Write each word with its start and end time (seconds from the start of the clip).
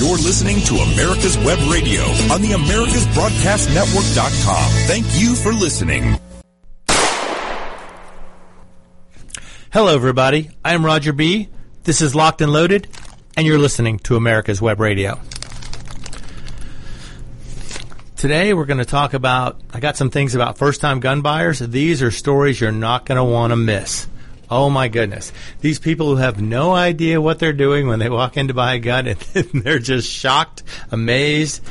You're 0.00 0.16
listening 0.16 0.60
to 0.62 0.74
America's 0.76 1.36
Web 1.36 1.58
Radio 1.70 2.00
on 2.32 2.40
the 2.40 2.52
AmericasBroadcastNetwork.com. 2.52 4.70
Thank 4.86 5.04
you 5.20 5.34
for 5.34 5.52
listening. 5.52 6.18
Hello, 9.70 9.94
everybody. 9.94 10.48
I'm 10.64 10.86
Roger 10.86 11.12
B. 11.12 11.50
This 11.84 12.00
is 12.00 12.14
Locked 12.14 12.40
and 12.40 12.50
Loaded, 12.50 12.88
and 13.36 13.46
you're 13.46 13.58
listening 13.58 13.98
to 13.98 14.16
America's 14.16 14.62
Web 14.62 14.80
Radio. 14.80 15.20
Today, 18.16 18.54
we're 18.54 18.64
going 18.64 18.78
to 18.78 18.86
talk 18.86 19.12
about. 19.12 19.60
I 19.70 19.80
got 19.80 19.98
some 19.98 20.08
things 20.08 20.34
about 20.34 20.56
first 20.56 20.80
time 20.80 21.00
gun 21.00 21.20
buyers. 21.20 21.58
These 21.58 22.00
are 22.00 22.10
stories 22.10 22.58
you're 22.58 22.72
not 22.72 23.04
going 23.04 23.16
to 23.16 23.24
want 23.24 23.50
to 23.50 23.56
miss. 23.56 24.06
Oh 24.50 24.68
my 24.68 24.88
goodness. 24.88 25.32
These 25.60 25.78
people 25.78 26.08
who 26.08 26.16
have 26.16 26.42
no 26.42 26.72
idea 26.72 27.20
what 27.20 27.38
they're 27.38 27.52
doing 27.52 27.86
when 27.86 28.00
they 28.00 28.08
walk 28.08 28.36
in 28.36 28.48
to 28.48 28.54
buy 28.54 28.74
a 28.74 28.78
gun 28.80 29.06
and 29.34 29.48
they're 29.54 29.78
just 29.78 30.10
shocked, 30.10 30.64
amazed, 30.90 31.62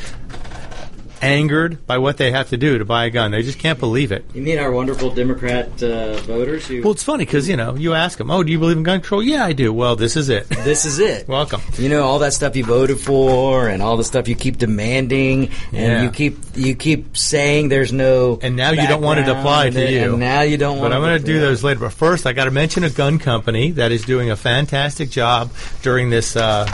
angered 1.22 1.86
by 1.86 1.98
what 1.98 2.18
they 2.18 2.32
have 2.32 2.50
to 2.50 2.58
do 2.58 2.78
to 2.78 2.86
buy 2.86 3.06
a 3.06 3.10
gun. 3.10 3.32
They 3.32 3.42
just 3.42 3.60
can't 3.60 3.80
believe 3.80 4.12
it. 4.12 4.26
You 4.34 4.42
mean 4.42 4.60
our 4.60 4.72
wonderful 4.72 5.10
Democrat 5.12 5.82
uh, 5.84 6.14
voters 6.22 6.68
who? 6.68 6.82
Well, 6.82 6.92
it's 6.92 7.04
funny 7.04 7.26
because 7.26 7.48
you 7.50 7.58
know 7.58 7.76
you 7.76 7.94
ask 7.94 8.18
them, 8.18 8.32
"Oh, 8.32 8.44
do 8.44 8.52
you 8.52 8.60
believe 8.60 8.78
in 8.78 8.84
gun 8.84 9.00
control?" 9.02 9.22
Yeah, 9.24 9.46
I 9.46 9.54
do. 9.54 9.72
Well, 9.74 9.96
this 9.96 10.16
is 10.16 10.30
it. 10.30 10.48
This 10.70 10.86
is 10.86 11.00
it. 11.00 11.28
Welcome. 11.28 11.62
You 11.78 11.90
know 11.90 12.04
all 12.04 12.20
that 12.20 12.34
stuff 12.34 12.56
you 12.56 12.64
voted 12.64 13.00
for, 13.00 13.68
and 13.70 13.82
all 13.82 13.98
the 13.98 14.04
stuff 14.04 14.28
you 14.28 14.36
keep 14.36 14.58
demanding, 14.58 15.50
and 15.72 15.74
Yeah. 15.74 16.04
you 16.04 16.12
keep 16.12 16.38
you 16.56 16.76
keep 16.76 17.18
saying 17.18 17.70
there's 17.70 17.92
no. 17.94 18.38
And 18.42 18.56
now 18.56 18.72
you 18.72 18.88
don't 18.88 19.02
want 19.02 19.20
it 19.20 19.24
to 19.26 19.40
apply 19.40 19.70
to 19.72 19.92
you. 19.92 20.12
And 20.12 20.20
now 20.20 20.42
you 20.42 20.58
don't 20.58 20.78
want. 20.80 20.92
But 20.92 20.96
I'm 20.96 21.02
going 21.02 21.18
to 21.20 21.26
do 21.26 21.40
those 21.40 21.64
later. 21.64 21.80
But 21.80 21.94
first, 21.94 22.26
I 22.28 22.34
got 22.34 22.46
to 22.46 22.52
mention 22.52 22.84
a 22.84 22.90
gun 22.90 23.18
company 23.20 23.72
that 23.72 23.92
is 23.92 24.04
doing 24.04 24.30
a 24.32 24.36
fantastic 24.36 25.10
job 25.10 25.52
during 25.82 26.10
this. 26.10 26.36
Uh, 26.36 26.66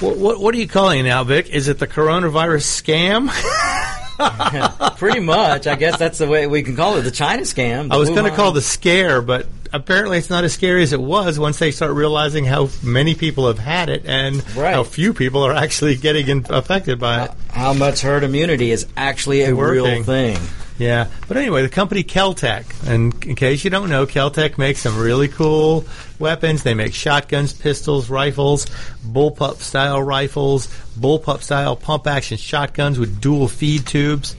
what, 0.00 0.16
what, 0.16 0.40
what 0.40 0.54
are 0.54 0.58
you 0.58 0.68
calling 0.68 1.00
it 1.00 1.04
now, 1.04 1.24
Vic? 1.24 1.48
Is 1.50 1.68
it 1.68 1.78
the 1.78 1.86
coronavirus 1.86 2.64
scam? 2.82 3.30
Pretty 4.98 5.20
much, 5.20 5.66
I 5.66 5.74
guess 5.74 5.98
that's 5.98 6.18
the 6.18 6.28
way 6.28 6.46
we 6.46 6.62
can 6.62 6.76
call 6.76 6.96
it. 6.96 7.02
The 7.02 7.10
China 7.10 7.42
scam. 7.42 7.92
I 7.92 7.96
was 7.96 8.10
going 8.10 8.24
to 8.24 8.30
call 8.36 8.52
the 8.52 8.60
scare, 8.62 9.20
but 9.20 9.46
apparently 9.72 10.18
it's 10.18 10.30
not 10.30 10.44
as 10.44 10.52
scary 10.52 10.84
as 10.84 10.92
it 10.92 11.00
was 11.00 11.36
once 11.38 11.58
they 11.58 11.72
start 11.72 11.92
realizing 11.94 12.44
how 12.44 12.68
many 12.82 13.14
people 13.16 13.48
have 13.48 13.58
had 13.58 13.88
it 13.88 14.04
and 14.06 14.36
Right. 14.56 14.72
how 14.74 14.84
few 14.84 15.14
people 15.14 15.42
are 15.42 15.52
actually 15.54 15.96
getting 15.96 16.28
in- 16.28 16.46
affected 16.48 17.00
by 17.00 17.24
it. 17.24 17.30
how 17.50 17.72
much 17.72 18.02
herd 18.02 18.22
immunity 18.22 18.70
is 18.70 18.86
actually 18.96 19.42
a 19.42 19.54
real 19.54 20.04
thing. 20.04 20.38
Yeah, 20.76 21.06
but 21.28 21.36
anyway, 21.36 21.62
the 21.62 21.68
company 21.68 22.02
Keltec, 22.02 22.64
and 22.88 23.14
in 23.24 23.36
case 23.36 23.62
you 23.62 23.70
don't 23.70 23.88
know, 23.88 24.06
Keltec 24.06 24.58
makes 24.58 24.80
some 24.80 24.98
really 24.98 25.28
cool 25.28 25.84
weapons. 26.18 26.64
They 26.64 26.74
make 26.74 26.94
shotguns, 26.94 27.52
pistols, 27.52 28.10
rifles, 28.10 28.66
bullpup 29.06 29.58
style 29.58 30.02
rifles, 30.02 30.66
bullpup 30.98 31.42
style 31.42 31.76
pump 31.76 32.08
action 32.08 32.38
shotguns 32.38 32.98
with 32.98 33.20
dual 33.20 33.46
feed 33.46 33.86
tubes. 33.86 34.34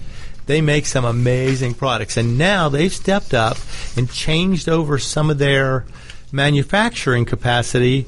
They 0.45 0.59
make 0.59 0.85
some 0.85 1.05
amazing 1.05 1.75
products, 1.75 2.17
and 2.17 2.37
now 2.37 2.67
they've 2.67 2.93
stepped 2.93 3.33
up 3.33 3.57
and 3.95 4.11
changed 4.11 4.67
over 4.67 4.99
some 4.99 5.29
of 5.29 5.37
their 5.37 5.85
manufacturing 6.33 7.23
capacity 7.23 8.05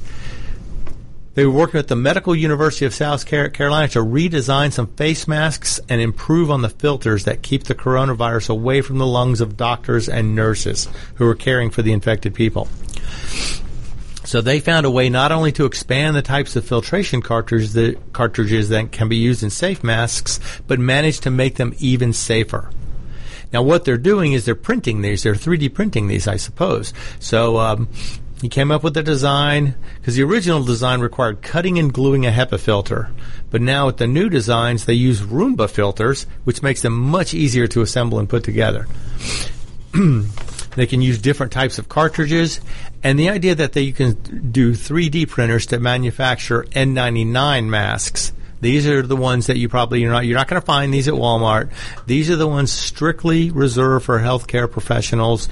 they 1.37 1.45
were 1.45 1.53
working 1.53 1.77
at 1.79 1.87
the 1.87 1.95
Medical 1.95 2.35
University 2.35 2.87
of 2.87 2.95
South 2.95 3.27
Carolina 3.27 3.87
to 3.89 3.99
redesign 3.99 4.73
some 4.73 4.87
face 4.87 5.27
masks 5.27 5.79
and 5.87 6.01
improve 6.01 6.49
on 6.49 6.63
the 6.63 6.69
filters 6.69 7.25
that 7.25 7.43
keep 7.43 7.65
the 7.65 7.75
coronavirus 7.75 8.49
away 8.49 8.81
from 8.81 8.97
the 8.97 9.05
lungs 9.05 9.39
of 9.39 9.55
doctors 9.55 10.09
and 10.09 10.33
nurses 10.33 10.89
who 11.13 11.27
are 11.27 11.35
caring 11.35 11.69
for 11.69 11.83
the 11.83 11.93
infected 11.93 12.33
people. 12.33 12.67
So 14.23 14.41
they 14.41 14.59
found 14.59 14.87
a 14.87 14.89
way 14.89 15.09
not 15.09 15.31
only 15.31 15.51
to 15.51 15.65
expand 15.65 16.15
the 16.15 16.23
types 16.23 16.55
of 16.55 16.65
filtration 16.65 17.21
cartridges 17.21 17.73
that, 17.73 18.13
cartridges 18.13 18.69
that 18.69 18.91
can 18.91 19.07
be 19.07 19.17
used 19.17 19.43
in 19.43 19.51
safe 19.51 19.83
masks, 19.83 20.39
but 20.65 20.79
managed 20.79 21.21
to 21.21 21.29
make 21.29 21.53
them 21.53 21.75
even 21.77 22.13
safer. 22.13 22.71
Now, 23.53 23.61
what 23.61 23.85
they're 23.85 23.97
doing 23.99 24.33
is 24.33 24.45
they're 24.45 24.55
printing 24.55 25.03
these. 25.03 25.21
They're 25.21 25.35
3D 25.35 25.71
printing 25.71 26.07
these, 26.07 26.27
I 26.27 26.37
suppose. 26.37 26.93
So 27.19 27.59
um, 27.59 27.89
he 28.41 28.49
came 28.49 28.71
up 28.71 28.83
with 28.83 28.93
the 28.93 29.03
design 29.03 29.75
because 29.95 30.15
the 30.15 30.23
original 30.23 30.63
design 30.63 31.01
required 31.01 31.41
cutting 31.41 31.79
and 31.79 31.91
gluing 31.91 32.25
a 32.25 32.31
HEPA 32.31 32.59
filter, 32.59 33.09
but 33.49 33.61
now 33.61 33.87
with 33.87 33.97
the 33.97 34.07
new 34.07 34.29
designs, 34.29 34.85
they 34.85 34.93
use 34.93 35.21
Roomba 35.21 35.69
filters, 35.69 36.27
which 36.43 36.61
makes 36.61 36.81
them 36.81 36.93
much 36.93 37.33
easier 37.33 37.67
to 37.67 37.81
assemble 37.81 38.19
and 38.19 38.29
put 38.29 38.43
together. 38.43 38.87
they 40.75 40.85
can 40.85 41.01
use 41.01 41.19
different 41.19 41.51
types 41.51 41.79
of 41.79 41.89
cartridges, 41.89 42.61
and 43.03 43.17
the 43.17 43.29
idea 43.29 43.55
that 43.55 43.73
they 43.73 43.81
you 43.81 43.93
can 43.93 44.13
do 44.51 44.73
3D 44.73 45.27
printers 45.27 45.65
to 45.67 45.79
manufacture 45.79 46.63
N99 46.63 47.67
masks. 47.67 48.33
These 48.59 48.87
are 48.87 49.03
the 49.03 49.15
ones 49.15 49.47
that 49.47 49.57
you 49.57 49.69
probably 49.69 50.01
you're 50.01 50.11
not 50.11 50.25
you're 50.25 50.37
not 50.37 50.47
going 50.47 50.59
to 50.59 50.65
find 50.65 50.93
these 50.93 51.07
at 51.07 51.13
Walmart. 51.13 51.71
These 52.05 52.29
are 52.29 52.35
the 52.35 52.47
ones 52.47 52.71
strictly 52.71 53.51
reserved 53.51 54.05
for 54.05 54.19
healthcare 54.19 54.69
professionals, 54.69 55.47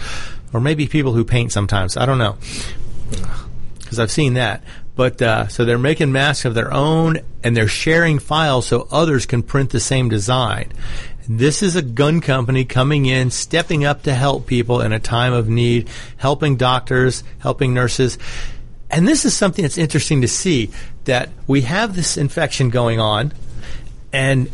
or 0.56 0.62
maybe 0.62 0.88
people 0.88 1.12
who 1.12 1.26
paint 1.26 1.52
sometimes. 1.52 1.98
I 1.98 2.06
don't 2.06 2.18
know 2.18 2.38
because 3.80 4.00
I've 4.00 4.12
seen 4.12 4.36
that. 4.36 4.64
But 4.96 5.22
uh, 5.22 5.48
so 5.50 5.66
they're 5.66 5.78
making 5.78 6.14
masks 6.14 6.46
of 6.46 6.54
their 6.54 6.74
own, 6.74 7.20
and 7.44 7.56
they're 7.56 7.68
sharing 7.68 8.20
files 8.20 8.68
so 8.68 8.88
others 8.90 9.26
can 9.26 9.44
print 9.44 9.72
the 9.72 9.80
same 9.82 10.08
design. 10.08 10.72
This 11.28 11.62
is 11.62 11.76
a 11.76 11.82
gun 11.82 12.22
company 12.22 12.64
coming 12.64 13.06
in, 13.06 13.32
stepping 13.32 13.84
up 13.84 14.04
to 14.04 14.14
help 14.14 14.48
people 14.48 14.80
in 14.80 14.94
a 14.94 15.00
time 15.00 15.34
of 15.34 15.50
need, 15.50 15.90
helping 16.16 16.56
doctors, 16.56 17.24
helping 17.40 17.74
nurses. 17.74 18.18
And 18.90 19.06
this 19.06 19.26
is 19.26 19.36
something 19.36 19.64
that's 19.64 19.78
interesting 19.78 20.22
to 20.22 20.28
see 20.28 20.70
that 21.04 21.30
we 21.46 21.62
have 21.62 21.96
this 21.96 22.16
infection 22.16 22.70
going 22.70 23.00
on, 23.00 23.34
and 24.14 24.50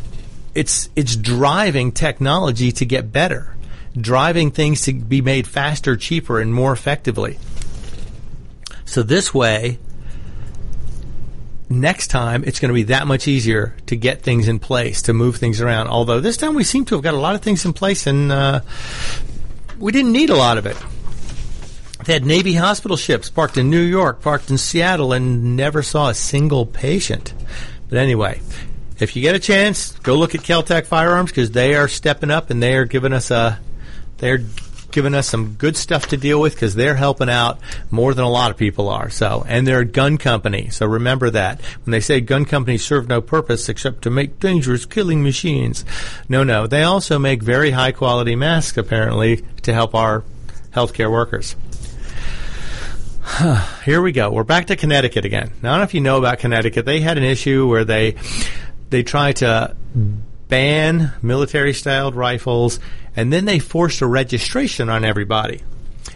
it's 0.55 0.89
it's 0.95 1.15
driving 1.15 1.91
technology 1.91 2.71
to 2.71 2.85
get 2.85 3.11
better, 3.11 3.55
driving 3.99 4.51
things 4.51 4.83
to 4.83 4.93
be 4.93 5.21
made 5.21 5.47
faster, 5.47 5.95
cheaper, 5.95 6.39
and 6.39 6.53
more 6.53 6.71
effectively. 6.71 7.37
So 8.85 9.03
this 9.03 9.33
way, 9.33 9.79
next 11.69 12.07
time 12.07 12.43
it's 12.45 12.59
going 12.59 12.69
to 12.69 12.73
be 12.73 12.83
that 12.83 13.07
much 13.07 13.27
easier 13.27 13.75
to 13.87 13.95
get 13.95 14.21
things 14.21 14.47
in 14.47 14.59
place, 14.59 15.03
to 15.03 15.13
move 15.13 15.37
things 15.37 15.61
around. 15.61 15.87
Although 15.87 16.19
this 16.19 16.37
time 16.37 16.55
we 16.55 16.63
seem 16.63 16.85
to 16.85 16.95
have 16.95 17.03
got 17.03 17.13
a 17.13 17.19
lot 17.19 17.35
of 17.35 17.41
things 17.41 17.65
in 17.65 17.73
place, 17.73 18.07
and 18.07 18.31
uh, 18.31 18.61
we 19.79 19.91
didn't 19.91 20.11
need 20.11 20.29
a 20.29 20.35
lot 20.35 20.57
of 20.57 20.65
it. 20.65 20.77
They 22.05 22.13
had 22.13 22.25
Navy 22.25 22.55
hospital 22.55 22.97
ships 22.97 23.29
parked 23.29 23.57
in 23.57 23.69
New 23.69 23.81
York, 23.81 24.21
parked 24.21 24.49
in 24.49 24.57
Seattle, 24.57 25.13
and 25.13 25.55
never 25.55 25.83
saw 25.83 26.09
a 26.09 26.13
single 26.13 26.65
patient. 26.65 27.33
But 27.89 27.99
anyway, 27.99 28.41
if 28.99 29.15
you 29.15 29.21
get 29.21 29.35
a 29.35 29.39
chance, 29.39 29.91
go 29.99 30.15
look 30.15 30.33
at 30.33 30.41
Keltec 30.41 30.85
Firearms 30.85 31.31
because 31.31 31.51
they 31.51 31.75
are 31.75 31.87
stepping 31.87 32.31
up 32.31 32.49
and 32.49 32.61
they 32.61 32.75
are 32.75 32.85
giving 32.85 33.13
us 33.13 33.29
a 33.29 33.59
they're 34.21 34.39
giving 34.91 35.13
us 35.13 35.27
some 35.27 35.53
good 35.53 35.75
stuff 35.75 36.07
to 36.07 36.17
deal 36.17 36.39
with 36.39 36.53
because 36.53 36.75
they're 36.75 36.95
helping 36.95 37.29
out 37.29 37.59
more 37.89 38.13
than 38.13 38.23
a 38.23 38.29
lot 38.29 38.51
of 38.51 38.57
people 38.57 38.89
are. 38.89 39.09
So, 39.09 39.43
and 39.47 39.67
they're 39.67 39.79
a 39.79 39.85
gun 39.85 40.17
company. 40.17 40.69
So 40.69 40.85
remember 40.85 41.29
that 41.31 41.61
when 41.83 41.91
they 41.91 41.99
say 41.99 42.21
gun 42.21 42.45
companies 42.45 42.85
serve 42.85 43.07
no 43.07 43.21
purpose 43.21 43.67
except 43.69 44.03
to 44.03 44.09
make 44.09 44.39
dangerous 44.39 44.85
killing 44.85 45.23
machines. 45.23 45.85
No, 46.29 46.43
no, 46.43 46.67
they 46.67 46.83
also 46.83 47.19
make 47.19 47.41
very 47.41 47.71
high 47.71 47.91
quality 47.91 48.35
masks 48.35 48.77
apparently 48.77 49.43
to 49.63 49.73
help 49.73 49.95
our 49.95 50.23
healthcare 50.71 51.11
workers. 51.11 51.55
Here 53.85 54.01
we 54.01 54.11
go. 54.11 54.31
We're 54.31 54.43
back 54.43 54.67
to 54.67 54.75
Connecticut 54.75 55.25
again. 55.25 55.51
Now, 55.61 55.71
I 55.71 55.73
don't 55.73 55.79
know 55.79 55.83
if 55.85 55.93
you 55.93 56.01
know 56.01 56.17
about 56.17 56.39
Connecticut. 56.39 56.85
They 56.85 56.99
had 57.01 57.17
an 57.17 57.23
issue 57.23 57.67
where 57.67 57.85
they 57.85 58.15
they 58.89 59.03
tried 59.03 59.37
to 59.37 59.75
ban 60.49 61.13
military-styled 61.21 62.13
rifles, 62.13 62.79
and 63.15 63.31
then 63.31 63.45
they 63.45 63.59
forced 63.59 64.01
a 64.01 64.07
registration 64.07 64.89
on 64.89 65.05
everybody. 65.05 65.61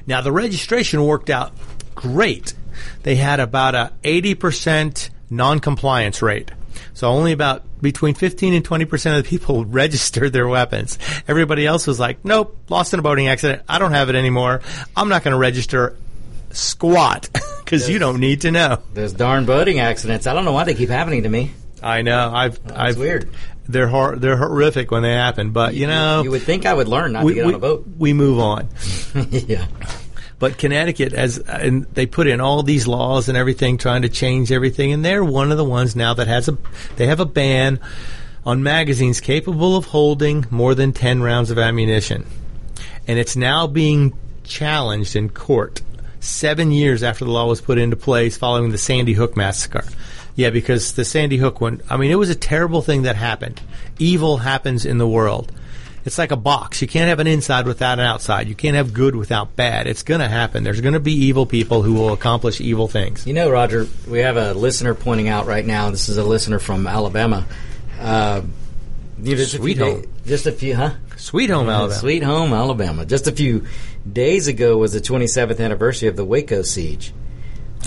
Now, 0.08 0.22
the 0.22 0.32
registration 0.32 1.04
worked 1.04 1.30
out 1.30 1.54
great. 1.96 2.54
They 3.04 3.16
had 3.16 3.40
about 3.40 3.76
a 3.76 3.92
80% 4.04 5.10
non-compliance 5.30 6.22
rate. 6.22 6.52
So 6.94 7.08
only 7.08 7.32
about 7.32 7.64
between 7.82 8.16
15 8.16 8.54
and 8.54 8.68
20% 8.68 9.18
of 9.18 9.24
the 9.24 9.30
people 9.30 9.66
registered 9.66 10.34
their 10.34 10.48
weapons. 10.48 10.98
Everybody 11.28 11.66
else 11.66 11.88
was 11.88 12.00
like, 12.00 12.24
nope, 12.24 12.58
lost 12.70 12.94
in 12.94 13.00
a 13.00 13.04
boating 13.04 13.28
accident. 13.28 13.64
I 13.68 13.80
don't 13.80 13.92
have 13.92 14.10
it 14.10 14.16
anymore. 14.16 14.62
I'm 14.96 15.10
not 15.10 15.24
going 15.24 15.34
to 15.34 15.38
register 15.38 15.98
squat 16.52 17.30
because 17.64 17.90
you 17.90 18.00
don't 18.00 18.20
need 18.20 18.42
to 18.42 18.52
know. 18.52 18.82
Those 18.94 19.14
darn 19.14 19.46
boating 19.46 19.80
accidents. 19.80 20.28
I 20.28 20.34
don't 20.34 20.46
know 20.46 20.54
why 20.54 20.64
they 20.64 20.74
keep 20.74 20.90
happening 20.90 21.24
to 21.24 21.30
me. 21.30 21.52
I 21.82 22.02
know. 22.02 22.32
I've, 22.34 22.60
I've 22.72 22.98
weird. 22.98 23.30
They're 23.68 23.88
hor- 23.88 24.16
they're 24.16 24.38
horrific 24.38 24.92
when 24.92 25.02
they 25.04 25.14
happen, 25.14 25.52
but 25.52 25.74
you 25.74 25.88
know, 25.88 26.22
You 26.24 26.32
would 26.32 26.44
think 26.44 26.66
I 26.66 26.74
would 26.74 26.88
learn 26.88 27.14
not 27.14 27.24
we, 27.24 27.32
to 27.34 27.36
get 27.36 27.46
we- 27.48 27.54
on 27.54 27.56
a 27.56 27.60
boat. 27.60 27.86
we 27.98 28.14
move 28.14 28.40
on. 28.40 28.68
yeah. 29.32 29.66
But 30.38 30.58
Connecticut, 30.58 31.14
as 31.14 31.38
and 31.40 31.86
they 31.94 32.06
put 32.06 32.28
in 32.28 32.42
all 32.42 32.62
these 32.62 32.88
laws 32.88 33.30
and 33.30 33.38
everything, 33.38 33.78
trying 33.78 34.02
to 34.04 34.10
change 34.10 34.52
everything, 34.52 34.92
and 34.92 35.04
they're 35.04 35.24
one 35.24 35.52
of 35.52 35.58
the 35.58 35.64
ones 35.64 35.96
now 35.96 36.14
that 36.16 36.28
has 36.28 36.48
a 36.50 36.58
they 36.98 37.08
have 37.08 37.20
a 37.22 37.26
ban 37.26 37.80
on 38.46 38.62
magazines 38.62 39.22
capable 39.22 39.76
of 39.78 39.86
holding 39.86 40.46
more 40.52 40.76
than 40.76 40.92
ten 40.92 41.22
rounds 41.24 41.52
of 41.52 41.58
ammunition, 41.58 42.26
and 43.08 43.18
it's 43.18 43.36
now 43.36 43.66
being 43.66 44.14
challenged 44.44 45.16
in 45.16 45.30
court. 45.30 45.82
Seven 46.20 46.72
years 46.72 47.02
after 47.02 47.24
the 47.24 47.32
law 47.32 47.48
was 47.48 47.62
put 47.62 47.78
into 47.78 47.96
place, 47.96 48.36
following 48.36 48.72
the 48.72 48.78
Sandy 48.78 49.14
Hook 49.14 49.38
massacre. 49.38 49.86
Yeah, 50.36 50.50
because 50.50 50.94
the 50.94 51.06
Sandy 51.06 51.38
Hook 51.38 51.62
one, 51.62 51.82
I 51.90 51.98
mean, 51.98 52.12
it 52.12 52.16
was 52.16 52.30
a 52.30 52.36
terrible 52.36 52.82
thing 52.82 53.04
that 53.04 53.16
happened. 53.16 53.62
Evil 54.00 54.38
happens 54.38 54.86
in 54.86 54.98
the 54.98 55.08
world. 55.08 55.52
It's 56.04 56.18
like 56.20 56.32
a 56.32 56.36
box. 56.38 56.82
You 56.82 56.88
can't 56.88 57.10
have 57.10 57.20
an 57.20 57.26
inside 57.26 57.66
without 57.66 57.98
an 58.00 58.06
outside. 58.06 58.48
You 58.48 58.54
can't 58.54 58.76
have 58.76 58.94
good 58.94 59.16
without 59.16 59.56
bad. 59.56 59.88
It's 59.88 60.04
going 60.04 60.20
to 60.20 60.28
happen. 60.28 60.64
There's 60.64 60.82
going 60.82 60.94
to 60.94 61.00
be 61.00 61.14
evil 61.14 61.46
people 61.48 61.82
who 61.82 61.94
will 61.96 62.14
accomplish 62.14 62.62
evil 62.62 62.88
things. 62.88 63.26
You 63.26 63.34
know, 63.34 63.50
Roger, 63.50 63.88
we 64.08 64.20
have 64.20 64.38
a 64.38 64.54
listener 64.54 64.94
pointing 64.94 65.30
out 65.30 65.48
right 65.48 65.66
now. 65.66 65.90
This 65.90 66.08
is 66.10 66.18
a 66.18 66.24
listener 66.24 66.60
from 66.60 66.86
Alabama. 66.86 67.46
Uh, 68.00 68.42
just 69.24 69.54
Sweet 69.54 69.78
a 69.78 69.84
few 69.84 69.86
home. 69.94 70.02
day- 70.02 70.08
just 70.28 70.46
a 70.46 70.52
few, 70.52 70.76
huh? 70.76 70.92
Sweet 71.18 71.50
home 71.50 71.70
Alabama. 71.70 72.00
Sweet 72.00 72.24
home, 72.24 72.54
Alabama. 72.54 73.06
Just 73.06 73.28
a 73.28 73.32
few 73.32 73.66
days 74.12 74.48
ago 74.48 74.78
was 74.78 74.94
the 74.94 75.00
27th 75.02 75.60
anniversary 75.60 76.08
of 76.10 76.16
the 76.16 76.26
Waco 76.26 76.62
siege. 76.62 77.14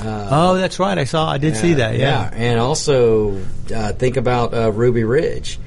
Oh, 0.04 0.54
that's 0.56 0.78
right. 0.78 0.96
I 0.98 1.04
saw. 1.04 1.28
I 1.30 1.38
did 1.38 1.56
see 1.56 1.74
that. 1.74 1.96
Yeah. 1.96 2.30
and 2.32 2.58
also 2.60 3.40
uh, 3.74 3.92
think 3.92 4.16
about 4.16 4.54
uh, 4.54 4.72
Ruby 4.72 5.04
Ridge. 5.04 5.58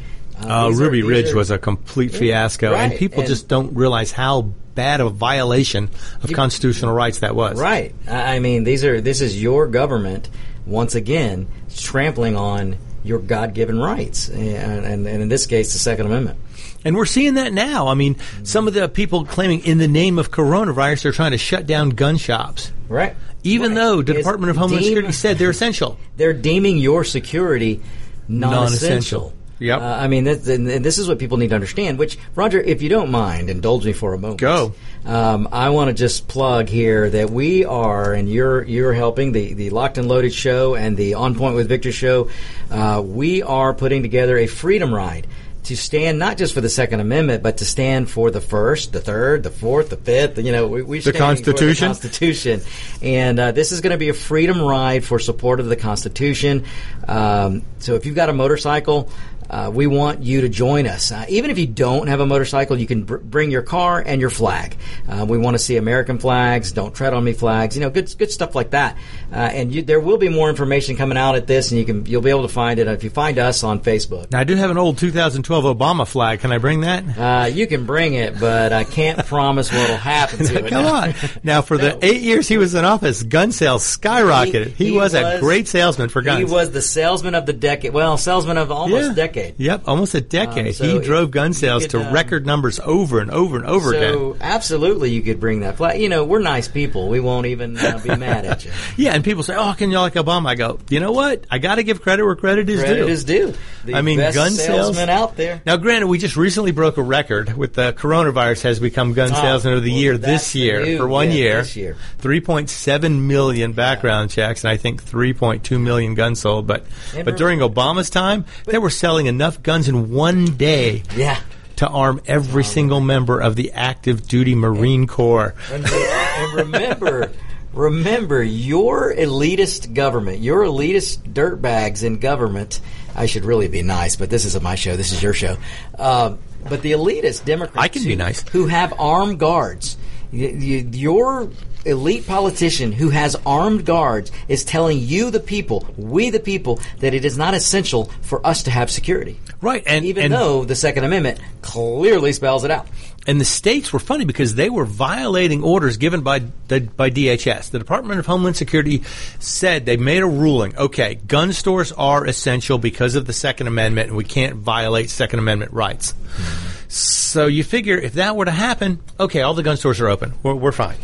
Uh, 0.43 0.47
are- 0.47 0.73
Ruby 0.73 1.01
these 1.01 1.09
Ridge 1.09 1.31
are- 1.31 1.35
was 1.37 1.51
a 1.51 1.57
complete 1.59 2.13
fiasco, 2.13 2.73
and 2.73 2.93
people 2.95 3.19
and- 3.19 3.29
just 3.29 3.47
don't 3.47 3.75
realize 3.75 4.11
how 4.11 4.41
bad 4.73 5.01
a 5.01 5.09
violation 5.09 5.89
of 6.23 6.29
You- 6.29 6.35
constitutional 6.35 6.93
rights 6.93 7.19
that 7.19 7.35
was. 7.35 7.59
Right. 7.59 7.93
I 8.07 8.35
I 8.35 8.39
mean, 8.39 8.63
these 8.63 8.83
are 8.83 9.01
this 9.01 9.21
is 9.21 9.41
your 9.41 9.67
government 9.67 10.29
once 10.65 10.95
again 10.95 11.47
trampling 11.75 12.35
on 12.35 12.77
your 13.03 13.17
God-given 13.19 13.79
rights, 13.79 14.29
and, 14.29 14.85
and, 14.85 15.07
and 15.07 15.21
in 15.23 15.27
this 15.27 15.47
case, 15.47 15.73
the 15.73 15.79
Second 15.79 16.05
Amendment. 16.05 16.37
And 16.85 16.95
we're 16.95 17.05
seeing 17.07 17.33
that 17.35 17.51
now. 17.51 17.87
I 17.87 17.95
mean, 17.95 18.15
some 18.43 18.67
of 18.67 18.73
the 18.75 18.87
people 18.87 19.25
claiming 19.25 19.65
in 19.65 19.77
the 19.79 19.87
name 19.87 20.17
of 20.19 20.29
coronavirus 20.31 21.03
they're 21.03 21.11
trying 21.11 21.31
to 21.31 21.37
shut 21.37 21.65
down 21.67 21.89
gun 21.91 22.17
shops, 22.17 22.71
Right. 22.89 23.15
Even 23.43 23.71
Right. 23.71 23.75
though 23.81 24.01
the 24.01 24.11
It's 24.13 24.19
Department 24.19 24.51
of 24.51 24.57
Homeland 24.57 24.83
deem- 24.83 24.89
Security 24.95 25.13
said 25.13 25.37
they're 25.37 25.49
essential. 25.49 25.97
they're 26.17 26.33
deeming 26.33 26.77
your 26.77 27.03
security 27.03 27.81
non-essential. 28.27 28.59
Non-essential. 28.61 29.33
Yep. 29.59 29.79
Uh, 29.79 29.83
I 29.83 30.07
mean, 30.07 30.23
this, 30.23 30.47
and 30.47 30.67
this 30.83 30.97
is 30.97 31.07
what 31.07 31.19
people 31.19 31.37
need 31.37 31.49
to 31.49 31.55
understand. 31.55 31.99
Which, 31.99 32.17
Roger, 32.33 32.59
if 32.59 32.81
you 32.81 32.89
don't 32.89 33.11
mind, 33.11 33.47
indulge 33.47 33.85
me 33.85 33.93
for 33.93 34.15
a 34.15 34.17
moment. 34.17 34.39
Go. 34.39 34.73
Um, 35.05 35.47
I 35.51 35.69
want 35.69 35.89
to 35.89 35.93
just 35.93 36.27
plug 36.27 36.67
here 36.67 37.07
that 37.11 37.29
we 37.29 37.63
are, 37.63 38.13
and 38.13 38.27
you're 38.27 38.63
you're 38.63 38.93
helping 38.93 39.33
the 39.33 39.53
the 39.53 39.69
Locked 39.69 39.99
and 39.99 40.07
Loaded 40.07 40.33
show 40.33 40.73
and 40.73 40.97
the 40.97 41.13
On 41.13 41.35
Point 41.35 41.55
with 41.55 41.69
Victor 41.69 41.91
show. 41.91 42.29
Uh, 42.71 43.03
we 43.05 43.43
are 43.43 43.71
putting 43.75 44.01
together 44.01 44.35
a 44.37 44.47
freedom 44.47 44.91
ride. 44.91 45.27
To 45.65 45.77
stand 45.77 46.17
not 46.17 46.37
just 46.37 46.53
for 46.53 46.61
the 46.61 46.69
Second 46.69 47.01
Amendment, 47.01 47.43
but 47.43 47.57
to 47.57 47.65
stand 47.65 48.09
for 48.09 48.31
the 48.31 48.41
First, 48.41 48.93
the 48.93 48.99
Third, 48.99 49.43
the 49.43 49.51
Fourth, 49.51 49.89
the 49.89 49.95
Fifth. 49.97 50.39
You 50.39 50.51
know, 50.51 50.67
we, 50.67 50.81
we're 50.81 51.01
The 51.01 51.13
Constitution? 51.13 51.87
the 51.87 51.93
Constitution. 51.93 52.61
And 53.01 53.39
uh, 53.39 53.51
this 53.51 53.71
is 53.71 53.79
going 53.79 53.91
to 53.91 53.97
be 53.97 54.09
a 54.09 54.13
freedom 54.13 54.59
ride 54.59 55.05
for 55.05 55.19
support 55.19 55.59
of 55.59 55.67
the 55.67 55.75
Constitution. 55.75 56.65
Um, 57.07 57.61
so 57.77 57.93
if 57.93 58.07
you've 58.07 58.15
got 58.15 58.29
a 58.29 58.33
motorcycle, 58.33 59.11
uh, 59.51 59.69
we 59.71 59.85
want 59.85 60.23
you 60.23 60.41
to 60.41 60.49
join 60.49 60.87
us. 60.87 61.11
Uh, 61.11 61.25
even 61.29 61.51
if 61.51 61.59
you 61.59 61.67
don't 61.67 62.07
have 62.07 62.21
a 62.21 62.25
motorcycle, 62.25 62.79
you 62.79 62.87
can 62.87 63.03
br- 63.03 63.17
bring 63.17 63.51
your 63.51 63.61
car 63.61 64.01
and 64.03 64.19
your 64.21 64.29
flag. 64.29 64.77
Uh, 65.07 65.25
we 65.27 65.37
want 65.37 65.53
to 65.55 65.59
see 65.59 65.75
American 65.75 66.17
flags, 66.17 66.71
don't 66.71 66.95
tread 66.95 67.13
on 67.13 67.23
me 67.23 67.33
flags, 67.33 67.75
you 67.75 67.81
know, 67.81 67.89
good 67.89 68.13
good 68.17 68.31
stuff 68.31 68.55
like 68.55 68.71
that. 68.71 68.95
Uh, 69.31 69.35
and 69.35 69.73
you, 69.75 69.81
there 69.81 69.99
will 69.99 70.17
be 70.17 70.29
more 70.29 70.49
information 70.49 70.95
coming 70.95 71.17
out 71.17 71.35
at 71.35 71.47
this, 71.47 71.69
and 71.71 71.79
you 71.79 71.85
can 71.85 72.05
you'll 72.05 72.21
be 72.21 72.29
able 72.29 72.43
to 72.43 72.47
find 72.53 72.79
it 72.79 72.87
if 72.87 73.03
you 73.03 73.09
find 73.09 73.37
us 73.37 73.63
on 73.63 73.79
Facebook. 73.81 74.31
Now, 74.31 74.39
I 74.39 74.43
do 74.45 74.55
have 74.55 74.71
an 74.71 74.77
old 74.77 74.97
2012 74.97 75.77
Obama 75.77 76.07
flag. 76.07 76.39
Can 76.39 76.51
I 76.53 76.57
bring 76.57 76.81
that? 76.81 77.03
Uh, 77.17 77.45
you 77.47 77.67
can 77.67 77.85
bring 77.85 78.13
it, 78.13 78.39
but 78.39 78.71
I 78.71 78.85
can't 78.85 79.25
promise 79.25 79.71
what'll 79.71 79.97
happen 79.97 80.45
to 80.45 80.55
it. 80.65 80.69
Come 80.69 80.85
on. 80.85 81.13
Now, 81.43 81.61
for 81.61 81.77
the 81.77 81.99
eight 82.05 82.21
years 82.21 82.47
he 82.47 82.57
was 82.57 82.73
in 82.73 82.85
office, 82.85 83.21
gun 83.23 83.51
sales 83.51 83.83
skyrocketed. 83.83 84.67
He, 84.75 84.91
was, 84.91 85.13
a 85.13 85.39
great 85.41 85.67
salesman 85.67 86.07
for 86.09 86.21
guns. 86.21 86.39
He 86.39 86.45
was 86.45 86.71
the 86.71 86.81
salesman 86.81 87.35
of 87.35 87.45
the 87.45 87.53
decade. 87.53 87.91
Well, 87.93 88.17
salesman 88.17 88.57
of 88.57 88.71
almost 88.71 89.05
Yeah. 89.07 89.11
a 89.11 89.15
decade. 89.41 89.59
Yep, 89.59 89.87
almost 89.87 90.13
a 90.15 90.21
decade. 90.21 90.67
Um, 90.67 90.73
so 90.73 90.83
he 90.85 90.99
drove 91.05 91.31
gun 91.31 91.53
sales 91.53 91.83
could, 91.83 91.91
to 91.91 92.07
um, 92.07 92.13
record 92.13 92.45
numbers 92.45 92.79
over 92.83 93.19
and 93.19 93.31
over 93.31 93.57
and 93.57 93.65
over 93.65 93.93
again. 93.93 94.13
So 94.13 94.37
absolutely, 94.41 95.11
you 95.11 95.21
could 95.21 95.39
bring 95.39 95.61
that 95.61 95.77
flag. 95.77 95.99
You 96.01 96.09
know, 96.09 96.23
we're 96.25 96.39
nice 96.39 96.67
people. 96.67 97.09
We 97.09 97.19
won't 97.19 97.47
even 97.47 97.77
uh, 97.77 97.99
be 98.03 98.15
mad 98.15 98.45
at 98.45 98.65
you. 98.65 98.71
Yeah, 98.97 99.13
and 99.13 99.23
people 99.23 99.43
say, 99.43 99.55
"Oh, 99.55 99.73
can 99.77 99.91
you 99.91 99.99
like 99.99 100.13
Obama?" 100.13 100.47
I 100.49 100.55
go, 100.55 100.79
"You 100.89 100.99
know 100.99 101.11
what? 101.11 101.45
I 101.49 101.57
got 101.59 101.75
to 101.75 101.83
give 101.83 102.01
credit 102.01 102.25
where 102.25 102.35
credit 102.35 102.69
is 102.69 102.79
Credit 102.81 103.05
due." 103.05 103.11
is 103.11 103.23
due. 103.23 103.53
The 103.85 103.95
I 103.95 104.01
mean, 104.01 104.17
best 104.19 104.35
gun 104.35 104.51
sales- 104.51 104.97
out 104.97 105.35
there. 105.35 105.61
Now, 105.65 105.77
granted, 105.77 106.07
we 106.07 106.17
just 106.19 106.35
recently 106.37 106.71
broke 106.71 106.97
a 106.97 107.01
record 107.01 107.57
with 107.57 107.73
the 107.73 107.93
coronavirus 107.93 108.61
has 108.63 108.79
become 108.79 109.13
gun 109.13 109.31
Oh, 109.31 109.35
salesman 109.35 109.73
of 109.73 109.83
the 109.83 109.91
well, 109.91 109.99
year 109.99 110.17
this 110.17 110.53
year 110.53 110.85
new- 110.85 110.97
for 110.97 111.07
one 111.07 111.29
yeah, 111.29 111.33
year. 111.33 111.57
this 111.61 111.75
year. 111.75 111.97
3.7 112.21 113.21
million 113.21 113.73
background 113.73 114.29
checks, 114.29 114.63
and 114.63 114.71
I 114.71 114.77
think 114.77 115.03
3.2 115.03 115.81
million 115.81 116.13
guns 116.15 116.39
sold. 116.41 116.67
But 116.67 116.85
And 117.15 117.25
but 117.25 117.37
during 117.37 117.59
Obama's 117.59 118.09
time, 118.09 118.45
they 118.65 118.77
were 118.77 118.89
selling 118.89 119.20
enough 119.27 119.61
guns 119.63 119.87
in 119.87 120.11
one 120.11 120.45
day 120.57 121.03
Yeah. 121.15 121.39
to 121.77 121.87
arm 121.87 122.21
every 122.27 122.63
single 122.63 122.99
member 123.01 123.39
of 123.39 123.55
the 123.55 123.71
active 123.73 124.27
duty 124.27 124.55
Marine 124.55 125.07
Corps. 125.07 125.55
And, 125.71 125.85
and 125.85 126.53
remember, 126.53 127.31
remember, 127.73 128.43
your 128.43 129.13
elitist 129.13 129.93
government, 129.93 130.39
your 130.39 130.63
elitist 130.63 131.19
dirtbags 131.33 132.03
in 132.03 132.19
government. 132.19 132.79
I 133.15 133.25
should 133.25 133.43
really 133.45 133.67
be 133.67 133.81
nice, 133.81 134.15
but 134.15 134.29
this 134.29 134.45
isn't 134.45 134.63
my 134.63 134.75
show. 134.75 134.95
This 134.95 135.11
is 135.11 135.21
your 135.21 135.33
show. 135.33 135.57
Uh, 135.97 136.35
but 136.69 136.81
the 136.81 136.91
elitist 136.93 137.43
Democrats, 137.45 137.83
I 137.83 137.87
can 137.87 138.03
be 138.03 138.11
who- 138.11 138.15
nice. 138.15 138.47
who 138.49 138.67
have 138.67 138.93
armed 138.99 139.39
guards. 139.39 139.97
Y- 140.31 140.53
y- 140.57 140.85
Your 140.93 141.49
elite 141.85 142.27
politician 142.27 142.91
who 142.91 143.09
has 143.09 143.35
armed 143.45 143.85
guards 143.85 144.31
is 144.47 144.63
telling 144.63 144.99
you, 144.99 145.31
the 145.31 145.39
people, 145.39 145.87
we 145.97 146.29
the 146.29 146.39
people, 146.39 146.79
that 146.99 147.13
it 147.13 147.25
is 147.25 147.37
not 147.37 147.53
essential 147.53 148.05
for 148.21 148.45
us 148.45 148.63
to 148.63 148.71
have 148.71 148.91
security. 148.91 149.39
Right, 149.61 149.83
and 149.85 150.05
Even 150.05 150.25
and, 150.25 150.33
though 150.33 150.65
the 150.65 150.75
Second 150.75 151.03
Amendment 151.03 151.39
clearly 151.61 152.33
spells 152.33 152.63
it 152.63 152.71
out. 152.71 152.87
and 153.27 153.39
the 153.39 153.45
states 153.45 153.93
were 153.93 153.99
funny 153.99 154.25
because 154.25 154.55
they 154.55 154.69
were 154.69 154.85
violating 154.85 155.63
orders 155.63 155.97
given 155.97 156.21
by 156.21 156.41
the, 156.67 156.81
by 156.81 157.09
DHS. 157.11 157.69
The 157.69 157.77
Department 157.79 158.19
of 158.19 158.25
Homeland 158.25 158.55
Security 158.57 159.03
said 159.39 159.85
they 159.85 159.97
made 159.97 160.23
a 160.23 160.27
ruling. 160.27 160.75
Okay, 160.75 161.15
gun 161.15 161.53
stores 161.53 161.91
are 161.91 162.25
essential 162.25 162.77
because 162.79 163.15
of 163.15 163.25
the 163.25 163.33
Second 163.33 163.67
Amendment, 163.67 164.07
and 164.09 164.17
we 164.17 164.23
can't 164.23 164.55
violate 164.55 165.09
Second 165.09 165.39
Amendment 165.39 165.73
rights. 165.73 166.13
Mm-hmm. 166.13 166.89
So 166.89 167.45
you 167.47 167.63
figure 167.63 167.97
if 167.97 168.13
that 168.13 168.35
were 168.35 168.45
to 168.45 168.51
happen, 168.51 168.99
okay, 169.19 169.41
all 169.43 169.53
the 169.53 169.63
gun 169.63 169.77
stores 169.77 170.01
are 170.01 170.09
open. 170.09 170.33
We're, 170.43 170.55
we're 170.55 170.71
fine. 170.71 170.97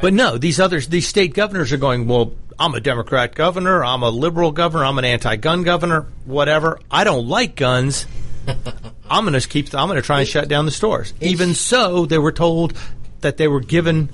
But 0.00 0.12
no, 0.14 0.38
these 0.38 0.60
others, 0.60 0.88
these 0.88 1.08
state 1.08 1.34
governors 1.34 1.72
are 1.72 1.76
going, 1.76 2.06
well, 2.06 2.32
I'm 2.58 2.74
a 2.74 2.80
Democrat 2.80 3.34
governor, 3.34 3.84
I'm 3.84 4.02
a 4.02 4.10
liberal 4.10 4.52
governor, 4.52 4.84
I'm 4.84 4.98
an 4.98 5.04
anti-gun 5.04 5.62
governor, 5.64 6.06
whatever. 6.24 6.80
I 6.90 7.04
don't 7.04 7.26
like 7.28 7.56
guns. 7.56 8.06
I'm 9.10 9.24
going 9.26 9.38
to 9.38 9.48
keep. 9.48 9.74
I'm 9.74 9.88
going 9.88 9.96
to 10.00 10.02
try 10.06 10.20
and 10.20 10.28
shut 10.28 10.48
down 10.48 10.64
the 10.66 10.70
stores. 10.70 11.14
Even 11.20 11.54
so, 11.54 12.06
they 12.06 12.18
were 12.18 12.32
told 12.32 12.74
that 13.20 13.36
they 13.36 13.48
were 13.48 13.60
given, 13.60 14.08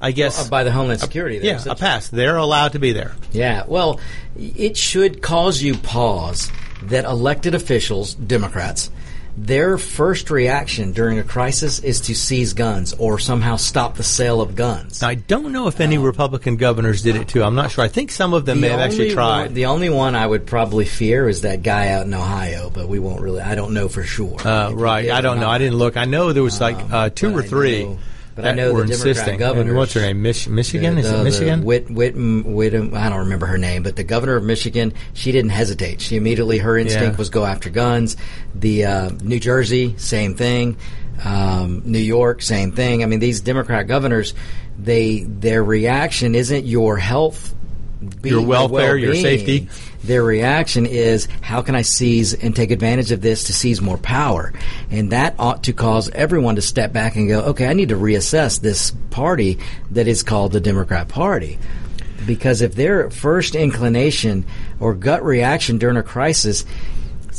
I 0.00 0.12
guess, 0.12 0.46
Uh, 0.46 0.50
By 0.50 0.64
the 0.64 0.72
Homeland 0.72 1.00
Security. 1.00 1.38
they're 1.38 1.56
yeah, 1.56 1.64
a 1.72 1.74
pass. 1.74 2.08
They're 2.08 2.36
allowed 2.36 2.72
to 2.72 2.78
be 2.78 2.92
there. 2.92 3.14
Yeah, 3.32 3.64
well, 3.66 4.00
it 4.38 4.76
should 4.76 5.22
cause 5.22 5.62
you 5.62 5.76
pause 5.76 6.50
that 6.84 7.04
elected 7.04 7.54
officials, 7.54 8.14
Democrats, 8.14 8.90
their 9.36 9.78
first 9.78 10.30
reaction 10.30 10.92
during 10.92 11.18
a 11.18 11.24
crisis 11.24 11.80
is 11.80 12.00
to 12.02 12.14
seize 12.14 12.52
guns 12.52 12.94
or 12.98 13.18
somehow 13.18 13.56
stop 13.56 13.96
the 13.96 14.02
sale 14.02 14.40
of 14.40 14.54
guns. 14.54 15.02
I 15.02 15.14
don't 15.16 15.52
know 15.52 15.66
if 15.66 15.80
any 15.80 15.98
Republican 15.98 16.56
governors 16.56 17.02
did 17.02 17.16
it 17.16 17.28
too. 17.28 17.42
I'm 17.42 17.54
not 17.54 17.70
sure. 17.72 17.84
I 17.84 17.88
think 17.88 18.10
some 18.10 18.32
of 18.32 18.46
them 18.46 18.60
may 18.60 18.68
have 18.68 18.80
actually 18.80 19.12
tried. 19.12 19.46
One, 19.46 19.54
the 19.54 19.66
only 19.66 19.90
one 19.90 20.14
I 20.14 20.26
would 20.26 20.46
probably 20.46 20.84
fear 20.84 21.28
is 21.28 21.42
that 21.42 21.62
guy 21.62 21.88
out 21.88 22.06
in 22.06 22.14
Ohio, 22.14 22.70
but 22.70 22.88
we 22.88 22.98
won't 22.98 23.20
really. 23.20 23.40
I 23.40 23.54
don't 23.54 23.74
know 23.74 23.88
for 23.88 24.04
sure. 24.04 24.36
uh, 24.46 24.70
right. 24.72 25.10
I 25.10 25.20
don't 25.20 25.36
know. 25.36 25.46
not. 25.46 25.54
I 25.54 25.58
didn't 25.58 25.78
look. 25.78 25.96
I 25.96 26.04
know 26.04 26.32
there 26.32 26.42
was 26.42 26.60
like 26.60 26.76
uh, 26.92 27.10
two 27.10 27.36
or 27.36 27.42
three. 27.42 27.96
But 28.34 28.44
I 28.46 28.52
know 28.52 28.82
the 28.82 28.96
Democrat. 28.96 29.38
Governors- 29.38 29.74
what's 29.76 29.92
her 29.94 30.00
name? 30.00 30.22
Mich- 30.22 30.48
Michigan? 30.48 30.98
Is 30.98 31.10
the, 31.10 31.20
it 31.20 31.24
Michigan? 31.24 31.60
The 31.60 31.66
Whit, 31.66 31.88
Whitm, 31.88 32.44
Whittem, 32.44 32.94
I 32.94 33.08
don't 33.08 33.20
remember 33.20 33.46
her 33.46 33.58
name, 33.58 33.82
but 33.82 33.96
the 33.96 34.04
governor 34.04 34.36
of 34.36 34.44
Michigan, 34.44 34.92
she 35.12 35.32
didn't 35.32 35.50
hesitate. 35.50 36.00
She 36.00 36.16
immediately, 36.16 36.58
her 36.58 36.76
instinct 36.76 37.12
Yeah. 37.12 37.16
was 37.18 37.30
go 37.30 37.44
after 37.44 37.70
guns. 37.70 38.16
The 38.54 38.84
uh, 38.86 39.10
New 39.22 39.38
Jersey, 39.40 39.94
same 39.98 40.34
thing. 40.34 40.76
Um, 41.24 41.82
New 41.84 41.98
York, 42.00 42.42
same 42.42 42.72
thing. 42.72 43.02
I 43.02 43.06
mean, 43.06 43.20
these 43.20 43.40
Democrat 43.40 43.86
governors, 43.86 44.34
they 44.78 45.20
their 45.22 45.62
reaction 45.62 46.34
isn't 46.34 46.66
your 46.66 46.96
health, 46.96 47.54
Your 48.24 48.42
welfare, 48.42 48.96
your 48.96 49.14
safety. 49.14 49.68
Their 50.06 50.22
reaction 50.22 50.84
is, 50.84 51.28
how 51.40 51.62
can 51.62 51.74
I 51.74 51.82
seize 51.82 52.34
and 52.34 52.54
take 52.54 52.70
advantage 52.70 53.10
of 53.10 53.22
this 53.22 53.44
to 53.44 53.54
seize 53.54 53.80
more 53.80 53.96
power? 53.96 54.52
And 54.90 55.12
that 55.12 55.34
ought 55.38 55.64
to 55.64 55.72
cause 55.72 56.10
everyone 56.10 56.56
to 56.56 56.62
step 56.62 56.92
back 56.92 57.16
and 57.16 57.26
go, 57.26 57.40
okay, 57.40 57.66
I 57.66 57.72
need 57.72 57.88
to 57.88 57.96
reassess 57.96 58.60
this 58.60 58.90
party 59.10 59.58
that 59.92 60.06
is 60.06 60.22
called 60.22 60.52
the 60.52 60.60
Democrat 60.60 61.08
Party. 61.08 61.58
Because 62.26 62.60
if 62.60 62.74
their 62.74 63.10
first 63.10 63.54
inclination 63.54 64.44
or 64.78 64.94
gut 64.94 65.24
reaction 65.24 65.78
during 65.78 65.96
a 65.96 66.02
crisis 66.02 66.66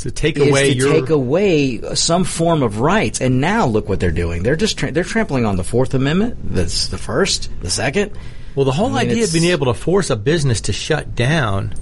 to 0.02 0.12
take 0.12 0.38
is 0.38 0.54
to 0.54 0.74
your 0.74 0.92
take 0.92 1.10
away 1.10 1.82
some 1.96 2.24
form 2.24 2.64
of 2.64 2.80
rights, 2.80 3.22
and 3.22 3.40
now 3.40 3.66
look 3.66 3.88
what 3.88 4.00
they're 4.00 4.12
doing. 4.12 4.44
They're 4.44 4.56
just 4.56 4.78
tra- 4.78 4.92
they're 4.92 5.04
trampling 5.04 5.46
on 5.46 5.56
the 5.56 5.64
Fourth 5.64 5.94
Amendment. 5.94 6.38
That's 6.44 6.88
the 6.88 6.98
first, 6.98 7.50
the 7.62 7.70
second. 7.70 8.12
Well, 8.56 8.66
the 8.66 8.72
whole 8.72 8.88
I 8.88 9.04
mean, 9.04 9.12
idea 9.12 9.24
of 9.24 9.34
being 9.34 9.52
able 9.52 9.68
to 9.68 9.74
force 9.74 10.10
a 10.10 10.16
business 10.16 10.62
to 10.62 10.74
shut 10.74 11.16
down 11.16 11.74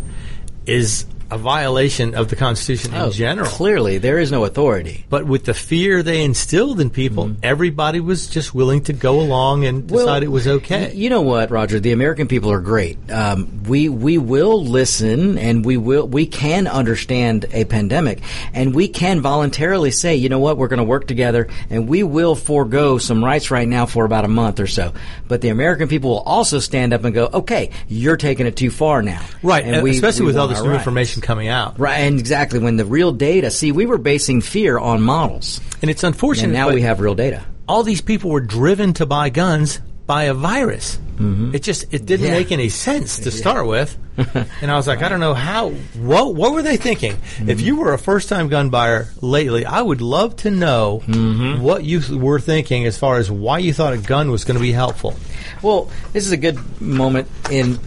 is 0.66 1.06
a 1.34 1.38
violation 1.38 2.14
of 2.16 2.30
the 2.30 2.36
Constitution 2.36 2.94
in 2.94 3.02
Oh, 3.02 3.10
general. 3.10 3.48
Clearly, 3.48 3.98
there 3.98 4.20
is 4.20 4.32
no 4.32 4.46
authority. 4.46 5.06
But 5.10 5.26
with 5.26 5.46
the 5.46 5.54
fear 5.54 6.04
they 6.04 6.24
instilled 6.24 6.80
in 6.80 6.90
people, 6.90 7.32
everybody 7.42 8.00
was 8.00 8.28
just 8.28 8.54
willing 8.54 8.84
to 8.84 8.94
go 8.94 9.20
along 9.20 9.66
and 9.66 9.88
decide 9.88 10.24
it 10.24 10.28
was 10.28 10.48
okay. 10.48 10.94
You 10.94 11.10
know 11.10 11.22
what, 11.22 11.50
Roger? 11.50 11.80
The 11.80 11.92
American 11.92 12.28
people 12.28 12.52
are 12.52 12.62
great. 12.62 12.98
Um, 13.12 13.64
we 13.64 13.90
we 13.90 14.18
will 14.18 14.64
listen, 14.64 15.38
and 15.38 15.66
we 15.66 15.78
will 15.78 16.08
we 16.08 16.26
can 16.28 16.68
understand 16.68 17.46
a 17.52 17.66
pandemic, 17.66 18.22
and 18.54 18.76
we 18.76 18.88
can 18.88 19.22
voluntarily 19.22 19.90
say, 19.92 20.16
you 20.16 20.30
know 20.30 20.40
what, 20.40 20.58
we're 20.58 20.68
going 20.68 20.78
to 20.78 20.84
work 20.84 21.08
together, 21.08 21.48
and 21.70 21.88
we 21.88 22.04
will 22.04 22.36
forego 22.36 22.98
some 23.00 23.24
rights 23.24 23.50
right 23.50 23.68
now 23.68 23.86
for 23.86 24.06
about 24.06 24.26
a 24.26 24.28
month 24.28 24.60
or 24.60 24.68
so. 24.68 24.94
But 25.28 25.42
the 25.42 25.50
American 25.50 25.88
people 25.88 26.12
will 26.12 26.20
also 26.20 26.60
stand 26.60 26.94
up 26.94 27.04
and 27.06 27.14
go, 27.14 27.30
okay, 27.34 27.72
you're 27.88 28.18
taking 28.18 28.46
it 28.46 28.56
too 28.56 28.70
far 28.70 29.02
now, 29.02 29.22
right, 29.42 29.64
And 29.66 29.76
and 29.78 29.84
we- 29.84 29.92
especially 29.92 30.22
we 30.22 30.28
with 30.28 30.38
all 30.38 30.48
this 30.48 30.62
new 30.62 30.70
rights. 30.70 30.82
information 30.82 31.22
coming 31.24 31.48
out. 31.48 31.80
Right, 31.80 32.00
and 32.02 32.20
exactly 32.20 32.60
when 32.60 32.76
the 32.78 32.86
real 32.86 33.12
data. 33.12 33.50
See, 33.50 33.72
we 33.72 33.86
were 33.88 33.98
basing 33.98 34.42
fear 34.42 34.78
on 34.78 35.02
models, 35.02 35.60
And 35.82 35.90
it's 35.90 36.04
unfortunate. 36.04 36.46
and 36.46 36.54
now 36.54 36.70
we 36.72 36.82
have 36.84 37.00
real 37.00 37.16
data. 37.16 37.44
all 37.68 37.82
these 37.84 38.02
people 38.02 38.30
were 38.30 38.42
driven 38.42 38.94
to 38.94 39.06
buy 39.06 39.30
guns 39.30 39.80
by 40.06 40.24
a 40.26 40.34
virus. 40.34 41.00
It 41.20 41.64
just 41.64 41.94
it 41.94 42.06
didn't 42.06 42.26
Mm-hmm. 42.26 42.34
Yeah. 42.34 42.40
make 42.40 42.52
any 42.52 42.68
sense 42.70 43.20
to 43.20 43.32
start 43.32 43.66
with, 43.68 43.96
and 44.62 44.70
I 44.70 44.76
was 44.76 44.88
like, 44.88 45.02
I 45.04 45.08
don't 45.10 45.22
know 45.22 45.34
how. 45.36 45.70
What 45.70 46.36
what 46.36 46.52
were 46.54 46.62
they 46.64 46.76
thinking? 46.76 47.14
Mm-hmm. 47.14 47.50
If 47.50 47.62
you 47.62 47.78
were 47.78 47.94
a 47.94 47.98
first 48.00 48.28
time 48.28 48.50
gun 48.50 48.70
buyer 48.72 49.08
lately, 49.22 49.64
I 49.66 49.82
would 49.82 50.02
love 50.02 50.36
to 50.38 50.52
know 50.52 51.02
Mm-hmm. 51.08 51.62
what 51.62 51.84
you 51.86 52.02
were 52.18 52.40
thinking 52.42 52.86
as 52.86 52.98
far 52.98 53.18
as 53.18 53.32
why 53.32 53.60
you 53.60 53.72
thought 53.74 53.94
a 53.94 53.98
gun 54.00 54.32
was 54.32 54.44
going 54.44 54.58
to 54.58 54.62
be 54.62 54.74
helpful. 54.74 55.14
Well, 55.62 55.90
this 56.12 56.26
is 56.26 56.34
a 56.34 56.38
good 56.38 56.58
moment 56.82 57.30
in 57.50 57.80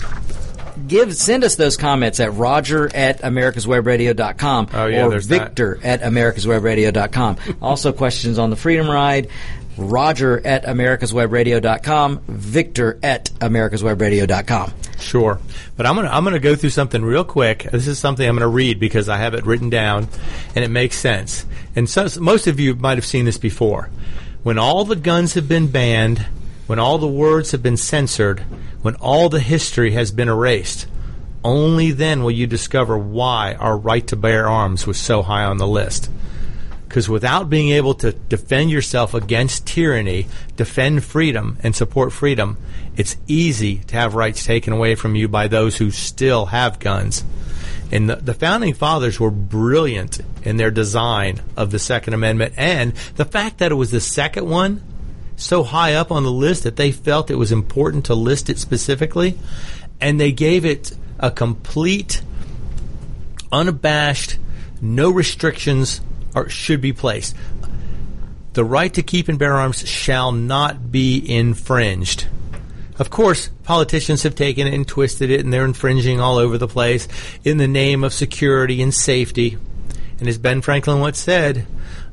give 0.88 1.14
send 1.16 1.44
us 1.44 1.56
those 1.56 1.76
comments 1.76 2.20
at 2.20 2.32
roger 2.34 2.88
at 2.94 3.20
americaswebradio.com 3.22 4.68
Oh, 4.74 4.86
yeah, 4.86 5.04
or 5.04 5.10
there's 5.10 5.28
that. 5.28 5.40
victor 5.48 5.78
at 5.82 6.00
americaswebradio.com 6.02 7.36
also 7.62 7.92
questions 7.92 8.38
on 8.38 8.50
the 8.50 8.56
freedom 8.56 8.88
ride 8.88 9.28
roger 9.76 10.44
at 10.46 10.64
americaswebradio.com 10.64 12.20
victor 12.28 12.98
at 13.02 13.26
americaswebradio.com 13.40 14.72
Sure, 14.98 15.38
but 15.76 15.84
I'm 15.84 15.94
gonna 15.94 16.08
I'm 16.08 16.24
gonna 16.24 16.38
go 16.38 16.56
through 16.56 16.70
something 16.70 17.02
real 17.04 17.22
quick. 17.22 17.64
This 17.70 17.86
is 17.86 17.98
something 17.98 18.26
I'm 18.26 18.34
gonna 18.34 18.48
read 18.48 18.80
because 18.80 19.10
I 19.10 19.18
have 19.18 19.34
it 19.34 19.44
written 19.44 19.68
down, 19.68 20.08
and 20.54 20.64
it 20.64 20.68
makes 20.70 20.96
sense. 20.96 21.44
And 21.76 21.88
so, 21.88 22.08
most 22.18 22.46
of 22.46 22.58
you 22.58 22.74
might 22.74 22.96
have 22.96 23.04
seen 23.04 23.26
this 23.26 23.36
before. 23.36 23.90
When 24.42 24.58
all 24.58 24.86
the 24.86 24.96
guns 24.96 25.34
have 25.34 25.48
been 25.48 25.66
banned, 25.66 26.24
when 26.66 26.78
all 26.78 26.98
the 26.98 27.06
words 27.06 27.52
have 27.52 27.62
been 27.62 27.76
censored, 27.76 28.40
when 28.82 28.94
all 28.96 29.28
the 29.28 29.40
history 29.40 29.92
has 29.92 30.10
been 30.10 30.28
erased, 30.28 30.86
only 31.44 31.92
then 31.92 32.24
will 32.24 32.32
you 32.32 32.46
discover 32.46 32.98
why 32.98 33.54
our 33.54 33.78
right 33.78 34.06
to 34.08 34.16
bear 34.16 34.48
arms 34.48 34.86
was 34.86 34.98
so 34.98 35.22
high 35.22 35.44
on 35.44 35.58
the 35.58 35.66
list. 35.66 36.10
Because 36.88 37.08
without 37.08 37.50
being 37.50 37.70
able 37.70 37.94
to 37.94 38.12
defend 38.12 38.70
yourself 38.70 39.14
against 39.14 39.66
tyranny, 39.66 40.26
defend 40.56 41.04
freedom, 41.04 41.56
and 41.62 41.74
support 41.74 42.12
freedom, 42.12 42.58
it's 42.96 43.16
easy 43.26 43.78
to 43.78 43.96
have 43.96 44.14
rights 44.14 44.44
taken 44.44 44.72
away 44.72 44.94
from 44.94 45.14
you 45.14 45.28
by 45.28 45.46
those 45.46 45.76
who 45.76 45.90
still 45.90 46.46
have 46.46 46.78
guns. 46.78 47.24
And 47.92 48.10
the, 48.10 48.16
the 48.16 48.34
founding 48.34 48.74
fathers 48.74 49.20
were 49.20 49.30
brilliant 49.30 50.20
in 50.42 50.56
their 50.56 50.70
design 50.70 51.42
of 51.56 51.70
the 51.70 51.78
Second 51.78 52.14
Amendment, 52.14 52.54
and 52.56 52.92
the 53.16 53.24
fact 53.24 53.58
that 53.58 53.70
it 53.70 53.76
was 53.76 53.90
the 53.90 54.00
second 54.00 54.48
one 54.48 54.82
so 55.36 55.62
high 55.62 55.94
up 55.94 56.10
on 56.10 56.24
the 56.24 56.32
list 56.32 56.64
that 56.64 56.76
they 56.76 56.92
felt 56.92 57.30
it 57.30 57.36
was 57.36 57.52
important 57.52 58.06
to 58.06 58.14
list 58.14 58.50
it 58.50 58.58
specifically, 58.58 59.38
and 60.00 60.20
they 60.20 60.32
gave 60.32 60.64
it 60.64 60.92
a 61.18 61.30
complete 61.30 62.22
unabashed, 63.52 64.38
no 64.80 65.10
restrictions 65.10 66.00
are, 66.34 66.48
should 66.48 66.80
be 66.80 66.92
placed. 66.92 67.34
The 68.52 68.64
right 68.64 68.92
to 68.94 69.02
keep 69.02 69.28
and 69.28 69.38
bear 69.38 69.54
arms 69.54 69.86
shall 69.86 70.32
not 70.32 70.90
be 70.90 71.18
infringed. 71.18 72.26
Of 72.98 73.10
course, 73.10 73.50
politicians 73.64 74.22
have 74.22 74.34
taken 74.34 74.66
it 74.66 74.72
and 74.72 74.88
twisted 74.88 75.30
it, 75.30 75.40
and 75.40 75.52
they're 75.52 75.66
infringing 75.66 76.20
all 76.20 76.38
over 76.38 76.56
the 76.56 76.68
place 76.68 77.06
in 77.44 77.58
the 77.58 77.68
name 77.68 78.02
of 78.02 78.14
security 78.14 78.80
and 78.80 78.94
safety. 78.94 79.58
And 80.18 80.28
as 80.28 80.38
Ben 80.38 80.62
Franklin 80.62 81.00
once 81.00 81.18
said, 81.18 81.66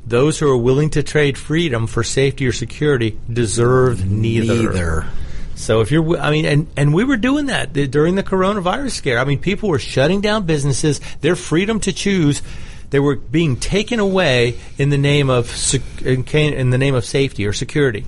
those 0.06 0.38
who 0.38 0.50
are 0.50 0.56
willing 0.56 0.90
to 0.90 1.02
trade 1.02 1.38
freedom 1.38 1.86
for 1.86 2.02
safety 2.02 2.46
or 2.46 2.52
security 2.52 3.18
deserve 3.32 4.08
neither. 4.08 4.54
neither 4.54 5.06
So 5.54 5.80
if 5.80 5.90
you're, 5.90 6.18
I 6.18 6.30
mean, 6.30 6.44
and, 6.46 6.66
and 6.76 6.92
we 6.92 7.04
were 7.04 7.16
doing 7.16 7.46
that 7.46 7.72
during 7.72 8.16
the 8.16 8.22
coronavirus 8.22 8.90
scare. 8.90 9.18
I 9.18 9.24
mean, 9.24 9.38
people 9.38 9.68
were 9.68 9.78
shutting 9.78 10.20
down 10.20 10.46
businesses, 10.46 11.00
their 11.20 11.36
freedom 11.36 11.80
to 11.80 11.92
choose. 11.92 12.42
They 12.90 12.98
were 13.00 13.16
being 13.16 13.56
taken 13.56 14.00
away 14.00 14.58
in 14.78 14.90
the 14.90 14.98
name 14.98 15.30
of 15.30 15.46
sec- 15.46 16.02
in 16.02 16.70
the 16.70 16.78
name 16.78 16.94
of 16.94 17.04
safety 17.04 17.46
or 17.46 17.52
security. 17.52 18.04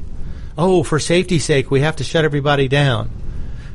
Oh, 0.59 0.83
for 0.83 0.99
safety's 0.99 1.45
sake, 1.45 1.71
we 1.71 1.81
have 1.81 1.97
to 1.97 2.05
shut 2.05 2.25
everybody 2.25 2.69
down. 2.69 3.11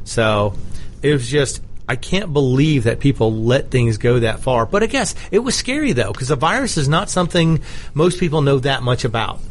So 0.04 0.56
it 1.02 1.14
was 1.14 1.30
just. 1.30 1.62
I 1.92 1.98
can't 1.98 2.32
believe 2.32 2.86
that 2.86 3.02
people 3.02 3.44
let 3.44 3.70
things 3.70 3.98
go 3.98 4.22
that 4.22 4.40
far. 4.40 4.66
But 4.66 4.82
I 4.82 4.86
guess 4.86 5.14
it 5.30 5.40
was 5.40 5.56
scary 5.56 5.92
though, 5.92 6.14
because 6.14 6.32
a 6.32 6.38
virus 6.38 6.78
is 6.78 6.88
not 6.88 7.10
something 7.10 7.60
most 7.94 8.18
people 8.18 8.42
know 8.42 8.60
that 8.60 8.82
much 8.82 9.04
about. 9.04 9.42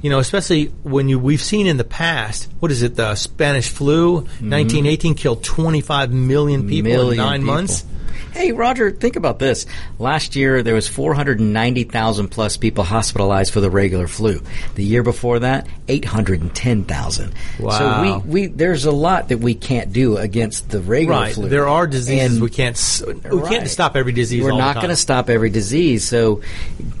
You 0.00 0.08
know, 0.08 0.20
especially 0.20 0.66
when 0.84 1.08
you 1.08 1.18
we've 1.18 1.42
seen 1.42 1.66
in 1.66 1.78
the 1.78 1.84
past. 1.84 2.48
What 2.60 2.70
is 2.70 2.82
it? 2.82 2.94
The 2.94 3.16
Spanish 3.16 3.70
flu, 3.70 4.20
mm-hmm. 4.20 4.50
1918, 4.50 5.16
killed 5.16 5.42
25 5.42 6.12
million 6.12 6.68
people 6.68 7.10
in 7.10 7.16
nine 7.16 7.40
people. 7.40 7.54
months. 7.54 7.84
Hey, 8.32 8.52
Roger, 8.52 8.90
think 8.90 9.16
about 9.16 9.38
this. 9.38 9.66
Last 9.98 10.36
year, 10.36 10.62
there 10.62 10.74
was 10.74 10.86
490,000 10.88 12.28
plus 12.28 12.56
people 12.56 12.84
hospitalized 12.84 13.52
for 13.52 13.60
the 13.60 13.70
regular 13.70 14.06
flu. 14.06 14.40
The 14.76 14.84
year 14.84 15.02
before 15.02 15.40
that, 15.40 15.66
810,000. 15.88 17.34
Wow. 17.58 17.70
So 17.70 18.02
we, 18.24 18.30
we, 18.42 18.46
there's 18.46 18.84
a 18.84 18.92
lot 18.92 19.28
that 19.30 19.38
we 19.38 19.54
can't 19.54 19.92
do 19.92 20.16
against 20.16 20.70
the 20.70 20.80
regular 20.80 21.18
Right. 21.20 21.34
flu. 21.34 21.48
There 21.48 21.66
are 21.68 21.86
diseases 21.86 22.34
And- 22.34 22.42
we 22.42 22.50
can't 22.50 22.70
we 23.06 23.38
Right. 23.40 23.50
can't 23.52 23.68
stop 23.68 23.96
every 23.96 24.12
disease. 24.12 24.42
We're 24.42 24.52
not 24.52 24.76
going 24.76 24.88
to 24.88 24.96
stop 24.96 25.28
every 25.28 25.50
disease. 25.50 26.04
So 26.06 26.40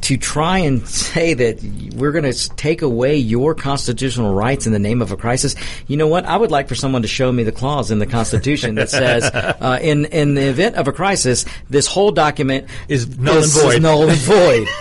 to 0.02 0.16
try 0.16 0.58
and 0.58 0.86
say 0.88 1.34
that 1.34 1.62
we're 1.96 2.12
going 2.12 2.30
to 2.30 2.48
take 2.56 2.82
away 2.82 3.16
your 3.16 3.54
constitutional 3.54 4.34
rights 4.34 4.66
in 4.66 4.72
the 4.72 4.78
name 4.78 5.00
of 5.02 5.12
a 5.12 5.16
crisis, 5.16 5.54
you 5.86 5.96
know 5.96 6.08
what? 6.08 6.24
I 6.24 6.36
would 6.36 6.50
like 6.50 6.68
for 6.68 6.74
someone 6.74 7.02
to 7.02 7.08
show 7.08 7.30
me 7.30 7.44
the 7.44 7.52
clause 7.52 7.90
in 7.90 7.98
the 7.98 8.06
Constitution 8.06 8.74
that 8.76 8.90
says, 8.90 9.24
uh, 9.32 9.78
in 9.80 10.06
in 10.06 10.34
the 10.34 10.48
event 10.48 10.76
of 10.76 10.88
a 10.88 10.92
crisis, 10.92 11.19
this 11.24 11.86
whole 11.86 12.10
document 12.10 12.68
Is 12.88 13.18
null 13.18 13.36
and 13.36 13.44
is 13.44 13.54
void. 13.62 13.82
null 13.82 14.08
and 14.08 14.18
void. 14.18 14.66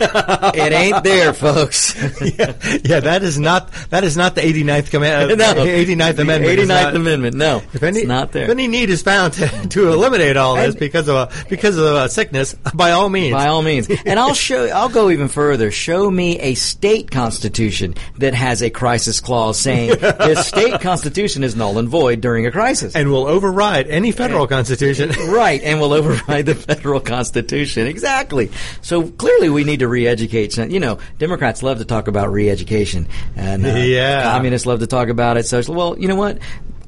it 0.56 0.72
ain't 0.74 1.04
there, 1.04 1.34
folks. 1.34 1.96
yeah, 2.22 2.54
yeah, 2.84 3.00
that 3.00 3.22
is 3.24 3.40
not 3.40 3.72
that 3.90 4.04
is 4.04 4.18
not 4.18 4.36
the 4.36 4.42
89th 4.42 4.92
command. 4.92 5.30
no, 5.38 5.54
89th 5.54 6.16
The 6.16 6.22
amendment. 6.22 6.60
is 6.60 6.68
89th 6.68 6.68
not- 6.68 6.96
Amendment. 6.96 7.36
No, 7.36 7.62
If 7.74 7.84
any, 7.84 8.00
it's 8.00 8.08
not 8.08 8.32
there. 8.32 8.44
if 8.46 8.50
any 8.50 8.68
need 8.68 8.90
is 8.90 9.02
found 9.02 9.34
to, 9.34 9.48
to 9.70 9.92
eliminate 9.94 10.38
all 10.38 10.56
this 10.56 10.72
And- 10.72 10.80
because 10.80 11.08
of 11.08 11.16
a, 11.16 11.46
because 11.50 11.78
of 11.78 11.86
a 11.86 12.10
sickness, 12.10 12.54
by 12.74 12.92
all 12.92 13.10
means. 13.10 13.34
By 13.34 13.48
all 13.48 13.62
means. 13.62 13.88
And 14.06 14.20
I'll 14.20 14.34
show 14.34 14.66
I'll 14.68 14.90
go 14.90 15.10
even 15.10 15.28
further. 15.28 15.70
Show 15.72 16.10
me 16.10 16.40
a 16.40 16.56
state 16.56 17.12
constitution 17.12 17.94
that 18.18 18.34
has 18.34 18.62
a 18.64 18.70
crisis 18.70 19.20
clause 19.20 19.60
saying 19.60 19.90
this 20.00 20.48
state 20.48 20.80
constitution 20.82 21.44
is 21.44 21.56
null 21.56 21.78
and 21.78 21.88
void 21.88 22.22
during 22.22 22.46
a 22.48 22.52
crisis. 22.52 22.96
and 22.96 23.12
will 23.12 23.28
override 23.28 23.88
any 23.88 24.12
federal 24.12 24.48
constitution. 24.48 25.10
right, 25.30 25.62
and 25.64 25.80
will 25.80 25.94
override 25.94 26.26
the 26.42 26.56
federal 26.56 27.00
constitution. 27.00 27.88
Exactly. 27.88 28.50
So 28.82 29.10
clearly 29.12 29.50
we 29.50 29.64
need 29.64 29.80
to 29.80 29.88
re-educate. 29.88 30.58
You 30.58 30.80
know, 30.80 31.00
Democrats 31.18 31.62
love 31.64 31.80
to 31.80 31.86
talk 31.86 32.08
about 32.08 32.32
re-education 32.32 33.08
and 33.36 33.66
uh, 33.66 33.70
Yeah. 33.70 34.24
communists 34.24 34.66
love 34.66 34.80
to 34.80 34.88
talk 34.88 35.10
about 35.10 35.38
it. 35.38 35.46
So, 35.46 35.62
well, 35.68 35.98
you 36.00 36.08
know 36.08 36.16
what? 36.16 36.40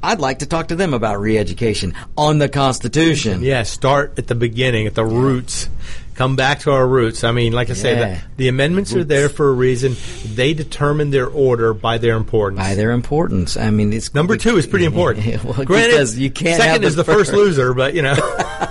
I'd 0.04 0.20
like 0.20 0.40
to 0.40 0.48
talk 0.48 0.70
to 0.70 0.76
them 0.76 0.94
about 0.96 1.20
re-education 1.20 1.94
on 2.18 2.40
the 2.40 2.50
Constitution. 2.50 3.44
yeah, 3.44 3.62
start 3.64 4.14
at 4.18 4.26
the 4.28 4.34
beginning, 4.36 4.88
at 4.88 4.96
the 4.96 5.06
roots. 5.06 5.70
Come 6.16 6.36
back 6.36 6.60
to 6.62 6.72
our 6.72 6.86
roots. 6.88 7.24
I 7.24 7.32
mean, 7.32 7.54
like 7.54 7.70
I 7.70 7.74
say, 7.74 7.94
Yeah. 7.98 8.14
the, 8.16 8.22
the 8.38 8.48
amendments 8.48 8.94
are 8.96 9.04
there 9.04 9.30
for 9.30 9.48
a 9.50 9.54
reason. 9.54 9.96
They 10.36 10.54
determine 10.54 11.10
their 11.12 11.28
order 11.28 11.74
by 11.74 12.00
their 12.00 12.18
importance. 12.18 12.60
By 12.62 12.76
their 12.76 12.92
importance. 12.92 13.58
I 13.58 13.70
mean, 13.70 13.94
it's 13.94 14.14
Number 14.14 14.38
two 14.38 14.58
is 14.58 14.66
pretty 14.68 14.86
important. 14.94 15.44
well, 15.44 15.64
Granted, 15.66 16.16
you 16.16 16.30
can't 16.32 16.58
second 16.62 16.82
have 16.82 16.84
is 16.84 16.96
the 16.96 17.04
first 17.04 17.32
first. 17.32 17.34
loser, 17.34 17.74
but 17.74 17.94
you 17.94 18.02
know. 18.02 18.16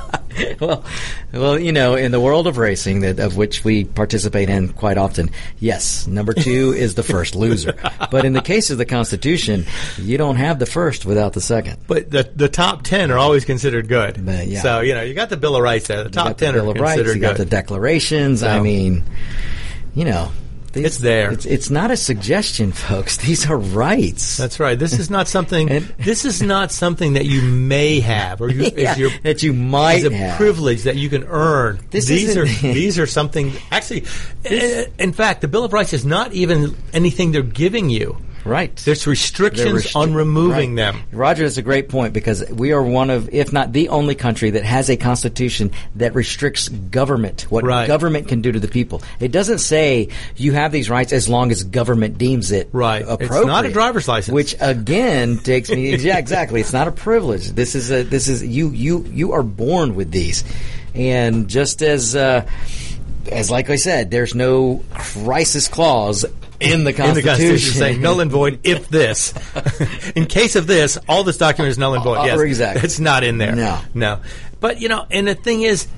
well, 0.60 0.84
well, 1.32 1.58
you 1.58 1.72
know, 1.72 1.94
in 1.94 2.12
the 2.12 2.20
world 2.20 2.46
of 2.46 2.58
racing, 2.58 3.00
that 3.00 3.18
of 3.18 3.36
which 3.36 3.64
we 3.64 3.84
participate 3.84 4.48
in 4.48 4.72
quite 4.72 4.98
often, 4.98 5.30
yes, 5.58 6.06
number 6.06 6.32
two 6.32 6.72
is 6.76 6.94
the 6.94 7.02
first 7.02 7.34
loser. 7.34 7.74
But 8.10 8.24
in 8.24 8.32
the 8.32 8.42
case 8.42 8.70
of 8.70 8.78
the 8.78 8.86
Constitution, 8.86 9.66
you 9.98 10.18
don't 10.18 10.36
have 10.36 10.58
the 10.58 10.66
first 10.66 11.04
without 11.04 11.32
the 11.32 11.40
second. 11.40 11.78
But 11.86 12.10
the 12.10 12.30
the 12.34 12.48
top 12.48 12.82
ten 12.82 13.10
are 13.10 13.18
always 13.18 13.44
considered 13.44 13.88
good. 13.88 14.24
But, 14.24 14.46
yeah. 14.46 14.62
So 14.62 14.80
you 14.80 14.94
know 14.94 15.02
you 15.02 15.14
got 15.14 15.30
the 15.30 15.36
Bill 15.36 15.56
of 15.56 15.62
Rights 15.62 15.88
there. 15.88 16.04
The 16.04 16.10
top 16.10 16.26
got 16.26 16.38
the 16.38 16.44
ten 16.46 16.54
Bill 16.54 16.68
are 16.68 16.74
of 16.74 16.80
Rights, 16.80 17.14
you 17.14 17.20
got 17.20 17.36
good. 17.36 17.46
the 17.46 17.50
declarations. 17.50 18.42
I 18.42 18.60
mean, 18.60 19.04
you 19.94 20.04
know, 20.04 20.30
These- 20.72 20.84
It's 20.84 20.98
there. 20.98 21.32
It's, 21.32 21.46
it's 21.46 21.70
not 21.70 21.90
a 21.90 21.96
suggestion, 21.96 22.70
folks. 22.72 23.16
These 23.26 23.48
are 23.50 23.56
rights. 23.56 24.36
That's 24.36 24.60
right. 24.60 24.78
This 24.78 24.98
is 24.98 25.10
not 25.10 25.26
something. 25.28 25.68
And- 25.70 25.84
this 25.98 26.24
is 26.24 26.40
not 26.42 26.70
something 26.70 27.14
that 27.14 27.26
you 27.26 27.42
may 27.42 28.00
have, 28.00 28.40
or 28.40 28.50
you, 28.50 28.70
Yeah, 28.76 28.96
your, 28.96 29.10
that 29.24 29.42
you 29.42 29.52
might 29.52 30.04
a 30.06 30.14
have. 30.14 30.36
privilege 30.36 30.82
that 30.84 30.96
you 30.96 31.08
can 31.08 31.24
earn. 31.24 31.80
This 31.90 32.06
these 32.06 32.36
are 32.36 32.44
these 32.46 32.98
are 32.98 33.06
something. 33.06 33.52
Actually, 33.70 34.04
i- 34.44 34.48
eh, 34.54 34.84
in 34.98 35.12
fact, 35.12 35.40
the 35.40 35.48
Bill 35.48 35.64
of 35.64 35.72
Rights 35.72 35.92
is 35.92 36.04
not 36.06 36.32
even 36.32 36.76
anything 36.92 37.32
they're 37.32 37.42
giving 37.42 37.90
you. 37.90 38.16
Right. 38.44 38.74
There's 38.76 39.06
restrictions 39.06 39.84
restri- 39.84 39.96
on 39.96 40.14
removing 40.14 40.76
right. 40.76 40.92
them. 40.92 41.02
Roger, 41.12 41.44
that's 41.44 41.56
a 41.56 41.62
great 41.62 41.88
point 41.88 42.12
because 42.12 42.48
we 42.50 42.72
are 42.72 42.82
one 42.82 43.10
of, 43.10 43.28
if 43.32 43.52
not 43.52 43.72
the 43.72 43.90
only 43.90 44.14
country 44.14 44.50
that 44.50 44.64
has 44.64 44.88
a 44.88 44.96
constitution 44.96 45.70
that 45.96 46.14
restricts 46.14 46.68
government, 46.68 47.42
what 47.50 47.64
Right. 47.64 47.86
government 47.86 48.28
can 48.28 48.40
do 48.40 48.52
to 48.52 48.60
the 48.60 48.68
people. 48.68 49.02
It 49.18 49.32
doesn't 49.32 49.58
say 49.58 50.08
you 50.36 50.52
have 50.52 50.72
these 50.72 50.88
rights 50.88 51.12
as 51.12 51.28
long 51.28 51.50
as 51.50 51.64
government 51.64 52.18
deems 52.18 52.52
it 52.52 52.68
Right. 52.72 53.04
It's 53.06 53.46
not 53.46 53.64
a 53.66 53.72
driver's 53.72 54.08
license. 54.08 54.34
Which 54.34 54.54
again 54.60 55.38
takes 55.38 55.70
me, 55.70 55.94
yeah, 55.96 56.18
exactly. 56.18 56.60
It's 56.60 56.72
not 56.72 56.88
a 56.88 56.92
privilege. 56.92 57.48
This 57.50 57.74
is 57.74 57.90
a, 57.90 58.02
this 58.02 58.28
is, 58.28 58.44
you, 58.44 58.70
you, 58.70 59.04
you 59.04 59.32
are 59.32 59.42
born 59.42 59.94
with 59.94 60.10
these. 60.10 60.44
And 60.94 61.48
just 61.48 61.82
as, 61.82 62.16
uh, 62.16 62.46
as 63.30 63.50
like 63.50 63.70
I 63.70 63.76
said, 63.76 64.10
there's 64.10 64.34
no 64.34 64.82
crisis 64.92 65.68
clause 65.68 66.24
in 66.60 66.84
the 66.84 66.90
In 66.90 67.14
the 67.14 67.22
Constitution. 67.22 67.28
Constitution, 67.28 67.74
saying 67.74 68.00
null 68.00 68.20
and 68.20 68.30
void 68.30 68.60
if 68.64 68.88
this. 68.88 69.34
in 70.14 70.26
case 70.26 70.56
of 70.56 70.66
this, 70.66 70.98
all 71.08 71.24
this 71.24 71.38
document 71.38 71.70
is 71.70 71.78
null 71.78 71.94
and 71.94 72.04
void. 72.04 72.18
Uh, 72.18 72.24
Yes, 72.24 72.40
exactly. 72.40 72.82
It's 72.84 73.00
not 73.00 73.24
in 73.24 73.38
there. 73.38 73.54
No. 73.56 73.80
no. 73.94 74.20
But 74.60 74.80
you 74.80 74.88
know, 74.88 75.06
and 75.10 75.26
the 75.26 75.34
thing 75.34 75.62
is, 75.62 75.88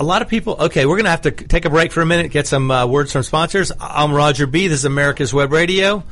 a 0.00 0.04
lot 0.04 0.22
of 0.22 0.28
people. 0.28 0.56
Okay, 0.60 0.86
we're 0.86 0.96
going 0.96 1.04
to 1.04 1.10
have 1.10 1.22
to 1.22 1.30
take 1.32 1.64
a 1.64 1.70
break 1.70 1.90
for 1.92 2.00
a 2.00 2.06
minute, 2.06 2.30
get 2.30 2.46
some 2.46 2.70
uh, 2.70 2.86
words 2.86 3.12
from 3.12 3.22
sponsors. 3.24 3.72
I'm 3.80 4.12
Roger 4.12 4.46
B. 4.46 4.68
This 4.68 4.80
is 4.80 4.84
America's 4.84 5.34
Web 5.34 5.52
Radio, 5.52 6.02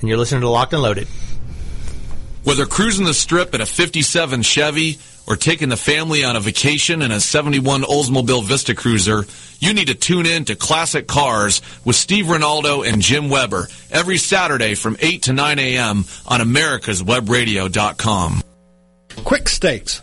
and 0.00 0.08
you're 0.08 0.18
listening 0.18 0.42
to 0.42 0.48
Locked 0.48 0.72
and 0.72 0.82
Loaded. 0.82 1.08
Whether 2.44 2.66
cruising 2.66 3.04
the 3.06 3.14
strip 3.14 3.54
in 3.54 3.60
a 3.60 3.66
57 3.66 4.42
Chevy 4.42 4.98
or 5.32 5.36
taking 5.36 5.70
the 5.70 5.76
family 5.78 6.24
on 6.24 6.36
a 6.36 6.40
vacation 6.40 7.00
in 7.00 7.10
a 7.10 7.18
71 7.18 7.84
Oldsmobile 7.84 8.44
Vista 8.44 8.74
Cruiser, 8.74 9.24
you 9.60 9.72
need 9.72 9.86
to 9.86 9.94
tune 9.94 10.26
in 10.26 10.44
to 10.44 10.54
Classic 10.54 11.06
Cars 11.06 11.62
with 11.86 11.96
Steve 11.96 12.26
Ronaldo 12.26 12.86
and 12.86 13.00
Jim 13.00 13.30
Weber 13.30 13.66
every 13.90 14.18
Saturday 14.18 14.74
from 14.74 14.98
8 15.00 15.22
to 15.22 15.32
9 15.32 15.58
a.m. 15.58 16.04
on 16.26 16.40
americaswebradio.com. 16.40 18.42
Quik 19.08 19.48
Stakes, 19.48 20.02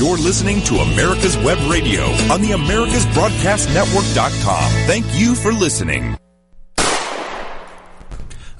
You're 0.00 0.16
listening 0.16 0.62
to 0.62 0.76
America's 0.76 1.36
Web 1.36 1.58
Radio 1.70 2.04
on 2.32 2.40
the 2.40 2.52
AmericasBroadcastNetwork.com. 2.52 4.70
Thank 4.86 5.04
you 5.12 5.34
for 5.34 5.52
listening. 5.52 6.16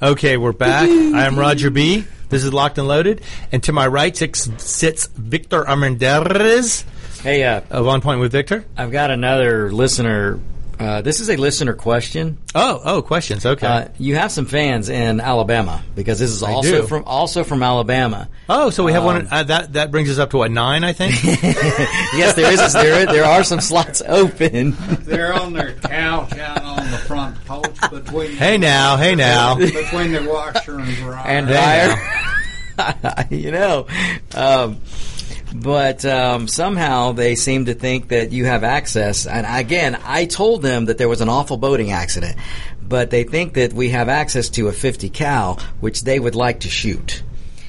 Okay, 0.03 0.37
we're 0.37 0.51
back. 0.51 0.87
I 0.87 1.25
am 1.25 1.39
Roger 1.39 1.71
B. 1.71 2.05
This 2.29 2.43
is 2.43 2.53
Locked 2.53 2.77
and 2.77 2.87
Loaded, 2.87 3.21
and 3.51 3.63
to 3.63 3.73
my 3.73 3.87
right 3.87 4.15
sits, 4.15 4.51
sits 4.63 5.07
Victor 5.07 5.63
Armendariz. 5.63 6.83
Hey, 7.23 7.43
uh, 7.43 7.61
Of 7.71 7.87
on 7.87 8.01
point 8.01 8.19
with 8.19 8.31
Victor. 8.31 8.63
I've 8.77 8.91
got 8.91 9.09
another 9.09 9.71
listener. 9.71 10.39
Uh, 10.81 10.99
this 11.01 11.19
is 11.19 11.29
a 11.29 11.35
listener 11.35 11.73
question. 11.73 12.39
Oh, 12.55 12.81
oh, 12.83 13.01
questions. 13.03 13.45
Okay. 13.45 13.67
Uh, 13.67 13.87
you 13.99 14.15
have 14.15 14.31
some 14.31 14.47
fans 14.47 14.89
in 14.89 15.19
Alabama 15.19 15.83
because 15.93 16.17
this 16.17 16.31
is 16.31 16.41
I 16.41 16.53
also 16.53 16.81
do. 16.81 16.87
from 16.87 17.03
also 17.05 17.43
from 17.43 17.61
Alabama. 17.61 18.27
oh, 18.49 18.71
so 18.71 18.83
we 18.83 18.91
have 18.93 19.03
um, 19.03 19.05
one. 19.05 19.27
Uh, 19.29 19.43
that 19.43 19.73
that 19.73 19.91
brings 19.91 20.09
us 20.09 20.17
up 20.17 20.31
to 20.31 20.37
what 20.37 20.49
nine, 20.49 20.83
I 20.83 20.93
think. 20.93 21.13
Yes, 22.13 22.33
there 22.33 22.51
is. 22.51 22.73
there 22.73 23.05
there 23.05 23.25
are 23.25 23.43
some 23.43 23.61
slots 23.61 24.01
open. 24.07 24.71
They're 25.01 25.33
on 25.33 25.53
their 25.53 25.73
couch 25.75 26.35
out 26.39 26.63
on 26.63 26.89
the 26.89 26.97
front 26.97 27.45
porch 27.45 27.77
between. 27.91 28.31
hey 28.31 28.57
now, 28.57 28.97
hey 28.97 29.13
now. 29.13 29.55
Between 29.55 30.13
the 30.13 30.27
washer 30.27 30.79
and 30.79 30.95
dryer. 30.97 31.27
and 31.27 31.47
There 31.47 31.95
dryer. 32.77 33.27
you 33.29 33.51
know, 33.51 33.85
um, 34.33 34.79
but 35.53 36.05
um, 36.05 36.47
somehow 36.47 37.11
they 37.11 37.35
seem 37.35 37.65
to 37.65 37.73
think 37.73 38.09
that 38.09 38.31
you 38.31 38.45
have 38.45 38.63
access. 38.63 39.25
And 39.27 39.45
again, 39.47 39.99
I 40.03 40.25
told 40.25 40.61
them 40.61 40.85
that 40.85 40.97
there 40.97 41.09
was 41.09 41.21
an 41.21 41.29
awful 41.29 41.57
boating 41.57 41.91
accident, 41.91 42.37
but 42.81 43.09
they 43.09 43.23
think 43.23 43.53
that 43.53 43.73
we 43.73 43.89
have 43.89 44.09
access 44.09 44.49
to 44.49 44.67
a 44.67 44.71
50 44.71 45.09
cal, 45.09 45.59
which 45.79 46.03
they 46.03 46.19
would 46.19 46.35
like 46.35 46.61
to 46.61 46.69
shoot. 46.69 47.23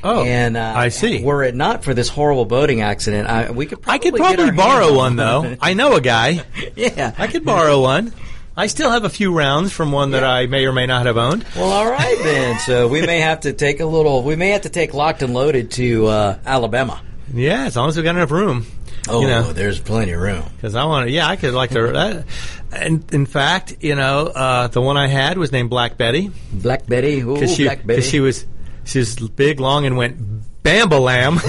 Oh, 0.04 0.24
and 0.24 0.56
uh, 0.56 0.72
I 0.74 0.88
see. 0.88 1.22
Were 1.22 1.44
it 1.44 1.54
not 1.54 1.84
for 1.84 1.94
this 1.94 2.08
horrible 2.08 2.44
boating 2.44 2.80
accident, 2.80 3.28
I, 3.28 3.52
we 3.52 3.66
could. 3.66 3.82
Probably 3.82 4.08
I 4.08 4.10
could 4.10 4.16
probably 4.16 4.50
borrow 4.50 4.94
one 4.94 5.14
though. 5.14 5.56
I 5.60 5.74
know 5.74 5.94
a 5.94 6.00
guy. 6.00 6.44
yeah, 6.76 7.14
I 7.16 7.28
could 7.28 7.44
borrow 7.44 7.80
one. 7.80 8.12
I 8.56 8.66
still 8.66 8.90
have 8.90 9.04
a 9.04 9.08
few 9.08 9.32
rounds 9.32 9.72
from 9.72 9.92
one 9.92 10.10
that 10.10 10.24
I 10.24 10.46
may 10.46 10.66
or 10.66 10.72
may 10.72 10.86
not 10.86 11.06
have 11.06 11.16
owned. 11.16 11.46
Well, 11.56 11.70
all 11.70 11.90
right 11.90 12.18
then. 12.22 12.58
So 12.58 12.86
we 12.86 13.06
may 13.06 13.20
have 13.20 13.40
to 13.42 13.52
take 13.52 13.80
a 13.80 13.86
little. 13.86 14.22
We 14.22 14.36
may 14.36 14.50
have 14.50 14.62
to 14.62 14.68
take 14.68 14.92
locked 14.92 15.22
and 15.22 15.32
loaded 15.32 15.70
to 15.72 16.06
uh, 16.06 16.38
Alabama. 16.44 17.00
Yeah, 17.32 17.64
as 17.64 17.76
long 17.76 17.88
as 17.88 17.96
we 17.96 18.02
got 18.02 18.16
enough 18.16 18.30
room. 18.30 18.66
Oh, 19.08 19.20
you 19.20 19.26
know, 19.26 19.52
there's 19.52 19.80
plenty 19.80 20.12
of 20.12 20.20
room. 20.20 20.44
because 20.56 20.74
I 20.74 20.84
want 20.84 21.08
to. 21.08 21.12
Yeah, 21.12 21.26
I 21.26 21.36
could 21.36 21.54
like 21.54 21.70
to. 21.70 21.82
That, 21.92 22.26
and 22.70 23.12
in 23.12 23.26
fact, 23.26 23.76
you 23.80 23.94
know, 23.94 24.26
uh, 24.26 24.68
the 24.68 24.80
one 24.80 24.96
I 24.96 25.06
had 25.06 25.36
was 25.36 25.52
named 25.52 25.68
Black 25.70 25.98
Betty 25.98 26.30
Black 26.52 26.86
Betty, 26.86 27.20
ooh, 27.20 27.34
because 27.34 27.54
she 27.54 27.64
Black 27.64 27.78
Betty. 27.84 27.96
because 27.98 28.10
she 28.10 28.20
was 28.20 28.46
she 28.84 28.98
was 29.00 29.16
big, 29.16 29.60
long, 29.60 29.84
and 29.84 29.96
went 29.96 30.18
bambalam. 30.62 31.40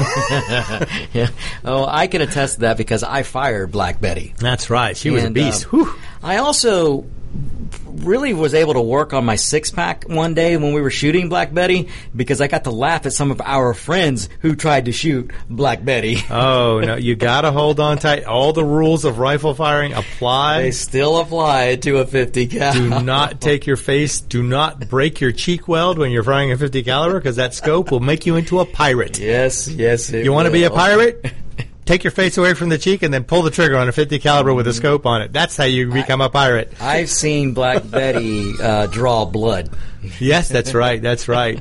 yeah. 1.14 1.28
Oh, 1.64 1.86
I 1.88 2.08
can 2.08 2.22
attest 2.22 2.56
to 2.56 2.60
that 2.62 2.78
because 2.78 3.04
I 3.04 3.24
fired 3.24 3.72
Black 3.72 4.02
Betty. 4.02 4.34
That's 4.38 4.70
right. 4.70 4.98
She 4.98 5.12
was 5.12 5.24
a 5.24 5.30
beast. 5.32 5.68
uh, 5.72 5.86
I 6.22 6.38
also 6.38 7.06
really 8.04 8.34
was 8.34 8.54
able 8.54 8.74
to 8.74 8.82
work 8.82 9.14
on 9.14 9.26
my 9.26 9.36
six 9.36 9.72
pack 9.72 10.06
one 10.08 10.34
day 10.34 10.58
when 10.58 10.74
we 10.74 10.82
were 10.82 10.90
shooting 10.90 11.30
Black 11.30 11.54
Betty 11.54 11.90
because 12.16 12.42
I 12.42 12.48
got 12.48 12.66
to 12.66 12.72
laugh 12.72 13.06
at 13.06 13.14
some 13.14 13.32
of 13.32 13.42
our 13.42 13.74
friends 13.74 14.30
who 14.42 14.56
tried 14.56 14.86
to 14.86 14.92
shoot 14.92 15.32
Black 15.50 15.84
Betty. 15.84 16.18
Oh 16.34 16.80
no, 16.80 16.96
you 16.96 17.16
got 17.16 17.42
to 17.42 17.52
hold 17.52 17.80
on 17.80 17.98
tight. 17.98 18.26
All 18.26 18.54
the 18.54 18.66
rules 18.66 19.06
of 19.06 19.20
rifle 19.20 19.54
firing 19.54 19.94
apply. 19.94 20.64
They 20.64 20.72
still 20.72 21.20
apply 21.20 21.76
to 21.78 22.00
a 22.00 22.08
50 22.08 22.48
cal. 22.48 22.74
do 22.74 22.90
not 22.90 23.40
take 23.40 23.68
your 23.68 23.76
face. 23.76 24.20
Do 24.20 24.42
not 24.42 24.90
break 24.90 25.22
your 25.22 25.32
cheek 25.32 25.68
weld 25.68 26.00
when 26.00 26.12
you're 26.12 26.24
firing 26.24 26.52
a 26.52 26.58
50 26.58 26.84
caliber 26.84 27.20
because 27.20 27.36
that 27.36 27.54
scope 27.54 27.92
will 27.92 28.00
make 28.00 28.26
you 28.26 28.36
into 28.36 28.60
a 28.60 28.66
pirate. 28.66 29.20
Yes, 29.20 29.68
yes. 29.68 30.12
it 30.12 30.26
You 30.26 30.34
want 30.34 30.48
to 30.48 30.52
be 30.52 30.64
a 30.64 30.72
pirate? 30.72 31.24
Take 31.86 32.04
your 32.04 32.12
face 32.12 32.38
away 32.38 32.54
from 32.54 32.70
the 32.70 32.78
cheek 32.78 33.04
and 33.04 33.14
then 33.14 33.24
pull 33.26 33.42
the 33.42 33.52
trigger 33.52 33.76
on 33.78 33.90
a 33.90 33.92
50 33.92 34.20
caliber 34.20 34.54
with 34.54 34.68
a 34.68 34.74
scope 34.74 35.06
on 35.06 35.22
it. 35.22 35.34
That's 35.34 35.58
how 35.58 35.66
you 35.66 35.92
become 35.92 36.22
a 36.22 36.30
pirate. 36.30 36.72
I've 36.80 37.10
seen 37.10 37.54
Black 37.54 37.82
Betty 37.90 38.54
uh, 38.62 38.88
draw 38.88 39.26
blood. 39.26 39.70
Yes, 40.20 40.48
that's 40.50 40.74
right. 40.74 41.02
That's 41.02 41.28
right. 41.28 41.60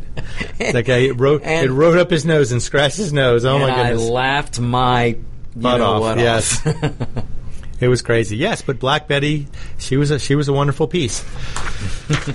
That 0.58 0.84
guy 0.84 0.98
it 0.98 1.18
wrote 1.20 1.42
And- 1.44 1.66
it 1.66 1.70
wrote 1.72 1.98
up 1.98 2.10
his 2.10 2.24
nose 2.24 2.52
and 2.52 2.62
scratched 2.62 2.96
his 2.98 3.12
nose. 3.12 3.44
Oh 3.44 3.58
my 3.58 3.70
I 3.72 3.88
goodness. 3.90 4.08
laughed 4.08 4.60
my 4.60 5.16
Butt 5.56 5.80
off, 5.80 6.00
what 6.00 6.18
yes. 6.18 6.64
off. 6.66 6.84
It 7.80 7.88
was 7.88 8.00
crazy. 8.00 8.36
Yes, 8.36 8.62
but 8.62 8.78
Black 8.78 9.08
Betty, 9.08 9.48
she 9.76 9.96
was 9.96 10.12
a 10.12 10.20
she 10.20 10.36
was 10.36 10.46
a 10.46 10.52
wonderful 10.52 10.86
piece. 10.86 11.24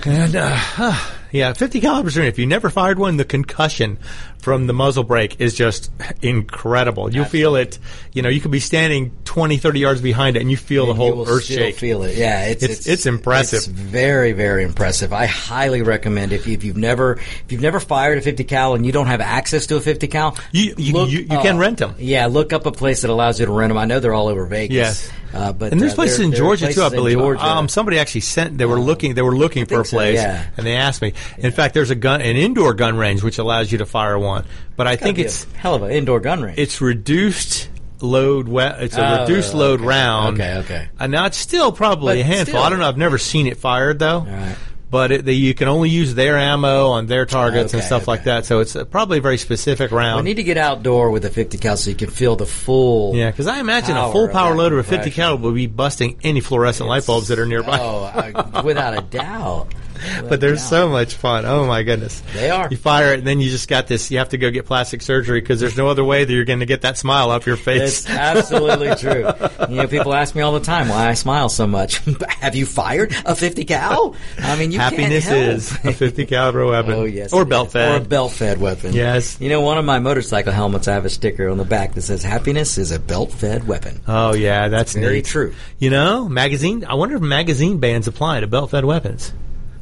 and 0.04 0.36
uh, 0.36 0.94
yeah, 1.32 1.52
50 1.52 1.80
calibers 1.80 2.16
are. 2.18 2.22
If 2.22 2.38
you 2.38 2.46
never 2.46 2.70
fired 2.70 2.98
one, 2.98 3.16
the 3.16 3.24
concussion 3.24 3.98
from 4.40 4.66
the 4.66 4.72
muzzle 4.72 5.04
brake 5.04 5.40
is 5.40 5.54
just 5.54 5.90
incredible. 6.22 7.12
You 7.12 7.24
feel 7.24 7.56
it. 7.56 7.78
You 8.12 8.22
know, 8.22 8.28
you 8.28 8.40
could 8.40 8.50
be 8.50 8.60
standing 8.60 9.12
20, 9.24 9.56
30 9.58 9.80
yards 9.80 10.00
behind 10.00 10.36
it, 10.36 10.40
and 10.40 10.50
you 10.50 10.56
feel 10.56 10.86
the 10.86 10.92
You 10.92 10.96
whole 10.96 11.28
earth 11.28 11.44
still 11.44 11.56
shake. 11.58 11.76
Feel 11.76 12.02
it, 12.04 12.16
yeah. 12.16 12.46
It's 12.46 12.62
It's- 12.62 12.86
it's 12.86 13.06
impressive. 13.06 13.58
It's 13.58 13.66
very, 13.66 14.32
very 14.32 14.62
impressive. 14.64 15.12
I 15.12 15.26
highly 15.26 15.82
recommend 15.82 16.32
if, 16.32 16.46
you, 16.46 16.54
if 16.54 16.64
you've 16.64 16.76
never 16.76 17.12
if 17.14 17.44
you've 17.50 17.60
never 17.60 17.80
fired 17.80 18.18
a 18.18 18.20
50 18.20 18.44
cal 18.44 18.74
and 18.74 18.86
you 18.86 18.92
don't 18.92 19.06
have 19.06 19.20
access 19.20 19.66
to 19.66 19.76
a 19.76 19.80
50 19.80 20.06
cal, 20.08 20.36
You- 20.52 20.74
you- 20.76 21.06
you- 21.06 21.18
you 21.20 21.26
can 21.40 21.58
rent 21.58 21.80
'em. 21.82 21.94
Yeah, 21.98 22.26
look 22.26 22.52
up 22.52 22.66
a 22.66 22.72
place 22.72 23.02
that 23.02 23.10
allows 23.10 23.40
you 23.40 23.46
to 23.46 23.52
rent 23.52 23.70
them. 23.70 23.78
I 23.78 23.84
know 23.84 24.00
they're 24.00 24.14
all 24.14 24.28
over 24.28 24.46
Vegas. 24.46 24.74
Yes. 24.74 25.10
uh, 25.34 25.52
but 25.52 25.72
and 25.72 25.80
there's 25.80 25.92
uh, 25.92 25.96
places 25.96 26.18
there- 26.18 26.26
in 26.26 26.32
Georgia 26.32 26.72
too, 26.72 26.82
I 26.82 26.88
believe. 26.88 27.18
Um, 27.20 27.68
somebody 27.68 27.98
actually 27.98 28.22
sent. 28.22 28.56
They 28.56 28.64
were 28.64 28.80
looking. 28.80 29.14
They 29.14 29.22
were 29.22 29.36
looking 29.36 29.66
for 29.66 29.74
a 29.74 29.76
think 29.78 29.86
so, 29.88 29.96
place, 29.98 30.14
yeah. 30.16 30.44
and 30.56 30.66
they 30.66 30.74
asked 30.74 31.02
me. 31.02 31.12
In 31.38 31.52
fact, 31.52 31.74
there's 31.74 31.90
a 31.90 31.94
gun, 31.94 32.20
an 32.20 32.36
indoor 32.36 32.74
gun 32.74 32.96
range 32.96 33.22
which 33.22 33.38
allows 33.38 33.70
you 33.72 33.78
to 33.78 33.86
fire 33.86 34.18
one. 34.18 34.44
But 34.76 34.86
I 34.86 34.96
think 34.96 35.18
it's 35.18 35.44
a 35.52 35.56
hell 35.58 35.74
of 35.74 35.82
an 35.82 35.90
indoor 35.90 36.20
gun 36.20 36.42
range. 36.42 36.58
it's 36.58 36.80
reduced 36.80 37.68
load. 38.00 38.48
We- 38.48 38.62
it's 38.62 38.96
a 38.96 39.18
Oh, 39.18 39.20
reduced 39.22 39.54
load 39.54 39.80
round. 39.80 40.40
Okay, 40.40 40.56
okay. 40.58 40.88
And 41.00 41.10
now 41.12 41.26
it's 41.26 41.36
still 41.38 41.72
probably 41.72 42.16
But 42.16 42.20
a 42.20 42.24
handful. 42.24 42.44
still. 42.54 42.62
I 42.62 42.70
don't 42.70 42.78
know. 42.78 42.88
I've 42.88 42.96
never 42.96 43.18
seen 43.18 43.46
it 43.46 43.56
fired 43.56 43.98
though. 43.98 44.20
right. 44.20 44.56
but 44.90 45.12
it, 45.12 45.24
the, 45.26 45.34
you 45.34 45.52
can 45.52 45.68
only 45.68 45.90
use 45.90 46.14
their 46.14 46.38
ammo 46.38 46.86
on 46.86 47.04
their 47.06 47.26
targets 47.26 47.74
and 47.74 47.80
Okay, 47.80 47.86
stuff 47.86 48.08
like 48.08 48.24
that. 48.24 48.46
So 48.46 48.60
it's 48.60 48.74
uh, 48.74 48.84
probably 48.86 49.18
a 49.18 49.20
very 49.20 49.36
specific 49.36 49.90
We 49.90 49.98
round. 49.98 50.24
need 50.24 50.36
to 50.36 50.42
get 50.42 50.56
outdoor 50.56 51.10
with 51.10 51.26
a 51.26 51.28
50 51.30 51.58
cal 51.58 51.76
so 51.76 51.90
you 51.90 51.96
can 51.96 52.08
feel 52.08 52.36
the 52.36 52.46
full. 52.46 53.14
yeah, 53.14 53.30
because 53.30 53.46
I 53.46 53.60
imagine 53.60 53.98
a 53.98 54.10
full 54.12 54.28
power 54.28 54.54
load 54.56 54.72
of 54.72 54.78
a 54.78 54.82
50 54.82 55.10
cal 55.10 55.36
would 55.36 55.54
be 55.54 55.66
busting 55.66 56.18
any 56.24 56.40
fluorescent 56.40 56.88
light 56.88 57.04
bulbs 57.04 57.28
that 57.28 57.38
are 57.38 57.44
nearby. 57.44 57.78
Oh, 57.78 58.04
I, 58.04 58.62
without 58.62 58.96
a 58.96 59.02
doubt. 59.02 59.74
But 60.28 60.40
they're 60.40 60.56
so 60.56 60.88
much 60.88 61.14
fun. 61.14 61.44
Oh 61.46 61.66
my 61.66 61.82
goodness. 61.82 62.22
They 62.34 62.50
are. 62.50 62.68
You 62.70 62.76
fire 62.76 63.12
it, 63.12 63.18
and 63.18 63.26
then 63.26 63.40
you 63.40 63.50
just 63.50 63.68
got 63.68 63.86
this. 63.86 64.10
You 64.10 64.18
have 64.18 64.30
to 64.30 64.38
go 64.38 64.50
get 64.50 64.66
plastic 64.66 65.02
surgery 65.02 65.40
because 65.40 65.60
there's 65.60 65.76
no 65.76 65.88
other 65.88 66.04
way 66.04 66.24
that 66.24 66.32
you're 66.32 66.44
going 66.44 66.60
to 66.60 66.66
get 66.66 66.82
that 66.82 66.96
smile 66.98 67.30
off 67.30 67.46
your 67.46 67.56
face. 67.56 68.00
It's 68.00 68.10
absolutely 68.10 68.94
true. 68.96 69.28
You 69.68 69.76
know, 69.82 69.86
people 69.88 70.14
ask 70.14 70.34
me 70.34 70.42
all 70.42 70.52
the 70.52 70.60
time 70.60 70.88
why 70.88 71.08
I 71.08 71.14
smile 71.14 71.48
so 71.48 71.66
much. 71.66 71.96
Have 72.28 72.54
you 72.54 72.66
fired 72.66 73.14
a 73.24 73.34
50 73.34 73.64
cal? 73.64 74.14
I 74.38 74.56
mean, 74.56 74.72
you 74.72 74.78
Happiness 74.78 75.28
is 75.30 75.72
a 75.84 75.92
50 75.92 76.26
caliber 76.26 76.66
weapon. 76.66 76.92
Oh 76.92 77.04
yes, 77.04 77.32
or 77.32 77.44
belt 77.44 77.68
is. 77.68 77.72
fed. 77.74 77.92
or 77.92 78.04
a 78.04 78.06
belt 78.08 78.32
fed 78.32 78.60
weapon. 78.60 78.92
Yes. 78.92 79.40
You 79.40 79.48
know, 79.48 79.60
one 79.60 79.78
of 79.78 79.84
my 79.84 79.98
motorcycle 79.98 80.52
helmets, 80.52 80.88
I 80.88 80.94
have 80.94 81.04
a 81.04 81.10
sticker 81.10 81.48
on 81.48 81.58
the 81.58 81.64
back 81.64 81.94
that 81.94 82.02
says 82.02 82.22
"Happiness 82.22 82.78
is 82.78 82.90
a 82.92 82.98
belt 82.98 83.32
fed 83.32 83.66
weapon." 83.66 84.00
Oh 84.06 84.34
yeah, 84.34 84.68
that's 84.68 84.94
Very 84.94 85.16
neat. 85.16 85.24
true. 85.26 85.54
You 85.78 85.90
know, 85.90 86.28
magazine. 86.28 86.84
I 86.84 86.94
wonder 86.94 87.16
if 87.16 87.22
magazine 87.22 87.78
bans 87.78 88.06
apply 88.08 88.40
to 88.40 88.46
belt 88.46 88.70
fed 88.70 88.84
weapons. 88.84 89.32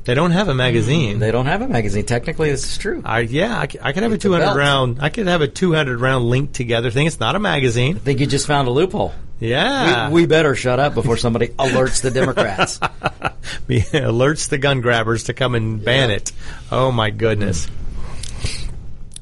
They 0.07 0.15
don't 0.15 0.31
have 0.31 0.49
a 0.49 0.55
magazine. 0.55 1.19
They 1.19 1.31
don't 1.33 1.47
have 1.47 1.63
a 1.63 1.69
magazine. 1.69 2.07
Technically, 2.07 2.51
this 2.51 2.65
is 2.71 2.79
true. 2.79 3.03
I, 3.05 3.21
yeah, 3.21 3.57
I, 3.59 3.63
I 3.83 3.93
could 3.93 4.03
have 4.05 4.13
a 4.13 4.15
It's 4.15 4.25
a 4.25 4.29
200 4.29 4.45
belt. 4.45 4.57
round. 4.57 4.99
I 5.03 5.09
could 5.11 5.27
have 5.27 5.41
a 5.43 5.49
200 5.49 6.01
round 6.01 6.25
linked 6.31 6.55
together 6.55 6.91
thing. 6.91 7.07
It's 7.07 7.21
not 7.21 7.35
a 7.37 7.41
magazine. 7.41 7.97
I 7.97 7.99
think 7.99 8.21
you 8.21 8.27
just 8.27 8.47
found 8.47 8.69
a 8.69 8.71
loophole. 8.71 9.13
Yeah, 9.39 10.09
We, 10.09 10.23
we 10.23 10.27
better 10.27 10.55
shut 10.55 10.81
up 10.81 10.95
before 10.95 11.19
somebody 11.19 11.49
alerts 11.49 12.01
the 12.01 12.11
Democrats. 12.11 12.79
Alerts 13.69 14.49
the 14.49 14.57
gun 14.59 14.81
grabbers 14.81 15.25
to 15.25 15.35
come 15.35 15.55
and 15.55 15.85
ban 15.85 16.09
Yeah. 16.09 16.17
it. 16.17 16.33
Oh 16.73 16.91
my 16.91 17.11
goodness. 17.11 17.69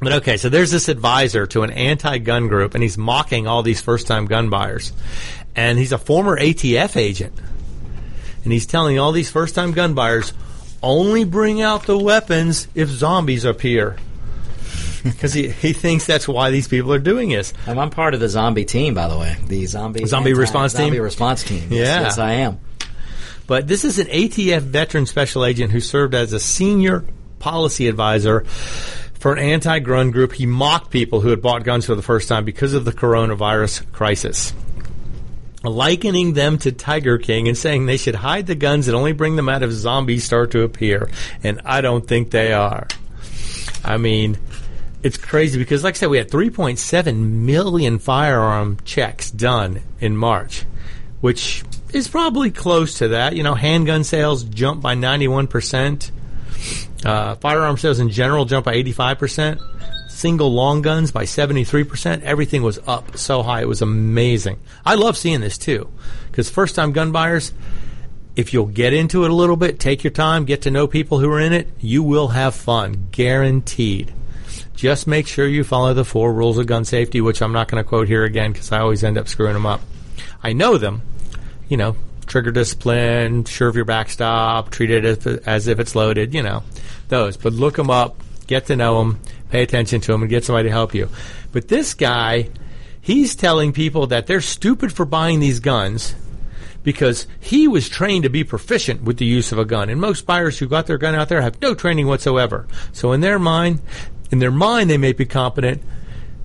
But 0.01 0.12
okay, 0.14 0.37
so 0.37 0.49
there's 0.51 0.70
this 0.70 0.88
advisor 0.88 1.47
to 1.49 1.62
an 1.62 1.70
anti-gun 1.70 2.49
group, 2.49 2.75
and 2.75 2.83
he's 2.83 2.99
mocking 2.99 3.47
all 3.47 3.62
these 3.62 3.81
first-time 3.81 4.27
gun 4.27 4.51
buyers, 4.51 4.92
and 5.57 5.79
he's 5.79 5.92
a 5.92 5.99
former 5.99 6.38
ATF 6.38 6.97
agent, 6.97 7.33
and 8.44 8.53
he's 8.53 8.66
telling 8.66 8.99
all 8.99 9.12
these 9.12 9.31
first-time 9.31 9.73
gun 9.73 9.94
buyers 9.94 10.33
only 10.85 11.25
bring 11.25 11.61
out 11.62 11.87
the 11.87 11.99
weapons 11.99 12.68
if 12.75 12.88
zombies 12.88 13.44
appear. 13.44 13.97
Because 15.05 15.35
he, 15.35 15.49
he 15.49 15.75
thinks 15.75 16.07
that's 16.07 16.27
why 16.27 16.51
these 16.51 16.66
people 16.66 16.90
are 16.94 16.99
doing 16.99 17.29
this. 17.29 17.53
Um, 17.66 17.79
I'm 17.79 17.90
part 17.90 18.14
of 18.14 18.20
the 18.20 18.29
zombie 18.31 18.64
team, 18.64 18.94
by 18.94 19.07
the 19.07 19.18
way. 19.18 19.37
The 19.49 19.66
zombie 19.66 20.07
Zombie 20.07 20.31
anti- 20.31 20.40
response 20.40 20.73
team? 20.73 20.85
Zombie 20.87 21.01
response 21.01 21.42
team. 21.44 21.68
Yes, 21.70 21.87
Yeah. 21.87 22.01
yes, 22.01 22.18
I 22.18 22.33
am. 22.33 22.59
But 23.47 23.68
this 23.68 23.85
is 23.85 23.99
an 23.99 24.07
ATF 24.07 24.61
veteran 24.62 25.05
special 25.05 25.44
agent 25.44 25.73
who 25.73 25.81
served 25.81 26.14
as 26.14 26.33
a 26.33 26.40
senior 26.40 27.05
policy 27.38 27.88
advisor 27.88 28.44
for 28.44 29.35
an 29.35 29.40
anti-gun 29.40 30.11
group. 30.11 30.33
He 30.33 30.47
mocked 30.47 30.90
people 30.90 31.20
who 31.20 31.29
had 31.29 31.42
bought 31.42 31.64
guns 31.64 31.85
for 31.85 31.94
the 31.94 32.01
first 32.01 32.27
time 32.27 32.47
because 32.47 32.73
of 32.73 32.87
the 32.87 32.92
coronavirus 32.92 33.92
crisis. 33.92 34.55
Likening 35.64 36.35
them 36.35 36.59
to 36.59 36.72
Tiger 36.72 37.18
King 37.18 37.48
and 37.48 37.57
saying 37.57 37.87
they 37.87 37.96
should 37.96 38.14
hide 38.14 38.46
the 38.46 38.55
guns 38.55 38.87
and 38.87 38.96
only 38.96 39.12
bring 39.12 39.37
them 39.37 39.48
out 39.48 39.62
if 39.62 39.70
zombies 39.70 40.24
start 40.24 40.50
to 40.53 40.62
appear. 40.62 41.11
And 41.42 41.61
I 41.64 41.81
don't 41.81 42.07
think 42.07 42.31
they 42.31 42.53
are. 42.53 42.87
I 43.83 43.96
mean, 43.96 44.38
it's 45.03 45.18
crazy 45.18 45.59
because, 45.59 45.85
like 45.85 45.94
I 45.94 45.98
said, 45.98 46.11
we 46.11 46.18
had 46.18 46.31
3.7 46.31 47.16
million 47.16 47.98
firearm 47.98 48.79
checks 48.85 49.31
done 49.31 49.83
in 50.00 50.16
March, 50.16 50.64
which 51.20 51.62
is 51.92 52.09
probably 52.09 52.50
close 52.50 52.98
to 52.98 53.09
that. 53.09 53.37
You 53.37 53.42
know, 53.42 53.55
handgun 53.55 54.05
sales 54.05 54.44
jumped 54.44 54.83
by 54.83 54.94
91%. 54.94 56.11
Uh, 57.05 57.35
firearm 57.37 57.77
sales 57.77 58.00
in 58.00 58.09
general 58.09 58.46
jumped 58.46 58.64
by 58.64 58.77
85%. 58.83 59.61
Single 60.14 60.53
long 60.53 60.81
guns 60.81 61.11
by 61.11 61.24
73%. 61.24 62.22
Everything 62.22 62.62
was 62.62 62.79
up 62.87 63.18
so 63.18 63.42
high. 63.42 63.62
It 63.62 63.68
was 63.68 63.83
amazing. 63.83 64.61
I 64.87 64.94
love 64.94 65.16
seeing 65.16 65.40
this 65.40 65.59
too. 65.59 65.90
Because 66.31 66.48
first 66.48 66.77
time 66.77 66.92
gun 66.92 67.11
buyers, 67.11 67.53
if 68.37 68.55
you'll 68.55 68.66
get 68.66 68.92
into 68.92 69.24
it 69.24 69.33
a 69.33 69.35
little 69.35 69.57
bit, 69.57 69.81
take 69.81 70.05
your 70.05 70.12
time, 70.12 70.44
get 70.44 70.62
to 70.62 70.70
know 70.70 70.87
people 70.87 71.18
who 71.18 71.31
are 71.33 71.40
in 71.40 71.53
it, 71.53 71.68
you 71.81 72.05
will 72.05 72.29
have 72.29 72.55
fun. 72.55 73.09
Guaranteed. 73.11 74.14
Just 74.77 75.09
make 75.09 75.27
sure 75.27 75.48
you 75.48 75.64
follow 75.64 75.94
the 75.94 76.05
four 76.05 76.33
rules 76.33 76.59
of 76.59 76.66
gun 76.66 76.85
safety, 76.85 77.20
which 77.20 77.42
I'm 77.42 77.53
not 77.53 77.66
going 77.66 77.83
to 77.83 77.88
quote 77.88 78.07
here 78.07 78.22
again 78.22 78.53
because 78.53 78.70
I 78.70 78.79
always 78.79 79.03
end 79.03 79.18
up 79.18 79.27
screwing 79.27 79.55
them 79.55 79.66
up. 79.66 79.81
I 80.44 80.53
know 80.53 80.79
them. 80.79 81.03
You 81.68 81.77
know, 81.77 81.96
trigger 82.27 82.53
discipline, 82.53 83.44
sure 83.44 83.68
of 83.68 83.74
your 83.74 83.85
backstop, 83.85 84.70
treat 84.70 84.92
it 84.92 85.05
as, 85.05 85.27
as 85.27 85.66
if 85.66 85.81
it's 85.81 85.96
loaded, 85.96 86.35
you 86.35 86.42
know, 86.42 86.62
those. 87.09 87.37
But 87.37 87.53
look 87.53 87.74
them 87.74 87.90
up, 87.90 88.20
get 88.46 88.66
to 88.66 88.77
know 88.77 88.98
them, 88.98 89.20
pay 89.55 89.62
attention 89.62 90.01
to 90.01 90.11
them, 90.11 90.23
and 90.23 90.29
get 90.29 90.45
somebody 90.45 90.69
to 90.69 90.73
help 90.73 90.95
you. 90.95 91.09
But 91.53 91.69
this 91.69 91.95
guy, 91.95 92.51
he's 93.01 93.37
telling 93.37 93.73
people 93.73 94.09
that 94.09 94.27
they're 94.27 94.40
stupid 94.40 94.93
for 94.93 95.05
buying 95.05 95.38
these 95.38 95.61
guns 95.61 96.17
because 96.83 97.29
he 97.38 97.69
was 97.69 97.88
trained 97.88 98.25
to 98.25 98.29
be 98.29 98.43
proficient 98.43 99.03
with 99.03 99.19
the 99.19 99.25
use 99.25 99.53
of 99.53 99.59
a 99.59 99.64
gun. 99.64 99.90
And 99.90 100.01
most 100.01 100.27
buyers 100.27 100.59
who 100.59 100.67
got 100.67 100.88
their 100.88 100.99
gun 100.99 101.14
out 101.14 101.29
there 101.29 101.40
have 101.40 101.62
no 101.62 101.73
training 101.73 102.09
whatsoever. 102.09 102.67
So 102.93 103.12
in 103.12 103.21
their 103.21 103.38
mind, 103.38 103.81
in 104.33 104.40
their 104.40 104.51
mind, 104.51 104.90
they 104.90 104.99
may 104.99 105.12
be 105.12 105.25
competent 105.25 105.81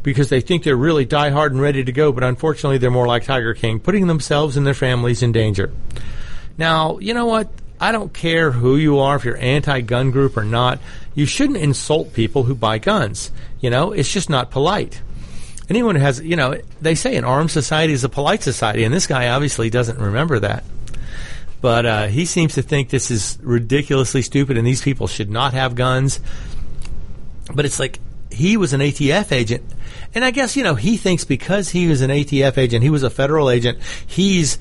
because 0.04 0.30
they 0.30 0.39
think 0.39 0.63
they're 0.63 0.78
really 0.78 1.04
die 1.04 1.32
hard 1.32 1.52
and 1.52 1.60
ready 1.60 1.84
to 1.84 1.91
go, 1.91 2.12
but 2.12 2.24
unfortunately 2.24 2.78
they're 2.78 2.91
more 2.91 3.08
like 3.08 3.24
Tiger 3.24 3.56
King, 3.56 3.80
putting 3.80 4.06
themselves 4.06 4.56
and 4.56 4.67
their 4.67 4.76
families 4.76 5.24
in 5.24 5.32
danger. 5.32 5.74
Now, 6.60 7.00
you 7.00 7.15
know 7.15 7.26
what? 7.26 7.50
I 7.82 7.91
don't 7.91 8.13
care 8.13 8.52
who 8.52 8.76
you 8.76 9.00
are, 9.00 9.15
if 9.15 9.26
you're 9.26 9.38
anti-gun 9.38 10.12
group 10.12 10.38
or 10.38 10.43
not. 10.43 10.80
You 11.19 11.25
shouldn't 11.25 11.58
insult 11.58 12.13
people 12.13 12.43
who 12.43 12.55
buy 12.55 12.77
guns. 12.77 13.29
You 13.60 13.69
know, 13.69 13.91
it's 13.91 14.10
just 14.10 14.29
not 14.29 14.51
polite. 14.51 15.01
Anyone 15.69 15.95
who 15.95 16.01
has, 16.01 16.21
you 16.21 16.38
know, 16.38 16.55
they 16.79 16.95
say 16.95 17.17
an 17.17 17.25
armed 17.25 17.51
society 17.51 17.91
is 17.91 18.05
a 18.05 18.10
polite 18.10 18.41
society, 18.41 18.86
and 18.86 18.93
this 18.93 19.05
guy 19.05 19.27
obviously 19.27 19.69
doesn't 19.69 19.99
remember 19.99 20.39
that. 20.39 20.63
But 21.60 21.86
uh, 21.86 22.08
he 22.08 22.23
seems 22.23 22.53
to 22.53 22.62
think 22.62 22.89
this 22.89 23.12
is 23.12 23.38
ridiculously 23.41 24.21
stupid, 24.21 24.58
and 24.58 24.65
these 24.65 24.82
people 24.82 25.08
should 25.08 25.29
not 25.29 25.53
have 25.53 25.75
guns. 25.75 26.21
But 27.53 27.65
it's 27.65 27.82
like 27.82 27.99
he 28.32 28.55
was 28.55 28.71
an 28.71 28.79
ATF 28.79 29.34
agent, 29.34 29.65
and 30.15 30.23
I 30.23 30.32
guess 30.32 30.55
you 30.55 30.63
know 30.63 30.75
he 30.75 30.95
thinks 30.95 31.25
because 31.25 31.67
he 31.67 31.89
was 31.89 31.99
an 31.99 32.12
ATF 32.12 32.58
agent, 32.58 32.82
he 32.82 32.89
was 32.89 33.03
a 33.03 33.10
federal 33.10 33.49
agent, 33.49 33.79
he's 34.08 34.58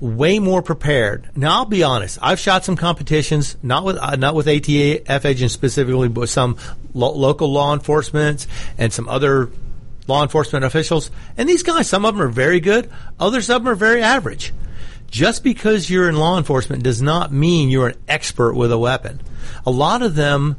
way 0.00 0.38
more 0.38 0.62
prepared. 0.62 1.28
Now 1.36 1.58
I'll 1.58 1.64
be 1.64 1.82
honest, 1.82 2.18
I've 2.22 2.38
shot 2.38 2.64
some 2.64 2.76
competitions, 2.76 3.56
not 3.62 3.84
with 3.84 3.96
uh, 3.96 4.16
not 4.16 4.34
with 4.34 4.46
ATF 4.46 5.24
agents 5.24 5.54
specifically, 5.54 6.08
but 6.08 6.28
some 6.28 6.56
lo- 6.94 7.12
local 7.12 7.50
law 7.52 7.74
enforcement 7.74 8.46
and 8.76 8.92
some 8.92 9.08
other 9.08 9.50
law 10.06 10.22
enforcement 10.22 10.64
officials. 10.64 11.10
And 11.36 11.48
these 11.48 11.62
guys, 11.62 11.88
some 11.88 12.04
of 12.04 12.14
them 12.14 12.22
are 12.22 12.30
very 12.30 12.60
good, 12.60 12.90
others 13.18 13.50
of 13.50 13.62
them 13.62 13.72
are 13.72 13.76
very 13.76 14.02
average. 14.02 14.52
Just 15.10 15.42
because 15.42 15.88
you're 15.88 16.08
in 16.08 16.16
law 16.16 16.36
enforcement 16.36 16.82
does 16.82 17.00
not 17.00 17.32
mean 17.32 17.70
you're 17.70 17.88
an 17.88 17.98
expert 18.08 18.54
with 18.54 18.70
a 18.70 18.78
weapon. 18.78 19.20
A 19.64 19.70
lot 19.70 20.02
of 20.02 20.14
them 20.14 20.56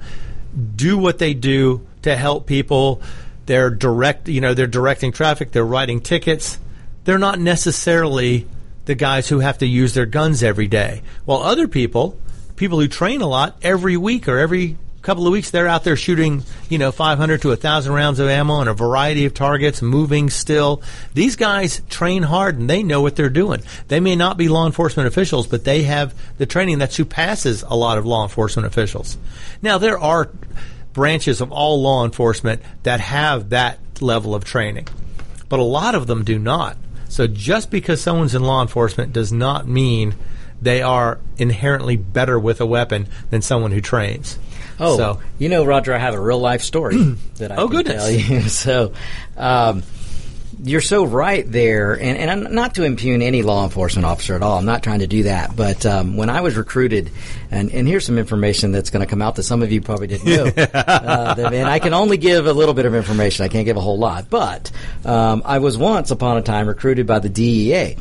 do 0.75 0.97
what 0.97 1.19
they 1.19 1.36
do 1.36 1.86
to 2.02 2.15
help 2.15 2.47
people. 2.47 3.02
They're 3.45 3.69
direct, 3.69 4.28
you 4.28 4.41
know, 4.41 4.54
they're 4.56 4.67
directing 4.67 5.12
traffic, 5.12 5.52
they're 5.52 5.65
writing 5.65 6.02
tickets. 6.02 6.58
They're 7.04 7.19
not 7.19 7.39
necessarily 7.39 8.47
the 8.89 8.95
guys 8.95 9.30
who 9.30 9.38
have 9.38 9.60
to 9.60 9.67
use 9.67 9.93
their 9.93 10.08
guns 10.08 10.41
every 10.41 10.67
day. 10.67 11.04
While 11.23 11.43
other 11.43 11.67
people, 11.67 12.17
people 12.56 12.80
who 12.80 12.88
train 12.88 13.21
a 13.21 13.28
lot 13.28 13.56
every 13.62 13.95
week 13.95 14.28
or 14.28 14.39
every 14.39 14.80
couple 15.04 15.28
of 15.28 15.32
weeks, 15.32 15.52
they're 15.52 15.67
out 15.67 15.84
there 15.84 15.95
shooting, 15.95 16.41
you 16.69 16.80
know, 16.80 16.91
500 16.91 17.39
to 17.43 17.49
1,000 17.49 17.93
rounds 17.93 18.17
of 18.17 18.28
ammo 18.28 18.56
on 18.56 18.67
a 18.67 18.73
variety 18.73 19.25
of 19.25 19.36
targets, 19.36 19.84
moving 19.84 20.32
still. 20.32 20.82
These 21.13 21.36
guys 21.36 21.84
train 21.88 22.23
hard 22.23 22.58
and 22.58 22.67
they 22.67 22.82
know 22.82 23.04
what 23.04 23.15
they're 23.15 23.30
doing. 23.30 23.62
They 23.89 23.99
may 23.99 24.15
not 24.15 24.38
be 24.38 24.49
law 24.49 24.65
enforcement 24.65 25.06
officials, 25.06 25.45
but 25.45 25.65
they 25.65 25.84
have 25.84 26.15
the 26.39 26.47
training 26.47 26.80
that 26.80 26.91
surpasses 26.91 27.62
a 27.62 27.75
lot 27.75 27.99
of 27.99 28.08
law 28.08 28.23
enforcement 28.23 28.65
officials. 28.65 29.19
Now, 29.62 29.78
there 29.78 29.99
are 29.99 30.32
branches 30.93 31.41
of 31.41 31.52
all 31.52 31.80
law 31.80 32.06
enforcement 32.06 32.63
that 32.82 33.02
have 33.02 33.49
that 33.49 33.78
level 34.02 34.34
of 34.34 34.45
training, 34.45 34.88
but 35.47 35.60
a 35.60 35.63
lot 35.63 35.93
of 35.93 36.08
them 36.08 36.23
do 36.23 36.39
not. 36.39 36.75
So 37.10 37.28
just 37.28 37.69
because 37.69 38.00
someone's 38.02 38.34
in 38.36 38.43
law 38.43 38.62
enforcement 38.62 39.12
does 39.12 39.34
not 39.34 39.67
mean 39.67 40.15
they 40.62 40.82
are 40.82 41.19
inherently 41.38 41.98
better 41.98 42.39
with 42.39 42.62
a 42.62 42.65
weapon 42.65 43.08
than 43.30 43.41
someone 43.41 43.72
who 43.72 43.82
trains. 43.82 44.39
Oh, 44.80 44.95
so 44.95 45.19
you 45.38 45.50
know, 45.50 45.65
Roger, 45.65 45.93
I 45.93 45.98
have 45.98 46.13
a 46.13 46.22
real 46.22 46.39
life 46.39 46.62
story 46.62 46.95
that 47.36 47.52
I 47.52 47.56
Oh, 47.58 47.67
can 47.67 47.78
goodness. 47.78 48.04
tell 48.04 48.12
you. 48.12 48.41
So, 48.50 48.93
um, 49.36 49.84
you're 50.62 50.82
so 50.82 51.06
right 51.06 51.50
there, 51.50 51.93
and, 51.93 52.17
and 52.17 52.30
I'm 52.30 52.54
not 52.54 52.76
to 52.76 52.84
impugn 52.84 53.22
any 53.22 53.43
law 53.43 53.63
enforcement 53.63 54.06
officer 54.06 54.36
at 54.36 54.41
all. 54.41 54.58
I'm 54.58 54.65
not 54.65 54.84
trying 54.84 55.00
to 55.00 55.08
do 55.08 55.24
that. 55.24 55.56
But 55.56 55.86
um, 55.86 56.17
when 56.17 56.30
I 56.30 56.41
was 56.41 56.58
recruited, 56.58 57.12
and, 57.50 57.72
and 57.72 57.88
here's 57.88 58.06
some 58.06 58.17
information 58.17 58.72
that's 58.72 58.89
going 58.89 59.06
to 59.06 59.10
come 59.10 59.22
out 59.22 59.36
that 59.36 59.43
some 59.43 59.62
of 59.62 59.72
you 59.72 59.82
probably 59.82 60.08
didn't 60.08 60.26
know. 60.28 60.45
uh, 60.74 61.34
that- 61.34 61.54
and 61.54 61.67
I 61.67 61.80
can 61.80 61.93
only 61.93 62.17
give 62.17 62.45
a 62.45 62.54
little 62.54 62.74
bit 62.74 62.86
of 62.86 62.93
information. 62.93 63.45
I 63.45 63.48
can't 63.48 63.65
give 63.65 63.78
a 63.78 63.82
whole 63.82 63.98
lot. 63.98 64.30
But 64.30 64.72
um, 65.06 65.43
I 65.45 65.60
was 65.60 65.78
once 65.78 66.12
upon 66.12 66.38
a 66.38 66.41
time 66.41 66.67
recruited 66.67 67.08
by 67.08 67.19
the 67.19 67.30
DEA. 67.30 67.95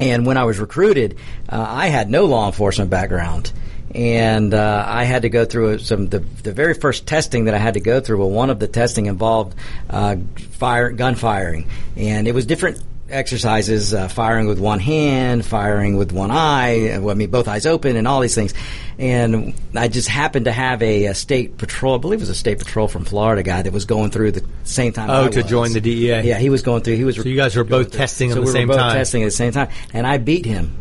And 0.00 0.24
when 0.26 0.36
I 0.36 0.44
was 0.44 0.58
recruited, 0.58 1.18
uh, 1.48 1.64
I 1.68 1.88
had 1.88 2.08
no 2.08 2.24
law 2.26 2.46
enforcement 2.46 2.88
background. 2.90 3.52
And 3.94 4.54
uh, 4.54 4.84
I 4.86 5.04
had 5.04 5.22
to 5.22 5.28
go 5.28 5.44
through 5.44 5.78
some 5.78 6.08
the 6.08 6.20
the 6.20 6.52
very 6.52 6.74
first 6.74 7.06
testing 7.06 7.46
that 7.46 7.54
I 7.54 7.58
had 7.58 7.74
to 7.74 7.80
go 7.80 8.00
through. 8.00 8.18
Well, 8.18 8.30
one 8.30 8.50
of 8.50 8.58
the 8.58 8.68
testing 8.68 9.06
involved 9.06 9.56
uh, 9.88 10.16
fire 10.52 10.90
gun 10.90 11.14
firing, 11.14 11.68
and 11.96 12.28
it 12.28 12.34
was 12.34 12.46
different 12.46 12.82
exercises, 13.10 13.94
uh, 13.94 14.08
firing 14.08 14.46
with 14.46 14.58
one 14.58 14.80
hand, 14.80 15.44
firing 15.44 15.96
with 15.96 16.12
one 16.12 16.30
eye, 16.30 16.90
uh, 16.90 17.08
I 17.08 17.14
mean, 17.14 17.30
both 17.30 17.48
eyes 17.48 17.66
open, 17.66 17.96
and 17.96 18.06
all 18.06 18.20
these 18.20 18.34
things. 18.34 18.54
And 18.98 19.54
I 19.74 19.88
just 19.88 20.08
happened 20.08 20.44
to 20.46 20.52
have 20.52 20.82
a, 20.82 21.06
a 21.06 21.14
state 21.14 21.56
patrol, 21.56 21.94
I 21.94 21.98
believe 21.98 22.18
it 22.18 22.22
was 22.22 22.28
a 22.28 22.34
state 22.34 22.58
patrol 22.58 22.88
from 22.88 23.04
Florida 23.04 23.42
guy 23.42 23.62
that 23.62 23.72
was 23.72 23.84
going 23.86 24.10
through 24.10 24.32
the 24.32 24.44
same 24.64 24.92
time. 24.92 25.08
Oh, 25.10 25.26
I 25.26 25.28
to 25.28 25.42
was. 25.42 25.50
join 25.50 25.72
the 25.72 25.80
DEA. 25.80 26.20
Yeah, 26.22 26.38
he 26.38 26.50
was 26.50 26.62
going 26.62 26.82
through. 26.82 26.96
He 26.96 27.04
was. 27.04 27.16
So 27.16 27.22
you 27.22 27.36
guys 27.36 27.56
were 27.56 27.64
both 27.64 27.92
testing 27.92 28.30
at 28.30 28.34
so 28.34 28.40
the 28.40 28.46
we 28.46 28.52
same 28.52 28.68
were 28.68 28.74
both 28.74 28.80
time. 28.82 28.96
testing 28.96 29.22
at 29.22 29.26
the 29.26 29.30
same 29.30 29.52
time, 29.52 29.68
and 29.92 30.06
I 30.06 30.18
beat 30.18 30.44
him. 30.44 30.76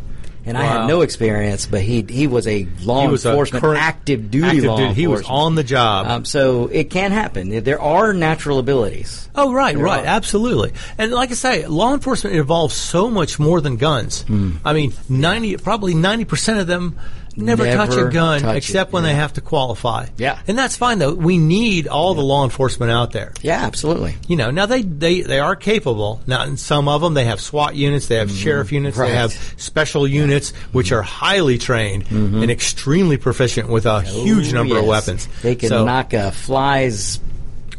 And 0.47 0.57
I 0.57 0.63
had 0.63 0.87
no 0.87 1.01
experience, 1.01 1.65
but 1.65 1.81
he 1.81 2.05
he 2.07 2.25
was 2.27 2.47
a 2.47 2.65
law 2.83 3.07
was 3.09 3.25
enforcement, 3.25 3.61
current- 3.63 3.81
active 3.81 4.31
duty 4.31 4.47
active 4.47 4.63
law 4.65 4.77
duty. 4.77 4.93
He 4.93 5.07
was 5.07 5.23
on 5.27 5.55
the 5.55 5.63
job. 5.63 6.07
Um, 6.07 6.25
so 6.25 6.67
it 6.67 6.89
can 6.89 7.11
happen. 7.11 7.63
There 7.63 7.81
are 7.81 8.13
natural 8.13 8.57
abilities. 8.59 9.29
Oh, 9.35 9.53
right, 9.53 9.75
There 9.75 9.83
right, 9.83 10.03
are. 10.03 10.07
absolutely. 10.07 10.71
And 10.97 11.11
like 11.11 11.31
I 11.31 11.35
say, 11.35 11.67
law 11.67 11.93
enforcement 11.93 12.35
involves 12.35 12.75
so 12.75 13.09
much 13.09 13.37
more 13.39 13.61
than 13.61 13.77
guns. 13.77 14.23
Hmm. 14.23 14.51
I 14.65 14.73
mean, 14.73 14.93
ninety, 15.09 15.57
probably 15.57 15.93
ninety 15.93 16.25
percent 16.25 16.59
of 16.59 16.67
them 16.67 16.97
never, 17.37 17.65
touch 17.65 17.95
a 17.95 18.09
gun 18.09 18.41
touch 18.41 18.57
except 18.57 18.89
it, 18.89 18.93
when 18.93 19.03
they 19.03 19.13
have 19.13 19.33
to 19.33 19.41
qualify. 19.41 20.07
Yeah. 20.17 20.39
and 20.47 20.57
that's 20.57 20.75
fine 20.75 20.99
though. 20.99 21.13
We 21.13 21.37
need 21.37 21.87
all 21.87 22.13
the 22.13 22.21
law 22.23 22.43
enforcement 22.43 22.91
out 22.91 23.11
there. 23.11 23.33
Yeah, 23.41 23.63
absolutely. 23.63 24.15
You 24.27 24.35
know, 24.35 24.51
now 24.51 24.65
they, 24.65 24.81
they, 24.81 25.21
they 25.21 25.39
are 25.39 25.55
capable. 25.55 26.21
Now, 26.27 26.43
in 26.43 26.57
some 26.57 26.87
of 26.87 27.01
them, 27.01 27.13
they 27.13 27.25
have 27.25 27.39
SWAT 27.39 27.75
units, 27.75 28.07
they 28.07 28.15
have 28.15 28.31
sheriff 28.31 28.71
units, 28.71 28.97
Mm-hmm. 28.97 29.01
Right. 29.01 29.09
they 29.09 29.15
have 29.15 29.33
special 29.57 30.07
units, 30.07 30.51
which 30.71 30.91
are 30.91 31.01
highly 31.01 31.57
trained 31.57 32.05
and 32.11 32.49
extremely 32.51 33.17
proficient 33.17 33.69
with 33.69 33.85
a 33.85 34.01
huge 34.01 34.49
Ooh, 34.49 34.53
number 34.53 34.75
of 34.77 34.83
Mm-hmm. 34.83 34.89
Oh, 34.89 34.93
yes. 34.93 35.07
weapons. 35.07 35.27
They 35.41 35.55
can 35.55 35.69
So, 35.69 35.85
knock 35.85 36.13
a 36.13 36.31
fly's 36.31 37.19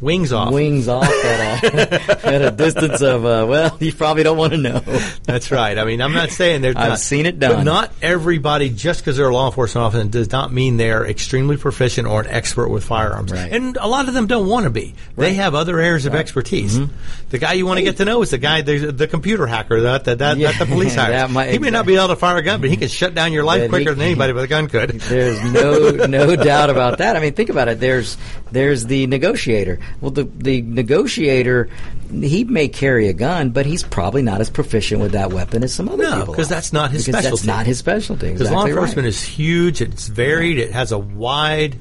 wings 0.01 0.33
off. 0.33 0.53
wings 0.53 0.89
off 0.89 1.05
at 1.05 1.65
a, 1.65 2.27
at 2.27 2.43
a 2.43 2.51
distance 2.51 3.01
of, 3.03 3.25
uh, 3.25 3.47
well, 3.49 3.77
you 3.81 3.93
probably 3.93 4.23
don't 4.23 4.37
want 4.37 4.53
to 4.53 4.59
know. 4.59 4.79
That's 5.25 5.51
right. 5.51 5.77
I 5.77 5.85
mean, 5.85 6.01
I'm 6.01 6.13
not 6.13 6.31
saying 6.31 6.61
they're 6.63 6.73
I've 6.77 6.89
not, 6.91 7.01
seen 7.01 7.27
it 7.27 7.39
But 7.39 7.49
done. 7.49 7.65
not 7.65 7.93
everybody, 8.03 8.71
just 8.71 9.01
because 9.01 9.17
they're 9.17 9.29
a 9.29 9.35
law 9.35 9.47
enforcement 9.49 9.85
officer, 9.87 10.05
does 10.05 10.31
not 10.31 10.53
mean 10.53 10.77
they're 10.77 11.07
extremely 11.07 11.57
proficient 11.57 12.07
or 12.07 12.21
an 12.21 12.27
expert 12.29 12.69
with 12.69 12.85
firearms. 12.85 13.33
Right. 13.33 13.53
And 13.53 13.77
a 13.77 13.87
lot 13.87 14.09
of 14.09 14.15
them 14.15 14.27
don't 14.27 14.47
want 14.49 14.65
to 14.65 14.71
be. 14.71 14.95
They 15.17 15.35
have 15.35 15.55
other 15.55 15.81
areas 15.81 16.07
of 16.07 16.15
expertise. 16.15 16.79
Mm-hmm. 16.79 16.93
The 17.31 17.39
guy 17.39 17.53
you 17.55 17.67
want 17.67 17.79
to 17.79 17.85
get 17.85 17.97
to 17.99 18.05
know 18.05 18.23
is 18.23 18.31
the 18.31 18.39
guy, 18.39 18.63
the, 18.63 18.93
the 18.93 19.07
computer 19.07 19.47
hacker 19.47 19.83
that, 19.83 20.05
that, 20.05 20.19
that, 20.19 20.37
Yeah, 20.39 20.53
the 20.53 20.67
police 20.67 20.97
might- 20.97 21.51
he 21.51 21.59
may 21.59 21.71
not 21.71 21.87
be 21.87 21.97
able 21.97 22.09
to 22.09 22.17
fire 22.17 22.37
a 22.39 22.43
gun, 22.43 22.61
but 22.61 22.71
he 22.71 22.77
can 22.77 22.89
shut 22.89 23.15
down 23.15 23.33
your 23.33 23.45
life 23.45 23.63
he 23.63 23.69
quicker 23.69 23.95
than 23.95 24.03
anybody 24.03 24.33
with 24.33 24.45
a 24.45 24.49
gun 24.49 24.69
could. 24.69 24.91
There's 24.91 25.43
no 25.53 25.91
no 26.07 26.37
doubt 26.37 26.71
about 26.71 26.99
that. 26.99 27.17
I 27.17 27.21
mean, 27.21 27.35
think 27.35 27.51
about 27.51 27.69
it. 27.69 27.81
There's 27.81 28.17
there's 28.53 28.87
the 28.87 29.07
negotiator. 29.07 29.79
Well, 30.01 30.11
the 30.11 30.25
the 30.25 30.63
negotiator 30.63 31.69
he 32.11 32.45
may 32.45 32.69
carry 32.69 33.09
a 33.09 33.13
gun, 33.13 33.51
but 33.51 33.67
he's 33.67 33.83
probably 33.83 34.23
not 34.23 34.41
as 34.41 34.49
proficient 34.49 35.01
with 35.01 35.13
that 35.13 35.33
weapon 35.33 35.63
as 35.63 35.75
some 35.75 35.89
other 35.89 35.99
people. 36.05 36.11
No, 36.17 36.21
people. 36.23 36.35
'cause 36.35 36.47
are. 36.47 36.55
that's 36.55 36.73
not 36.73 36.91
his 36.91 37.05
Because 37.07 37.21
specialty. 37.23 37.47
That's 37.47 37.59
not 37.59 37.67
his 37.67 37.79
specialty. 37.79 38.27
Because 38.29 38.41
Exactly 38.43 38.57
law 38.57 38.67
enforcement 38.67 39.05
right. 39.05 39.09
is 39.09 39.23
huge, 39.23 39.81
it's 39.83 40.09
varied, 40.09 40.59
it 40.59 40.73
has 40.73 40.93
a 40.93 40.99
wide 40.99 41.77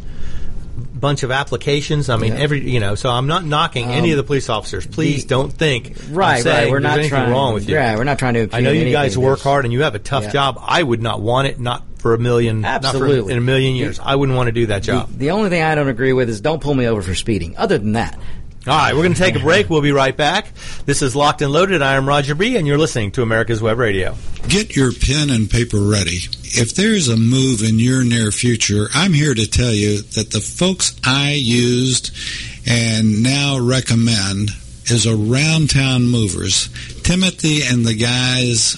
bunch 0.94 1.24
of 1.24 1.32
applications. 1.32 2.10
I 2.10 2.18
mean, 2.18 2.30
Yeah. 2.34 2.38
Um, 2.38 2.42
every 2.44 2.70
you 2.70 2.80
know. 2.80 2.96
So 2.96 3.10
I'm 3.10 3.28
not 3.28 3.46
knocking 3.46 3.86
any 3.90 4.12
of 4.12 4.18
the 4.18 4.24
police 4.24 4.50
officers. 4.50 4.86
Please 4.86 5.24
the- 5.24 5.30
don't 5.30 5.52
think 5.54 5.96
right, 6.12 6.44
right. 6.44 6.70
We're 6.70 6.80
not 6.80 7.02
trying. 7.06 7.32
wrong 7.32 7.54
with 7.54 7.68
you. 7.70 7.76
Yeah, 7.76 7.96
we're 7.96 8.04
not 8.04 8.20
trying 8.20 8.34
to. 8.36 8.50
I 8.52 8.62
know 8.62 8.72
you 8.72 8.92
guys 8.92 9.18
work 9.18 9.40
hard 9.40 9.66
and 9.66 9.72
you 9.74 9.84
have 9.84 9.96
a 9.96 10.00
tough 10.00 10.24
Yeah. 10.26 10.32
job. 10.32 10.60
I 10.66 10.82
would 10.84 11.02
not 11.02 11.22
want 11.22 11.48
it, 11.48 11.60
not 11.60 11.84
for 12.08 12.14
a 12.14 12.18
million, 12.18 12.62
not 12.62 12.82
for 12.84 12.88
Absolutely. 12.88 13.34
in 13.34 13.38
a 13.38 13.42
million 13.42 13.76
years. 13.76 14.00
I 14.00 14.16
wouldn't 14.16 14.36
want 14.38 14.48
to 14.48 14.54
do 14.54 14.68
that 14.68 14.84
The, 14.84 14.88
job. 14.88 15.10
the 15.12 15.32
only 15.32 15.50
thing 15.50 15.62
I 15.62 15.76
don't 15.76 15.90
agree 15.90 16.14
with 16.14 16.30
is 16.30 16.40
don't 16.40 16.62
pull 16.62 16.74
me 16.74 16.86
over 16.88 17.02
for 17.02 17.16
speeding. 17.16 17.58
Other 17.58 17.78
than 17.78 17.94
that, 17.94 18.18
All 18.66 18.74
right, 18.78 18.94
we're 18.94 19.04
going 19.04 19.14
to 19.14 19.20
take 19.20 19.36
a 19.36 19.40
break. 19.40 19.70
We'll 19.70 19.82
be 19.82 19.92
right 19.92 20.16
back. 20.16 20.54
This 20.86 21.02
is 21.02 21.16
Locked 21.16 21.42
and 21.42 21.52
Loaded. 21.52 21.82
I 21.82 21.96
am 21.96 22.08
Roger 22.08 22.34
B, 22.36 22.56
and 22.58 22.66
you're 22.68 22.78
listening 22.78 23.12
to 23.12 23.22
America's 23.22 23.62
Web 23.62 23.78
Radio. 23.78 24.16
Get 24.48 24.76
your 24.76 24.92
pen 24.94 25.30
and 25.30 25.50
paper 25.50 25.80
ready. 25.80 26.20
If 26.44 26.76
there's 26.76 27.08
a 27.10 27.18
move 27.18 27.62
in 27.64 27.78
your 27.80 28.04
near 28.06 28.32
future, 28.32 28.88
I'm 28.94 29.12
here 29.14 29.34
to 29.34 29.50
tell 29.50 29.74
you 29.74 30.02
that 30.02 30.32
the 30.32 30.40
folks 30.42 30.96
I 31.06 31.34
used 31.34 32.12
and 32.66 33.22
now 33.24 33.60
recommend 33.60 34.52
is 34.86 35.06
Around 35.06 35.70
Town 35.70 36.04
Movers. 36.08 36.70
Timothy 37.04 37.62
and 37.64 37.86
the 37.86 37.96
guys 37.96 38.78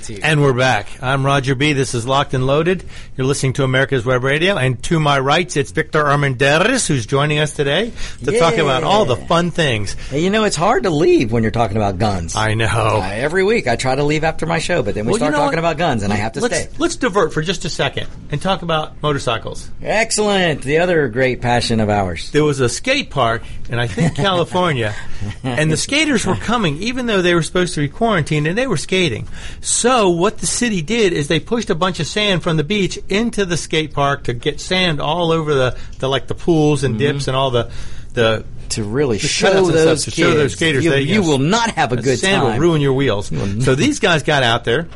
To 0.04 0.14
you. 0.14 0.20
And 0.22 0.42
we're 0.42 0.52
back. 0.52 0.86
I'm 1.02 1.24
Roger 1.24 1.54
B. 1.54 1.72
This 1.72 1.94
is 1.94 2.06
Locked 2.06 2.34
and 2.34 2.46
Loaded. 2.46 2.84
You're 3.16 3.26
listening 3.26 3.54
to 3.54 3.64
America's 3.64 4.04
Web 4.04 4.22
Radio. 4.22 4.56
And 4.56 4.82
to 4.84 5.00
my 5.00 5.18
right, 5.18 5.54
it's 5.56 5.70
Victor 5.70 6.04
Armendariz, 6.04 6.86
who's 6.86 7.06
joining 7.06 7.38
us 7.38 7.54
today 7.54 7.92
to 8.24 8.38
talk 8.38 8.56
about 8.58 8.84
all 8.84 9.04
the 9.06 9.16
fun 9.16 9.50
things. 9.50 9.94
Hey, 9.94 10.22
you 10.22 10.30
know, 10.30 10.44
it's 10.44 10.56
hard 10.56 10.82
to 10.82 10.90
leave 10.90 11.32
when 11.32 11.42
you're 11.42 11.52
talking 11.52 11.76
about 11.76 11.98
guns. 11.98 12.36
I 12.36 12.54
know. 12.54 12.66
Uh, 12.66 13.10
every 13.12 13.44
week 13.44 13.66
I 13.66 13.76
try 13.76 13.94
to 13.94 14.04
leave 14.04 14.24
after 14.24 14.44
my 14.46 14.58
show, 14.58 14.82
but 14.82 14.94
then 14.94 15.06
we 15.06 15.12
Well, 15.12 15.18
you 15.18 15.20
start 15.20 15.32
know 15.32 15.38
talking 15.38 15.56
what? 15.56 15.58
about 15.60 15.78
guns 15.78 16.02
and 16.02 16.12
I 16.12 16.16
have 16.16 16.32
to 16.32 16.40
let's, 16.40 16.58
stay. 16.58 16.70
Let's 16.78 16.96
divert 16.96 17.32
for 17.32 17.40
just 17.40 17.64
a 17.64 17.70
second 17.70 18.06
and 18.30 18.42
talk 18.42 18.62
about 18.62 19.02
motorcycles. 19.02 19.70
Excellent. 19.82 20.62
The 20.62 20.78
other 20.78 21.08
great 21.08 21.40
passion 21.40 21.80
of 21.80 21.88
ours. 21.88 22.30
There 22.30 22.44
was 22.44 22.60
a 22.60 22.68
skate 22.68 23.10
park 23.10 23.42
in, 23.70 23.78
I 23.78 23.86
think, 23.86 24.14
California, 24.24 24.94
and 25.42 25.72
the 25.72 25.76
skaters 25.76 26.26
were 26.26 26.36
coming, 26.36 26.76
even 26.82 27.06
though 27.06 27.22
they 27.22 27.34
were 27.34 27.42
supposed 27.42 27.74
to 27.74 27.80
be 27.80 27.88
quarantined, 27.88 28.46
and 28.46 28.58
they 28.58 28.66
were 28.66 28.76
skating. 28.76 29.26
So, 29.60 29.93
what 30.02 30.38
the 30.38 30.46
city 30.46 30.82
did 30.82 31.12
is 31.12 31.28
they 31.28 31.40
pushed 31.40 31.70
a 31.70 31.74
bunch 31.74 32.00
of 32.00 32.06
sand 32.06 32.42
from 32.42 32.56
the 32.56 32.64
beach 32.64 32.98
into 33.08 33.44
the 33.44 33.56
skate 33.56 33.92
park 33.92 34.24
to 34.24 34.32
get 34.32 34.60
sand 34.60 35.00
all 35.00 35.30
over 35.32 35.54
the, 35.54 35.78
the 35.98 36.08
like 36.08 36.26
the 36.26 36.34
pools 36.34 36.84
and 36.84 36.94
mm-hmm. 36.94 37.12
dips 37.12 37.28
and 37.28 37.36
all 37.36 37.50
the 37.50 37.70
the 38.14 38.44
To 38.70 38.84
really 38.84 39.18
the 39.18 39.26
show 39.28 39.66
those 39.70 40.04
to 40.04 40.10
kids. 40.10 40.16
show 40.16 40.34
those 40.34 40.52
skaters 40.52 40.84
you, 40.84 40.90
that, 40.90 41.02
you 41.02 41.20
yes, 41.20 41.26
will 41.26 41.38
not 41.38 41.70
have 41.72 41.92
a 41.92 41.96
good 41.96 42.18
sand 42.18 42.42
time. 42.42 42.52
will 42.54 42.60
ruin 42.60 42.80
your 42.80 42.92
wheels. 42.92 43.30
Mm-hmm. 43.30 43.60
So 43.60 43.74
these 43.74 44.00
guys 44.00 44.22
got 44.22 44.42
out 44.42 44.64
there. 44.64 44.88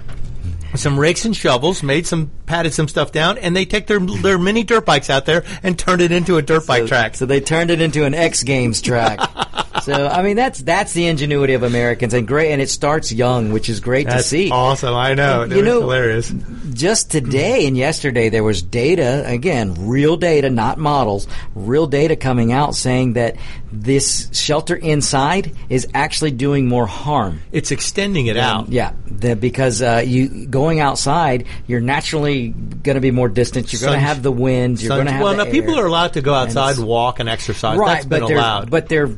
Some 0.74 1.00
rakes 1.00 1.24
and 1.24 1.34
shovels, 1.34 1.82
made 1.82 2.06
some, 2.06 2.30
patted 2.44 2.74
some 2.74 2.88
stuff 2.88 3.10
down, 3.10 3.38
and 3.38 3.56
they 3.56 3.64
take 3.64 3.86
their 3.86 3.98
their 3.98 4.38
mini 4.38 4.64
dirt 4.64 4.84
bikes 4.84 5.08
out 5.08 5.24
there 5.24 5.44
and 5.62 5.78
turned 5.78 6.02
it 6.02 6.12
into 6.12 6.36
a 6.36 6.42
dirt 6.42 6.66
bike 6.66 6.86
track. 6.86 7.14
So 7.14 7.24
they 7.24 7.40
turned 7.40 7.70
it 7.70 7.80
into 7.80 8.04
an 8.04 8.12
X 8.12 8.42
Games 8.42 8.82
track. 8.82 9.18
so 9.88 10.06
I 10.06 10.22
mean, 10.22 10.36
that's 10.36 10.60
that's 10.60 10.92
the 10.92 11.06
ingenuity 11.06 11.54
of 11.54 11.62
Americans, 11.62 12.12
and 12.12 12.28
great, 12.28 12.52
and 12.52 12.60
it 12.60 12.68
starts 12.68 13.10
young, 13.10 13.52
which 13.52 13.68
is 13.68 13.80
great 13.80 14.06
That's 14.06 14.24
to 14.24 14.28
see. 14.28 14.50
awesome. 14.50 14.94
I 14.94 15.14
know. 15.14 15.42
And, 15.42 15.52
you 15.52 15.62
know, 15.62 15.80
hilarious. 15.80 16.32
Just 16.72 17.10
today 17.10 17.66
and 17.66 17.76
yesterday, 17.76 18.28
there 18.28 18.44
was 18.44 18.60
data 18.62 19.24
again, 19.26 19.74
real 19.88 20.16
data, 20.16 20.50
not 20.50 20.78
models, 20.78 21.26
real 21.54 21.86
data 21.86 22.16
coming 22.16 22.52
out 22.52 22.74
saying 22.74 23.14
that 23.14 23.36
this 23.72 24.28
shelter 24.32 24.76
inside 24.76 25.52
is 25.68 25.88
actually 25.94 26.30
doing 26.32 26.68
more 26.68 26.86
harm. 26.86 27.40
It's 27.50 27.70
extending 27.70 28.26
it 28.26 28.36
out. 28.36 28.68
Yeah, 28.68 28.92
the, 29.06 29.36
because 29.36 29.80
uh, 29.82 30.02
you 30.04 30.46
going 30.46 30.80
outside, 30.80 31.46
you're 31.66 31.80
naturally 31.80 32.48
going 32.48 32.94
to 32.94 33.00
be 33.00 33.10
more 33.10 33.28
distant. 33.28 33.72
You're 33.72 33.80
going 33.80 33.94
to 33.94 33.98
have 33.98 34.22
the 34.22 34.32
wind. 34.32 34.80
You're 34.80 34.90
going 34.90 35.06
to 35.06 35.12
have 35.12 35.22
well, 35.22 35.36
now 35.36 35.50
people 35.50 35.78
are 35.78 35.86
allowed 35.86 36.12
to 36.14 36.20
go 36.20 36.34
outside, 36.34 36.72
it's- 36.72 36.84
walk, 36.84 37.20
and 37.20 37.28
exercise. 37.28 37.78
right, 37.78 37.94
That's 37.94 38.06
been 38.06 38.20
but 38.20 38.28
they're 38.28 38.36
allowed. 38.36 38.70
but 38.70 38.88
they're 38.88 39.08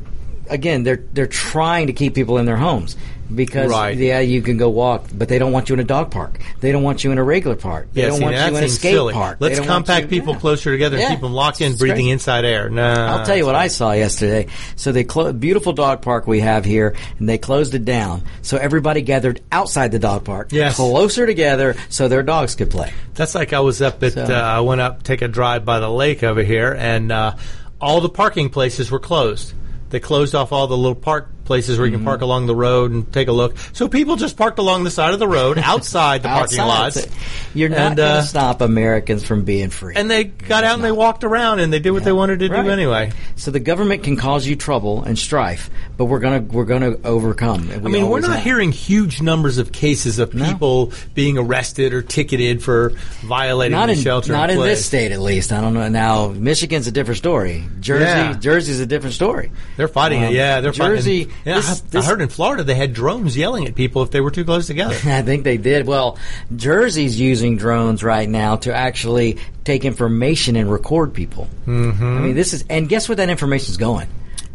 again 0.51 0.83
they're 0.83 1.03
they're 1.13 1.27
trying 1.27 1.87
to 1.87 1.93
keep 1.93 2.13
people 2.13 2.37
in 2.37 2.45
their 2.45 2.57
homes 2.57 2.95
because 3.33 3.71
Right. 3.71 3.95
yeah 3.97 4.19
you 4.19 4.41
can 4.41 4.57
go 4.57 4.67
walk, 4.69 5.05
but 5.13 5.29
they 5.29 5.39
don't 5.39 5.53
want 5.53 5.69
you 5.69 5.73
in 5.73 5.79
a 5.79 5.85
dog 5.85 6.11
park. 6.11 6.37
They 6.59 6.73
don't 6.73 6.83
want 6.83 7.05
you 7.05 7.13
in 7.13 7.17
a 7.17 7.23
regular 7.23 7.55
park. 7.55 7.87
They 7.93 8.01
yeah, 8.01 8.07
don't 8.09 8.17
see, 8.17 8.23
want 8.25 8.35
you 8.35 8.57
in 8.57 8.63
a 8.65 8.67
skate 8.67 8.91
silly. 8.93 9.13
park. 9.13 9.37
Let's 9.39 9.57
compact 9.61 10.03
you- 10.03 10.09
people 10.19 10.33
yeah. 10.33 10.39
closer 10.41 10.69
together 10.71 10.97
and 10.97 11.03
Yeah. 11.03 11.09
keep 11.11 11.21
them 11.21 11.31
locked 11.33 11.61
in, 11.61 11.71
It's 11.71 11.79
breathing 11.79 11.95
crazy. 12.07 12.09
inside 12.11 12.43
air. 12.43 12.69
No, 12.69 12.83
I'll 12.83 13.25
tell 13.25 13.37
you 13.37 13.45
what 13.45 13.55
I 13.55 13.67
saw 13.67 13.93
yesterday. 13.93 14.47
So 14.75 14.91
they 14.91 15.05
clo- 15.05 15.31
beautiful 15.31 15.71
dog 15.71 16.01
park 16.01 16.27
we 16.27 16.41
have 16.41 16.65
here, 16.65 16.93
and 17.19 17.29
they 17.29 17.37
closed 17.37 17.73
it 17.73 17.85
down. 17.85 18.23
So 18.41 18.57
everybody 18.57 19.01
gathered 19.01 19.39
outside 19.49 19.93
the 19.93 19.99
dog 19.99 20.25
park, 20.25 20.49
Yes. 20.51 20.75
closer 20.75 21.25
together, 21.25 21.77
so 21.87 22.09
their 22.09 22.23
dogs 22.23 22.55
could 22.55 22.69
play. 22.69 22.91
That's 23.15 23.33
like 23.33 23.53
I 23.53 23.61
was 23.61 23.81
up 23.81 24.03
at. 24.03 24.11
So- 24.11 24.23
Uh, 24.25 24.33
I 24.33 24.59
went 24.59 24.81
up 24.81 25.03
take 25.03 25.21
a 25.21 25.29
drive 25.29 25.63
by 25.63 25.79
the 25.79 25.89
lake 25.89 26.21
over 26.21 26.43
here, 26.43 26.75
and 26.77 27.13
uh, 27.13 27.35
all 27.79 28.01
the 28.01 28.09
parking 28.09 28.49
places 28.49 28.91
were 28.91 28.99
closed. 28.99 29.53
They 29.91 29.99
closed 29.99 30.33
off 30.35 30.53
all 30.53 30.67
the 30.67 30.77
little 30.77 30.95
park 30.95 31.29
places 31.45 31.77
where 31.77 31.85
you 31.87 31.91
Mm-hmm. 31.91 32.01
can 32.01 32.05
park 32.05 32.21
along 32.21 32.45
the 32.47 32.55
road 32.55 32.91
and 32.91 33.11
take 33.11 33.27
a 33.27 33.31
look. 33.33 33.57
So 33.73 33.87
people 33.89 34.15
just 34.15 34.37
parked 34.37 34.59
along 34.59 34.83
the 34.85 34.91
side 34.91 35.13
of 35.13 35.19
the 35.19 35.27
road 35.27 35.57
outside 35.61 36.23
the 36.23 36.29
parking 36.29 36.59
Outside, 36.59 37.01
lots. 37.01 37.07
You're 37.53 37.69
not 37.69 37.77
And, 37.79 37.95
going 37.97 38.09
uh, 38.09 38.21
to 38.21 38.27
stop 38.27 38.61
Americans 38.61 39.25
from 39.25 39.43
being 39.43 39.69
free. 39.69 39.95
And 39.95 40.09
they 40.09 40.23
got 40.25 40.63
out 40.63 40.75
and 40.75 40.83
they 40.83 40.91
walked 40.91 41.23
around 41.25 41.59
and 41.59 41.73
they 41.73 41.79
did 41.79 41.91
what 41.91 42.03
they 42.05 42.11
wanted 42.13 42.39
to 42.39 42.49
Right. 42.49 42.63
do 42.63 42.69
anyway. 42.69 43.11
So 43.35 43.51
the 43.51 43.59
government 43.59 44.03
can 44.03 44.15
cause 44.15 44.47
you 44.47 44.55
trouble 44.55 45.03
and 45.03 45.17
strife, 45.19 45.69
but 45.97 46.05
we're 46.05 46.19
gonna 46.19 46.39
we're 46.41 46.65
gonna 46.65 46.95
overcome. 47.03 47.69
and 47.71 47.85
I 47.85 47.89
mean, 47.89 48.07
we're 48.07 48.19
not 48.21 48.39
hearing 48.39 48.71
huge 48.71 49.21
numbers 49.21 49.57
of 49.57 49.71
cases 49.71 50.19
of 50.19 50.31
people 50.31 50.93
being 51.15 51.37
arrested 51.37 51.93
or 51.93 52.01
ticketed 52.01 52.63
for 52.63 52.91
violating 53.21 53.77
Not 53.77 53.87
the 53.87 53.93
in 53.93 53.99
shelter. 53.99 54.31
not 54.31 54.49
in, 54.49 54.55
in 54.57 54.61
place. 54.61 54.77
this 54.77 54.85
state, 54.85 55.11
at 55.11 55.19
least. 55.19 55.51
I 55.51 55.59
don't 55.61 55.73
know. 55.73 55.87
Now 55.89 56.27
Michigan's 56.29 56.87
a 56.87 56.91
different 56.91 57.17
story. 57.17 57.63
Jersey 57.79 58.03
Yeah. 58.05 58.33
Jersey's 58.33 58.79
a 58.79 58.85
different 58.85 59.15
story. 59.15 59.51
They're 59.77 59.87
fighting 59.87 60.21
it. 60.21 60.27
Um, 60.27 60.33
Yeah, 60.35 60.61
they're 60.61 60.71
Jersey. 60.71 61.29
Yeah, 61.45 61.55
this- 61.55 61.81
I, 61.81 61.85
this- 61.89 62.05
I 62.05 62.09
heard 62.09 62.21
in 62.21 62.29
Florida 62.29 62.63
they 62.63 62.75
had 62.75 62.93
drones 62.93 63.35
yelling 63.37 63.67
at 63.67 63.75
people 63.75 64.01
if 64.03 64.11
they 64.11 64.21
were 64.21 64.31
too 64.31 64.45
close 64.45 64.67
together. 64.67 64.93
I 65.05 65.21
think 65.21 65.43
they 65.43 65.57
did. 65.57 65.87
Well, 65.87 66.17
Jersey's 66.55 67.19
using 67.19 67.57
drones 67.57 68.03
right 68.03 68.27
now 68.29 68.57
to 68.57 68.73
actually 68.73 69.37
take 69.63 69.85
information 69.85 70.55
and 70.55 70.71
record 70.71 71.13
people. 71.13 71.47
Mm-hmm. 71.65 72.03
I 72.03 72.19
mean, 72.21 72.35
this 72.35 72.53
is 72.53 72.63
and 72.69 72.87
guess 72.89 73.09
where 73.09 73.15
that 73.17 73.29
information 73.29 73.71
is 73.71 73.77
going? 73.77 74.07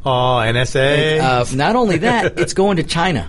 Oh, 0.05 0.39
NSA. 0.45 1.19
Uh, 1.21 1.45
not 1.57 1.75
only 1.75 1.99
that, 1.99 2.39
it's 2.39 2.55
going 2.55 2.77
to 2.77 2.85
China. 2.85 3.29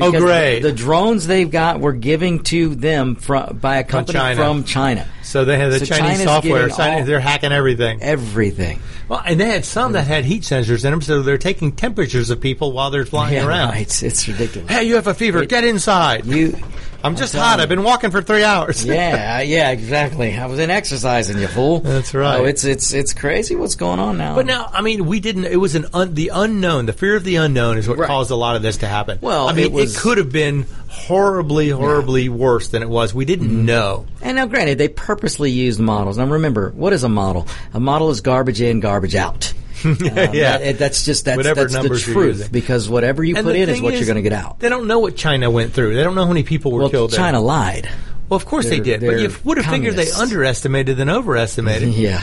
Oh, 0.00 0.10
great. 0.10 0.60
The, 0.60 0.70
the 0.70 0.74
drones 0.74 1.26
they've 1.26 1.50
got 1.50 1.78
were 1.80 1.92
giving 1.92 2.42
to 2.44 2.74
them 2.74 3.14
from 3.14 3.58
by 3.58 3.76
a 3.76 3.84
company 3.84 4.18
China. 4.18 4.36
from 4.36 4.64
China. 4.64 5.06
so 5.22 5.44
they 5.44 5.56
had 5.56 5.70
the 5.70 5.78
so 5.78 5.84
Chinese 5.84 6.00
China's 6.18 6.22
software. 6.24 6.68
China- 6.68 7.04
they're 7.06 7.20
hacking 7.20 7.52
everything. 7.52 8.02
Everything. 8.02 8.80
Well, 9.08 9.22
and 9.24 9.38
they 9.38 9.46
had 9.46 9.64
some 9.64 9.92
that 9.92 10.06
had 10.06 10.24
heat 10.24 10.42
sensors 10.42 10.84
in 10.84 10.90
them, 10.90 11.00
so 11.00 11.22
they're 11.22 11.38
taking 11.38 11.72
temperatures 11.72 12.30
of 12.30 12.40
people 12.40 12.72
while 12.72 12.90
they're 12.90 13.04
flying 13.06 13.34
Yeah, 13.34 13.46
around. 13.46 13.68
right. 13.70 13.82
It's, 13.82 14.02
it's 14.02 14.26
ridiculous. 14.26 14.68
Hey, 14.70 14.84
you 14.84 14.96
have 14.96 15.06
a 15.06 15.14
fever. 15.14 15.44
Get 15.44 15.62
inside. 15.64 16.26
You, 16.26 16.56
I'm 17.04 17.16
just 17.16 17.34
I'm 17.34 17.40
hot. 17.42 17.60
I've 17.60 17.68
been 17.68 17.82
walking 17.84 18.10
for 18.10 18.22
three 18.22 18.42
hours. 18.42 18.84
yeah, 18.84 19.40
yeah, 19.42 19.70
exactly. 19.70 20.34
I 20.36 20.46
was 20.46 20.58
in 20.58 20.70
exercising, 20.70 21.38
you 21.38 21.46
fool. 21.48 21.80
That's 21.80 22.14
right. 22.14 22.40
Oh, 22.40 22.44
it's 22.44 22.64
it's 22.64 22.94
it's 22.94 23.12
crazy 23.12 23.54
what's 23.56 23.74
going 23.74 24.00
on 24.00 24.16
now. 24.16 24.34
But 24.34 24.46
now, 24.46 24.70
I 24.72 24.80
mean, 24.80 25.04
we 25.06 25.20
didn't. 25.20 25.44
It 25.44 25.56
was 25.58 25.74
an 25.74 25.84
un, 25.92 26.14
the 26.14 26.30
unknown. 26.32 26.86
The 26.86 26.92
fear 26.94 27.14
of 27.14 27.22
the 27.22 27.36
unknown 27.36 27.76
is 27.78 27.86
what 27.86 27.98
Right. 27.98 28.06
caused 28.06 28.30
a 28.30 28.36
lot 28.36 28.56
of 28.56 28.62
this 28.62 28.78
to 28.78 28.86
happen. 28.86 29.18
Well, 29.20 29.48
I 29.48 29.52
mean, 29.52 29.66
it 29.66 29.72
was- 29.72 30.00
could 30.00 30.16
have 30.18 30.32
been 30.32 30.66
horribly, 30.88 31.68
horribly 31.68 32.28
worse 32.30 32.68
than 32.68 32.82
it 32.82 32.88
was. 32.88 33.12
We 33.14 33.24
didn't 33.26 33.48
Mm-hmm. 33.48 33.66
know. 33.66 34.06
And 34.22 34.36
now, 34.36 34.46
granted, 34.46 34.78
they 34.78 34.88
purposely 34.88 35.50
used 35.50 35.78
models. 35.80 36.16
Now, 36.16 36.24
remember, 36.26 36.70
what 36.70 36.92
is 36.94 37.04
a 37.04 37.08
model? 37.08 37.46
A 37.74 37.80
model 37.80 38.08
is 38.10 38.22
garbage 38.22 38.60
in, 38.62 38.80
garbage 38.80 39.14
out. 39.14 39.52
Um, 39.84 39.96
yeah, 40.00 40.58
that- 40.58 40.78
that's 40.78 41.04
just 41.04 41.24
that's, 41.24 41.36
Whatever 41.36 41.64
that's 41.66 41.88
the 41.88 41.98
truth. 41.98 42.50
Because 42.52 42.88
whatever 42.88 43.22
you 43.24 43.36
And 43.36 43.44
put 43.46 43.56
in 43.56 43.68
is 43.68 43.80
what 43.82 43.94
you're 43.94 44.04
going 44.04 44.16
to 44.16 44.22
get 44.22 44.32
out. 44.32 44.60
They 44.60 44.68
don't 44.68 44.86
know 44.86 44.98
what 45.00 45.16
China 45.16 45.50
went 45.50 45.72
through. 45.72 45.94
They 45.94 46.02
don't 46.04 46.14
know 46.14 46.22
how 46.22 46.28
many 46.28 46.42
people 46.44 46.72
were 46.72 46.80
Well, 46.82 46.90
killed. 46.90 47.10
there. 47.10 47.18
China 47.18 47.40
lied. 47.40 47.88
Well, 48.28 48.36
of 48.36 48.46
course 48.46 48.68
they 48.68 48.80
They're- 48.80 48.98
did, 48.98 49.06
but 49.10 49.20
you 49.20 49.32
would 49.44 49.58
have 49.58 49.66
figured 49.66 49.96
they 49.96 50.10
underestimated 50.10 50.96
than 50.96 51.10
overestimated. 51.10 51.88
Yeah. 51.94 52.22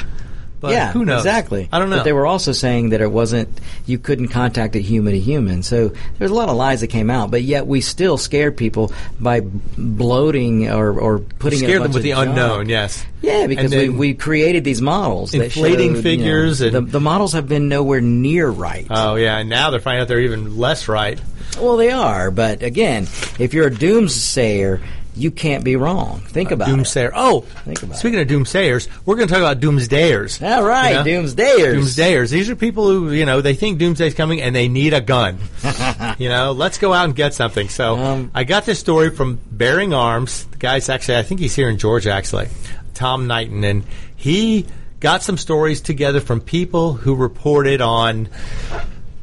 But 0.62 0.72
yeah, 0.72 0.92
who 0.94 1.04
knows? 1.04 1.22
exactly. 1.22 1.68
I 1.72 1.80
don't 1.80 1.90
know. 1.90 1.98
But 1.98 2.04
they 2.04 2.14
were 2.14 2.28
also 2.28 2.52
saying 2.54 2.90
that 2.92 3.02
it 3.02 3.12
wasn't 3.12 3.50
you 3.88 3.98
couldn't 3.98 4.28
contact 4.30 4.76
it 4.76 4.84
human 4.84 5.14
to 5.14 5.20
human. 5.20 5.64
So 5.64 5.92
there's 6.20 6.32
a 6.32 6.36
lot 6.36 6.48
of 6.50 6.56
lies 6.56 6.82
that 6.82 6.88
came 6.88 7.10
out, 7.10 7.32
but 7.32 7.42
yet 7.42 7.66
we 7.68 7.82
still 7.82 8.18
scared 8.18 8.56
people 8.56 8.94
by 9.20 9.42
bloating 9.42 10.70
or, 10.70 11.00
or 11.00 11.20
putting 11.20 11.60
in 11.60 11.66
Scared 11.66 11.82
them 11.84 11.92
with 11.92 12.04
the 12.04 12.12
junk. 12.12 12.30
unknown. 12.30 12.70
Yes. 12.70 13.04
Yeah, 13.22 13.48
because 13.48 13.72
we, 13.72 13.90
we 13.90 14.14
created 14.14 14.64
these 14.64 14.82
models, 14.82 15.34
Inflating 15.34 15.96
showed, 15.96 16.04
figures 16.04 16.62
You 16.62 16.72
know, 16.72 16.78
and- 16.80 16.88
the, 16.88 16.92
the 16.94 17.00
models 17.00 17.34
have 17.34 17.48
been 17.48 17.68
nowhere 17.68 18.02
near 18.02 18.48
right. 18.50 18.86
Oh 18.90 19.16
yeah, 19.16 19.38
and 19.40 19.50
now 19.50 19.70
they're 19.72 19.80
finding 19.80 20.02
out 20.02 20.08
they're 20.08 20.20
even 20.22 20.58
less 20.58 20.88
right. 20.88 21.20
well, 21.60 21.76
they 21.78 21.92
are, 21.92 22.32
but 22.32 22.64
again, 22.64 23.04
if 23.40 23.54
you're 23.54 23.68
a 23.68 23.72
doomsayer, 23.72 24.82
you 25.16 25.30
can't 25.32 25.64
be 25.64 25.76
wrong. 25.76 26.22
Think 26.22 26.52
about 26.52 26.70
it. 26.70 26.72
Doomsayer. 26.72 27.12
Oh, 27.14 27.42
Think 27.42 27.84
about 27.84 27.98
speaking 27.98 28.20
of 28.20 28.28
doomsayers, 28.28 28.88
we're 29.06 29.16
going 29.16 29.28
to 29.28 29.34
talk 29.34 29.42
about 29.42 29.60
doomsdayers. 29.60 30.42
All 30.42 30.64
right, 30.64 31.06
You 31.06 31.14
know? 31.20 31.24
doomsdayers. 31.24 31.76
Doomsdayers. 31.76 32.30
These 32.32 32.50
are 32.50 32.56
people 32.56 32.88
who, 32.88 33.12
you 33.12 33.26
know, 33.26 33.42
they 33.42 33.54
think 33.54 33.78
doomsday's 33.80 34.14
coming 34.14 34.42
and 34.42 34.56
they 34.56 34.68
need 34.70 34.94
a 34.94 35.02
gun. 35.02 35.38
you 36.18 36.30
know, 36.30 36.54
let's 36.54 36.78
go 36.78 36.94
out 36.94 37.06
and 37.06 37.16
get 37.16 37.34
something. 37.34 37.68
So 37.70 37.98
Um, 37.98 38.32
I 38.34 38.44
got 38.46 38.66
this 38.66 38.80
story 38.80 39.10
from 39.10 39.40
Bearing 39.52 39.94
Arms. 39.94 40.46
The 40.46 40.58
guy's 40.58 40.88
actually, 40.90 41.18
I 41.18 41.24
think 41.24 41.40
he's 41.42 41.56
here 41.56 41.70
in 41.70 41.78
Georgia, 41.78 42.12
actually. 42.12 42.48
Tom 42.94 43.28
Knighton. 43.28 43.64
And 43.66 43.84
he 44.16 44.66
got 45.02 45.24
some 45.24 45.38
stories 45.38 45.82
together 45.82 46.22
from 46.22 46.40
people 46.42 46.94
who 46.94 47.16
reported 47.16 47.82
on. 47.82 48.30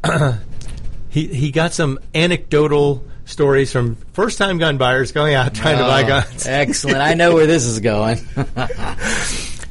he, 1.08 1.26
he 1.28 1.50
got 1.50 1.72
some 1.72 1.98
anecdotal 2.14 3.04
stories 3.28 3.70
from 3.70 3.94
first 4.14 4.38
time 4.38 4.58
gun 4.58 4.78
buyers 4.78 5.12
going 5.12 5.34
out 5.34 5.54
trying 5.54 5.78
to 5.78 5.84
buy 5.84 6.02
Oh, 6.02 6.06
guns. 6.08 6.46
Excellent. 6.46 6.98
I 6.98 7.14
know 7.14 7.34
where 7.34 7.46
this 7.46 7.64
is 7.64 7.78
going. 7.80 8.18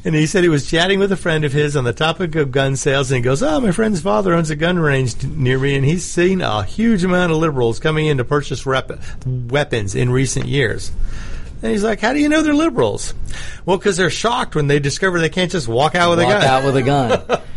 And 0.04 0.14
he 0.14 0.26
said 0.26 0.44
he 0.44 0.48
was 0.48 0.70
chatting 0.70 1.00
with 1.00 1.10
a 1.10 1.16
friend 1.16 1.44
of 1.44 1.52
his 1.52 1.76
on 1.76 1.82
the 1.82 1.92
topic 1.92 2.34
of 2.36 2.52
gun 2.52 2.76
sales, 2.76 3.10
and 3.10 3.16
he 3.16 3.22
goes, 3.22 3.42
"Oh, 3.42 3.60
my 3.60 3.72
friend's 3.72 4.00
father 4.00 4.32
owns 4.32 4.48
a 4.48 4.56
gun 4.56 4.78
range 4.78 5.22
near 5.24 5.58
me, 5.58 5.74
and 5.74 5.84
he's 5.84 6.04
seen 6.04 6.40
a 6.40 6.62
huge 6.62 7.02
amount 7.02 7.32
of 7.32 7.38
liberals 7.38 7.80
coming 7.80 8.06
in 8.06 8.16
to 8.18 8.24
purchase 8.24 8.64
rep- 8.64 8.92
weapons 9.26 9.96
in 9.96 10.08
recent 10.10 10.46
years." 10.46 10.92
And 11.62 11.72
he's 11.72 11.82
like, 11.82 12.00
"How 12.00 12.12
do 12.12 12.20
you 12.20 12.28
know 12.28 12.42
they're 12.42 12.54
liberals?" 12.54 13.12
Well, 13.66 13.76
because 13.76 13.96
they're 13.96 14.08
shocked 14.08 14.54
when 14.54 14.68
they 14.68 14.78
discover 14.78 15.18
they 15.20 15.28
can't 15.28 15.50
just 15.50 15.66
walk 15.66 15.96
out 15.96 16.10
with 16.10 16.20
a 16.20 16.24
Walk 16.24 16.42
out 16.44 16.64
with 16.64 16.76
a 16.76 16.82
gun. 16.82 17.22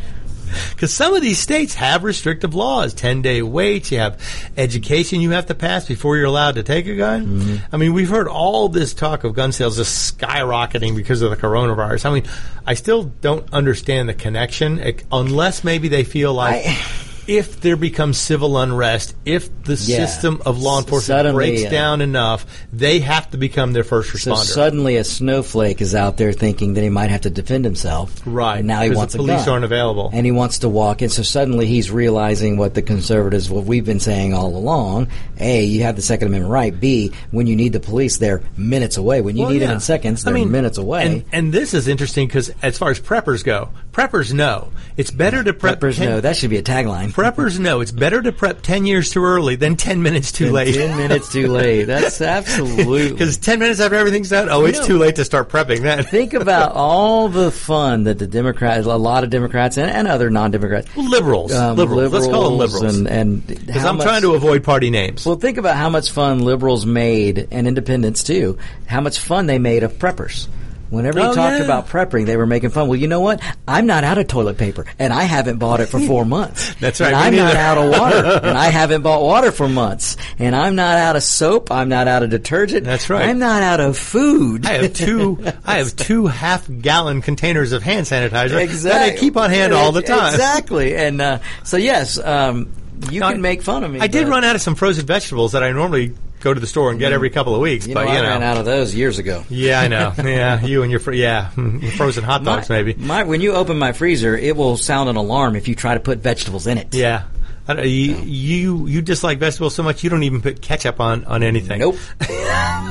Because 0.71 0.93
some 0.93 1.13
of 1.13 1.21
these 1.21 1.39
states 1.39 1.73
have 1.75 2.03
restrictive 2.03 2.53
laws, 2.53 2.93
10 2.93 3.21
day 3.21 3.41
waits, 3.41 3.91
you 3.91 3.99
have 3.99 4.21
education 4.57 5.21
you 5.21 5.31
have 5.31 5.47
to 5.47 5.55
pass 5.55 5.87
before 5.87 6.17
you're 6.17 6.25
allowed 6.25 6.55
to 6.55 6.63
take 6.63 6.87
a 6.87 6.95
gun. 6.95 7.25
Mm-hmm. 7.25 7.75
I 7.75 7.77
mean, 7.77 7.93
we've 7.93 8.09
heard 8.09 8.27
all 8.27 8.69
this 8.69 8.93
talk 8.93 9.23
of 9.23 9.33
gun 9.33 9.51
sales 9.51 9.77
just 9.77 10.17
skyrocketing 10.17 10.95
because 10.95 11.21
of 11.21 11.29
the 11.29 11.37
coronavirus. 11.37 12.05
I 12.05 12.13
mean, 12.13 12.23
I 12.65 12.73
still 12.73 13.03
don't 13.03 13.51
understand 13.53 14.09
the 14.09 14.13
connection, 14.13 14.81
unless 15.11 15.63
maybe 15.63 15.87
they 15.87 16.03
feel 16.03 16.33
like. 16.33 16.65
I- 16.65 17.07
if 17.31 17.61
there 17.61 17.77
becomes 17.77 18.17
civil 18.17 18.57
unrest, 18.57 19.15
if 19.23 19.49
the 19.63 19.75
Yeah. 19.75 20.05
system 20.05 20.41
of 20.45 20.61
law 20.61 20.79
enforcement 20.79 21.19
suddenly, 21.19 21.33
breaks 21.51 21.65
uh, 21.65 21.69
down 21.69 22.01
enough, 22.01 22.45
they 22.73 22.99
have 22.99 23.31
to 23.31 23.37
become 23.37 23.71
their 23.71 23.85
first 23.85 24.11
So 24.17 24.33
responder. 24.33 24.43
suddenly 24.43 24.97
a 24.97 25.05
snowflake 25.05 25.79
is 25.79 25.95
out 25.95 26.17
there 26.17 26.33
thinking 26.33 26.73
that 26.73 26.81
he 26.81 26.89
might 26.89 27.09
have 27.09 27.21
to 27.21 27.29
defend 27.29 27.63
himself. 27.63 28.13
Right, 28.25 28.57
And 28.57 28.67
now 28.67 28.81
he 28.81 28.89
wants 28.89 29.13
the 29.13 29.19
police 29.19 29.47
aren't 29.47 29.63
available. 29.63 30.09
And 30.11 30.25
he 30.25 30.33
wants 30.33 30.59
to 30.59 30.69
walk 30.69 31.01
in. 31.01 31.07
So 31.07 31.21
suddenly 31.23 31.67
he's 31.67 31.89
realizing 31.89 32.57
what 32.57 32.73
the 32.73 32.81
conservatives, 32.81 33.49
what 33.49 33.63
we've 33.63 33.85
been 33.85 34.01
saying 34.01 34.33
all 34.33 34.53
along. 34.57 35.07
A, 35.39 35.63
you 35.63 35.83
have 35.83 35.95
the 35.95 36.01
Second 36.01 36.27
Amendment 36.27 36.51
right. 36.51 36.77
B, 36.77 37.13
when 37.31 37.47
you 37.47 37.55
need 37.55 37.71
the 37.71 37.79
police, 37.79 38.17
they're 38.17 38.41
minutes 38.57 38.97
away. 38.97 39.21
When 39.21 39.37
you 39.37 39.43
Well, 39.43 39.51
need 39.53 39.61
yeah. 39.61 39.67
them 39.67 39.75
in 39.75 39.79
seconds, 39.79 40.25
they're 40.25 40.33
mean, 40.33 40.51
minutes 40.51 40.77
away. 40.77 41.05
And, 41.05 41.23
and 41.31 41.53
this 41.53 41.73
is 41.73 41.87
interesting 41.87 42.27
because 42.27 42.51
as 42.61 42.77
far 42.77 42.89
as 42.91 42.99
preppers 42.99 43.41
go, 43.41 43.69
preppers 43.93 44.33
know 44.33 44.67
it's 44.97 45.11
better 45.11 45.41
to 45.45 45.53
prep. 45.53 45.79
Preppers 45.79 45.95
10 45.97 46.09
know 46.09 46.19
that 46.21 46.35
should 46.35 46.49
be 46.49 46.57
a 46.57 46.63
tagline. 46.63 47.13
Preppers 47.21 47.59
know 47.59 47.81
it's 47.81 47.91
better 47.91 48.21
to 48.21 48.31
prep 48.31 48.61
ten 48.61 48.85
years 48.85 49.11
too 49.11 49.23
early 49.23 49.55
than 49.55 49.75
ten 49.75 50.01
minutes 50.01 50.31
too 50.31 50.51
late. 50.51 50.75
Ten 50.75 50.97
minutes 50.97 51.31
too 51.31 51.47
late. 51.47 51.83
That's 51.85 52.21
absolutely. 52.21 53.11
Because 53.11 53.37
ten 53.37 53.59
minutes 53.59 53.79
after 53.79 53.95
everything's 53.95 54.29
done, 54.29 54.49
oh, 54.49 54.65
it's 54.65 54.79
know- 54.79 54.85
too 54.87 54.97
late 54.97 55.15
to 55.17 55.25
start 55.25 55.49
prepping. 55.49 55.81
Then 55.81 56.03
Think 56.03 56.33
about 56.33 56.71
all 56.75 57.29
the 57.29 57.51
fun 57.51 58.03
that 58.05 58.19
the 58.19 58.27
Democrats, 58.27 58.85
a 58.87 58.95
lot 58.95 59.23
of 59.23 59.29
Democrats 59.29 59.77
and, 59.77 59.89
and 59.91 60.07
other 60.07 60.29
non-Democrats, 60.29 60.95
liberals, 60.97 61.53
um, 61.53 61.77
liberals. 61.77 62.11
Let's 62.11 62.27
call 62.27 62.49
them 62.49 62.57
liberals. 62.57 62.95
and 62.97 63.07
and 63.07 63.45
Because 63.47 63.85
I'm 63.85 63.97
much- 63.97 64.05
trying 64.07 64.21
to 64.23 64.33
avoid 64.35 64.63
party 64.63 64.89
names. 64.89 65.25
Well, 65.25 65.35
think 65.35 65.57
about 65.57 65.75
how 65.75 65.89
much 65.89 66.11
fun 66.11 66.39
liberals 66.39 66.85
made, 66.85 67.47
and 67.51 67.67
independents 67.67 68.23
too, 68.23 68.57
how 68.87 69.01
much 69.01 69.19
fun 69.19 69.45
they 69.47 69.59
made 69.59 69.83
of 69.83 69.93
preppers. 69.93 70.47
Whenever 70.91 71.19
you 71.19 71.25
Oh, 71.27 71.33
talked 71.33 71.57
yeah. 71.57 71.63
about 71.63 71.87
prepping, 71.87 72.25
they 72.25 72.35
were 72.37 72.45
making 72.45 72.69
fun. 72.69 72.87
Well, 72.89 72.99
you 72.99 73.07
know 73.07 73.21
what? 73.21 73.41
I'm 73.67 73.85
not 73.87 74.03
out 74.03 74.17
of 74.17 74.27
toilet 74.27 74.57
paper, 74.57 74.85
and 74.99 75.11
I 75.13 75.23
haven't 75.23 75.57
bought 75.57 75.79
it 75.79 75.87
for 75.87 75.99
four 76.01 76.25
months. 76.25 76.73
That's 76.81 76.99
And 77.01 77.13
right, 77.13 77.27
I'm 77.27 77.33
me 77.33 77.39
not 77.39 77.55
out 77.55 77.77
of 77.77 77.89
water, 77.91 78.39
and 78.43 78.57
I 78.57 78.65
haven't 78.65 79.01
bought 79.01 79.21
water 79.23 79.51
for 79.53 79.69
months. 79.69 80.17
And 80.37 80.53
I'm 80.55 80.75
not 80.75 80.97
out 80.97 81.15
of 81.15 81.23
soap. 81.23 81.71
I'm 81.71 81.87
not 81.89 82.07
out 82.09 82.23
of 82.23 82.29
detergent. 82.29 82.83
That's 82.83 83.09
right. 83.09 83.27
I'm 83.29 83.39
not 83.39 83.63
out 83.63 83.79
of 83.79 83.97
food. 83.97 84.65
I 84.65 84.73
have 84.73 84.93
two. 84.93 85.39
I 85.65 85.77
have 85.77 85.95
two 85.95 86.27
half-gallon 86.27 87.21
containers 87.21 87.71
of 87.71 87.83
hand 87.83 88.05
sanitizer 88.05 88.83
that 88.83 89.01
I 89.01 89.15
keep 89.15 89.37
on 89.37 89.49
hand 89.49 89.73
all 89.73 89.91
the 89.93 90.01
time. 90.01 90.33
Exactly. 90.33 90.95
And 90.95 91.21
uh, 91.21 91.39
so, 91.63 91.77
yes, 91.77 92.19
um, 92.19 92.69
you 93.09 93.21
Now, 93.21 93.31
can 93.31 93.41
make 93.41 93.61
fun 93.61 93.83
of 93.85 93.91
me. 93.91 93.99
I 94.01 94.07
did 94.07 94.27
run 94.27 94.43
out 94.43 94.55
of 94.55 94.61
some 94.61 94.75
frozen 94.75 95.05
vegetables 95.05 95.53
that 95.53 95.63
I 95.63 95.71
normally 95.71 96.13
go 96.41 96.53
to 96.53 96.59
the 96.59 96.67
store 96.67 96.89
and 96.91 96.99
get 96.99 97.13
every 97.13 97.29
couple 97.29 97.55
of 97.55 97.61
weeks. 97.61 97.87
You 97.87 97.93
but 97.93 98.05
know, 98.05 98.11
you 98.11 98.17
I 98.17 98.21
know, 98.21 98.27
ran 98.29 98.43
out 98.43 98.57
of 98.57 98.65
those 98.65 98.93
years 98.93 99.19
ago. 99.19 99.43
yeah, 99.49 99.79
I 99.79 99.87
know. 99.87 100.13
Yeah, 100.23 100.61
you 100.65 100.81
and 100.83 100.91
your 100.91 100.99
fr- 100.99 101.13
yeah, 101.13 101.51
mm, 101.55 101.89
frozen 101.93 102.23
hot 102.23 102.43
dogs 102.43 102.69
My- 102.69 102.81
maybe. 102.81 102.93
My, 103.01 103.23
when 103.23 103.41
you 103.41 103.53
open 103.53 103.77
my 103.79 103.91
freezer, 103.93 104.35
it 104.37 104.55
will 104.57 104.77
sound 104.77 105.09
an 105.09 105.15
alarm 105.15 105.55
if 105.55 105.67
you 105.67 105.75
try 105.75 105.93
to 105.93 105.99
put 105.99 106.19
vegetables 106.19 106.67
in 106.67 106.77
it. 106.77 106.93
Yeah. 106.93 107.23
I 107.67 107.73
don't- 107.75 107.85
You, 107.87 108.15
you 108.23 108.87
you 108.87 109.01
dislike 109.01 109.37
vegetables 109.37 109.75
so 109.75 109.83
much 109.83 110.03
you 110.03 110.09
don't 110.09 110.23
even 110.23 110.41
put 110.41 110.61
ketchup 110.61 110.99
on, 110.99 111.25
on 111.25 111.43
anything. 111.43 111.79
Nope. 111.79 111.97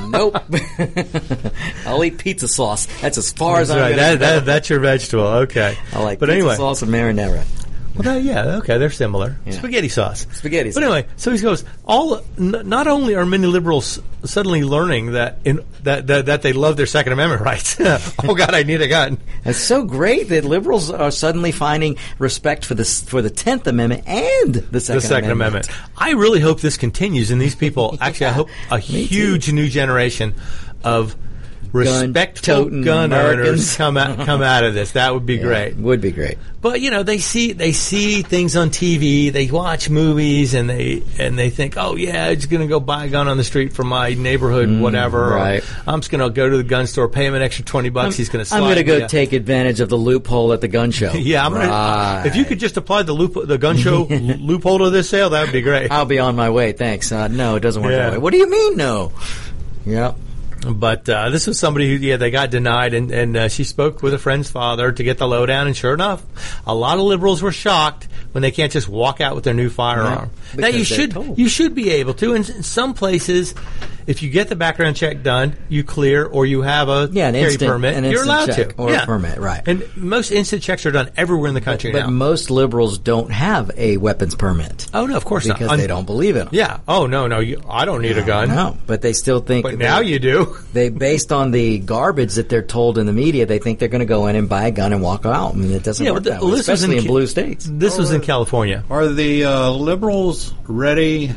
nope. 0.09 0.37
I'll 1.87 2.03
eat 2.05 2.19
pizza 2.19 2.49
sauce. 2.49 2.87
That's 3.01 3.19
as 3.19 3.33
far 3.33 3.61
as 3.61 3.69
That's 3.69 3.77
I'm 3.79 3.83
right. 3.83 3.97
That, 3.97 4.19
that, 4.21 4.45
that's 4.47 4.71
your 4.71 4.81
vegetable. 4.81 5.27
Okay. 5.27 5.77
I 5.93 6.03
like 6.03 6.19
but 6.21 6.27
pizza 6.29 6.39
anyway, 6.39 6.57
sauce 6.57 6.83
and 6.83 6.93
marinara. 6.93 7.45
Well, 7.95 8.03
that- 8.05 8.23
yeah, 8.23 8.57
okay, 8.59 8.79
they're 8.79 8.91
similar. 8.91 9.37
Yeah. 9.47 9.53
Spaghetti 9.53 9.89
sauce. 9.89 10.27
Spaghetti 10.33 10.71
Sauce. 10.71 10.81
But 10.83 10.83
anyway, 10.93 11.07
so 11.17 11.33
he 11.33 11.39
goes. 11.39 11.65
All 11.87 12.23
n- 12.39 12.63
not 12.65 12.87
only 12.87 13.15
are 13.17 13.27
many 13.27 13.47
liberals 13.47 13.99
suddenly 14.25 14.63
learning 14.63 15.13
that 15.13 15.39
in 15.45 15.61
that 15.83 16.07
that, 16.07 16.27
that 16.27 16.43
they 16.43 16.53
love 16.53 16.77
their 16.77 16.87
Second 16.87 17.13
Amendment 17.13 17.43
rights. 17.45 17.77
oh 17.81 18.35
God, 18.35 18.55
I 18.55 18.63
need 18.63 18.81
a 18.83 18.89
gun. 18.89 19.19
It's 19.45 19.59
so 19.59 19.85
great 19.85 20.29
that 20.29 20.45
liberals 20.45 20.91
are 20.91 21.11
suddenly 21.11 21.53
finding 21.53 21.97
respect 22.19 22.65
for 22.65 22.75
the 22.75 22.85
for 22.85 23.23
the 23.23 23.31
Tenth 23.31 23.67
Amendment 23.67 24.05
and 24.07 24.55
the 24.55 24.81
Second, 24.81 25.03
the 25.03 25.07
Second 25.09 25.31
Amendment. 25.31 25.69
I 25.97 26.13
really 26.13 26.41
hope 26.41 26.61
this 26.61 26.77
continues, 26.77 27.31
and 27.31 27.41
these 27.41 27.55
people 27.55 27.97
actually, 28.01 28.27
I 28.27 28.33
hope 28.33 28.49
a 28.71 28.79
huge 28.79 29.53
new 29.53 29.69
generation 29.69 30.35
of 30.85 31.17
respectful 31.73 32.55
toting 32.65 32.83
gun 32.83 33.13
owners 33.13 33.77
come 33.79 33.97
out 33.97 34.25
come 34.27 34.43
out 34.43 34.65
of 34.65 34.75
this. 34.75 34.93
That 34.93 35.15
would 35.15 35.27
be 35.27 35.37
Yeah, 35.37 35.43
great. 35.43 35.77
Would 35.77 36.01
be 36.01 36.11
great. 36.13 36.39
But 36.63 36.83
you 36.83 36.91
know, 36.91 37.03
they 37.03 37.19
see 37.19 37.53
they 37.53 37.73
see 37.73 38.21
things 38.23 38.55
on 38.55 38.69
TV, 38.69 39.33
they 39.33 39.51
watch 39.51 39.89
movies, 39.89 40.53
and 40.53 40.69
they 40.69 41.03
and 41.19 41.39
they 41.39 41.49
think, 41.49 41.75
oh 41.79 41.97
yeah, 41.97 42.27
I'm 42.27 42.37
just 42.37 42.51
gonna 42.51 42.67
go 42.67 42.81
buy 42.81 43.07
a 43.07 43.09
gun 43.09 43.29
on 43.29 43.39
the 43.39 43.45
street 43.45 43.73
from 43.73 43.87
my 43.89 44.13
neighborhood, 44.13 44.69
whatever. 44.81 45.29
or, 45.29 45.31
Mm, 45.31 45.37
right. 45.37 45.65
I'm 45.87 46.01
just 46.01 46.11
gonna 46.11 46.29
go 46.29 46.51
to 46.51 46.57
the 46.59 46.63
gun 46.65 46.87
store, 46.87 47.09
pay 47.09 47.25
him 47.27 47.35
an 47.35 47.41
extra 47.41 47.65
twenty 47.65 47.89
bucks. 47.89 48.17
he's 48.17 48.29
gonna. 48.29 48.45
I'm 48.53 48.61
going 48.65 48.77
to 48.77 48.85
go 48.85 49.07
take 49.07 49.33
advantage 49.33 49.81
of 49.81 49.89
the 49.89 49.97
loophole 49.97 50.53
at 50.53 50.61
the 50.61 50.69
gun 50.69 50.91
show. 50.91 51.13
Yeah, 51.15 51.47
I'm 51.47 51.53
gonna. 51.53 51.69
Right. 51.69 52.25
If 52.27 52.37
you 52.37 52.45
could 52.45 52.59
just 52.59 52.77
apply 52.77 53.05
the 53.05 53.13
loop, 53.15 53.37
the 53.47 53.57
gun 53.59 53.77
show 53.79 54.05
loophole 54.11 54.79
to 54.81 54.91
this 54.91 55.09
sale, 55.09 55.31
that 55.31 55.43
would 55.45 55.53
be 55.53 55.63
great. 55.63 55.91
I'll 55.91 56.05
be 56.05 56.19
on 56.19 56.37
my 56.37 56.51
way. 56.51 56.73
Thanks. 56.73 57.11
Uh, 57.11 57.29
no, 57.29 57.57
it 57.57 57.61
doesn't 57.61 57.83
work 57.83 57.93
Yeah. 57.93 57.99
that 58.11 58.13
way. 58.13 58.19
What 58.19 58.33
do 58.33 58.39
you 58.39 58.51
mean, 58.51 58.77
no? 58.77 59.13
Yep. 59.87 60.17
But 60.61 61.09
uh, 61.09 61.31
this 61.31 61.47
was 61.47 61.59
somebody 61.59 61.89
who, 61.89 62.05
yeah, 62.05 62.17
they 62.17 62.31
got 62.31 62.51
denied, 62.51 62.93
and, 62.93 63.11
and 63.11 63.37
uh, 63.37 63.49
she 63.49 63.65
spoke 63.65 64.03
with 64.03 64.13
a 64.13 64.19
friend's 64.19 64.51
father 64.51 64.93
to 64.93 65.03
get 65.03 65.17
the 65.19 65.27
lowdown. 65.27 65.67
And 65.67 65.77
sure 65.77 65.95
enough, 65.95 66.23
a 66.67 66.75
lot 66.75 66.99
of 66.99 67.05
liberals 67.05 67.43
were 67.43 67.53
shocked 67.53 68.09
when 68.33 68.43
they 68.43 68.51
can't 68.51 68.71
just 68.71 68.89
walk 68.89 69.21
out 69.21 69.35
with 69.35 69.45
their 69.45 69.55
new 69.55 69.71
firearm. 69.71 70.31
Yeah, 70.55 70.61
now 70.61 70.69
you 70.69 70.85
should 70.85 71.13
told. 71.13 71.39
you 71.39 71.49
should 71.49 71.75
be 71.75 71.91
able 71.91 72.15
to. 72.15 72.35
In, 72.35 72.45
in 72.45 72.63
some 72.63 72.93
places, 72.93 73.55
if 74.11 74.23
you 74.23 74.29
get 74.31 74.49
the 74.49 74.57
background 74.57 74.97
check 74.97 75.23
done, 75.23 75.57
you 75.69 75.85
clear 75.85 76.25
or 76.27 76.45
you 76.45 76.63
have 76.63 76.89
a 76.89 77.09
Yeah, 77.13 77.29
an 77.29 77.35
carry 77.35 77.53
instant- 77.53 77.71
permit, 77.71 77.95
an 77.97 78.05
you're 78.05 78.25
allowed 78.25 78.47
check 78.47 78.77
to 78.77 78.83
or 78.83 78.93
a 78.93 79.07
permit, 79.07 79.39
right. 79.39 79.63
And 79.67 79.85
most 79.97 80.31
instant 80.33 80.63
checks 80.63 80.85
are 80.85 80.91
done 80.91 81.11
everywhere 81.17 81.49
in 81.49 81.55
the 81.55 81.61
country 81.61 81.93
But 81.93 82.01
now. 82.01 82.11
most 82.11 82.51
liberals 82.51 82.99
don't 82.99 83.31
have 83.31 83.71
a 83.77 83.97
weapons 83.99 84.35
permit 84.35 84.89
oh 84.93 85.07
no, 85.07 85.17
of 85.17 85.25
course 85.25 85.47
because 85.47 85.69
not. 85.69 85.77
they 85.79 85.87
don't 85.87 86.07
believe 86.07 86.35
in 86.37 86.47
them. 86.47 86.49
Yeah. 86.53 86.81
Oh 86.89 87.07
no, 87.07 87.27
no. 87.29 87.39
You, 87.39 87.63
I 87.69 87.85
don't 87.85 88.03
need 88.03 88.19
a 88.19 88.23
gun. 88.25 88.49
No, 88.49 88.77
but 88.87 89.01
they 89.01 89.13
still 89.13 89.41
think. 89.41 89.63
But 89.63 89.79
now 89.79 90.01
you 90.01 90.19
do. 90.19 90.57
They 90.73 90.89
based 90.89 91.33
on 91.33 91.51
the 91.53 91.79
garbage 91.79 92.35
that 92.35 92.49
they're 92.49 92.63
told 92.63 92.97
in 92.99 93.07
the 93.07 93.13
media, 93.13 93.47
they 93.47 93.59
think 93.59 93.79
they're 93.79 93.89
going 93.89 94.01
to 94.01 94.07
go 94.07 94.27
in 94.29 94.37
and 94.37 94.49
buy 94.49 94.67
a 94.67 94.71
gun 94.71 94.93
and 94.93 95.03
walk 95.03 95.25
out. 95.27 95.53
I 95.55 95.57
mean, 95.57 95.73
it 95.73 95.83
doesn't 95.83 96.05
Yeah, 96.05 96.13
work 96.13 96.25
but 96.25 96.31
that 96.33 96.43
way, 96.43 96.51
this 96.51 96.69
was 96.69 96.69
especially 96.83 96.97
in 96.99 97.03
Ca- 97.05 97.09
blue 97.09 97.27
states. 97.27 97.69
This 97.71 97.97
was 97.99 98.11
in 98.13 98.21
California. 98.21 98.85
Are 98.91 99.07
the 99.09 99.45
uh, 99.45 99.71
liberals 99.71 100.55
ready 100.67 101.31
uh, 101.31 101.35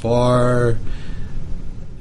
for 0.00 0.78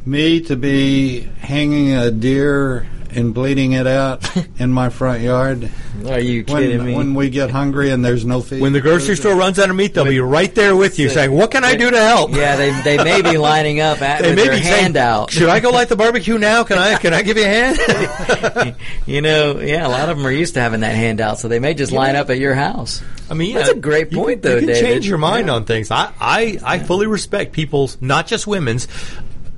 me 0.06 0.41
to 0.41 0.56
be 0.56 1.22
hanging 1.39 1.93
a 1.93 2.12
deer 2.12 2.88
and 3.12 3.34
bleeding 3.34 3.72
it 3.72 3.88
out 3.88 4.30
in 4.60 4.70
my 4.70 4.89
front 4.89 5.22
yard 5.22 5.72
Are 6.06 6.20
you 6.20 6.43
kidding 6.43 6.80
when, 6.80 6.86
me? 6.86 6.95
when 6.95 7.14
we 7.14 7.30
get 7.30 7.49
hungry 7.49 7.89
and 7.91 8.03
there's 8.03 8.26
no 8.26 8.41
feed? 8.41 8.60
When 8.62 8.74
the 8.74 8.82
grocery 8.82 9.16
store 9.16 9.36
runs 9.36 9.58
out 9.58 9.70
of 9.70 9.76
meat, 9.78 9.93
they'll 9.93 10.03
be 10.03 10.20
right 10.20 10.53
there 10.53 10.76
with 10.76 10.99
you, 10.99 11.08
saying, 11.08 11.32
"What 11.32 11.49
can 11.51 11.64
I 11.64 11.76
do 11.76 11.89
to 11.89 11.97
help?" 11.97 12.32
yeah, 12.32 12.58
they, 12.58 12.72
they 12.82 13.01
may 13.01 13.22
be 13.22 13.38
lining 13.38 13.80
up 13.80 14.01
at, 14.01 14.22
They 14.22 14.30
with 14.32 14.36
may 14.38 14.43
their 14.47 14.58
be 14.58 14.64
saying. 14.64 15.28
Should 15.30 15.47
I 15.47 15.62
go 15.62 15.70
light 15.70 15.88
the 15.88 15.95
barbecue 15.95 16.38
now? 16.38 16.66
Can 16.66 16.78
I? 16.78 16.97
Can 16.97 17.14
I 17.14 17.22
give 17.22 17.38
you 17.38 17.45
a 17.45 17.47
hand? 17.47 18.76
You 19.06 19.22
know, 19.22 19.60
yeah, 19.60 19.86
a 19.86 19.89
lot 19.89 20.10
of 20.10 20.18
them 20.18 20.26
are 20.26 20.32
used 20.32 20.56
to 20.56 20.60
having 20.62 20.82
that 20.82 20.95
handout, 20.95 21.39
so 21.39 21.47
they 21.47 21.60
may 21.60 21.74
just 21.76 21.91
line 21.91 22.16
up 22.16 22.30
at 22.32 22.39
your 22.39 22.56
house. 22.56 23.01
I 23.30 23.36
mean, 23.36 23.53
That's 23.56 23.70
yeah, 23.70 23.76
a 23.76 23.80
great 23.80 24.12
you 24.12 24.18
point, 24.18 24.41
can, 24.41 24.51
though, 24.51 24.56
You 24.56 24.60
can 24.66 24.68
David. 24.70 24.82
change 24.93 25.08
your 25.08 25.20
mind 25.20 25.47
Yeah. 25.47 25.53
on 25.53 25.66
things. 25.66 25.91
I, 25.91 26.12
I, 26.20 26.60
I 26.64 26.80
fully 26.80 27.06
respect 27.08 27.53
people's, 27.53 28.01
not 28.01 28.26
just 28.28 28.47
women's, 28.47 28.88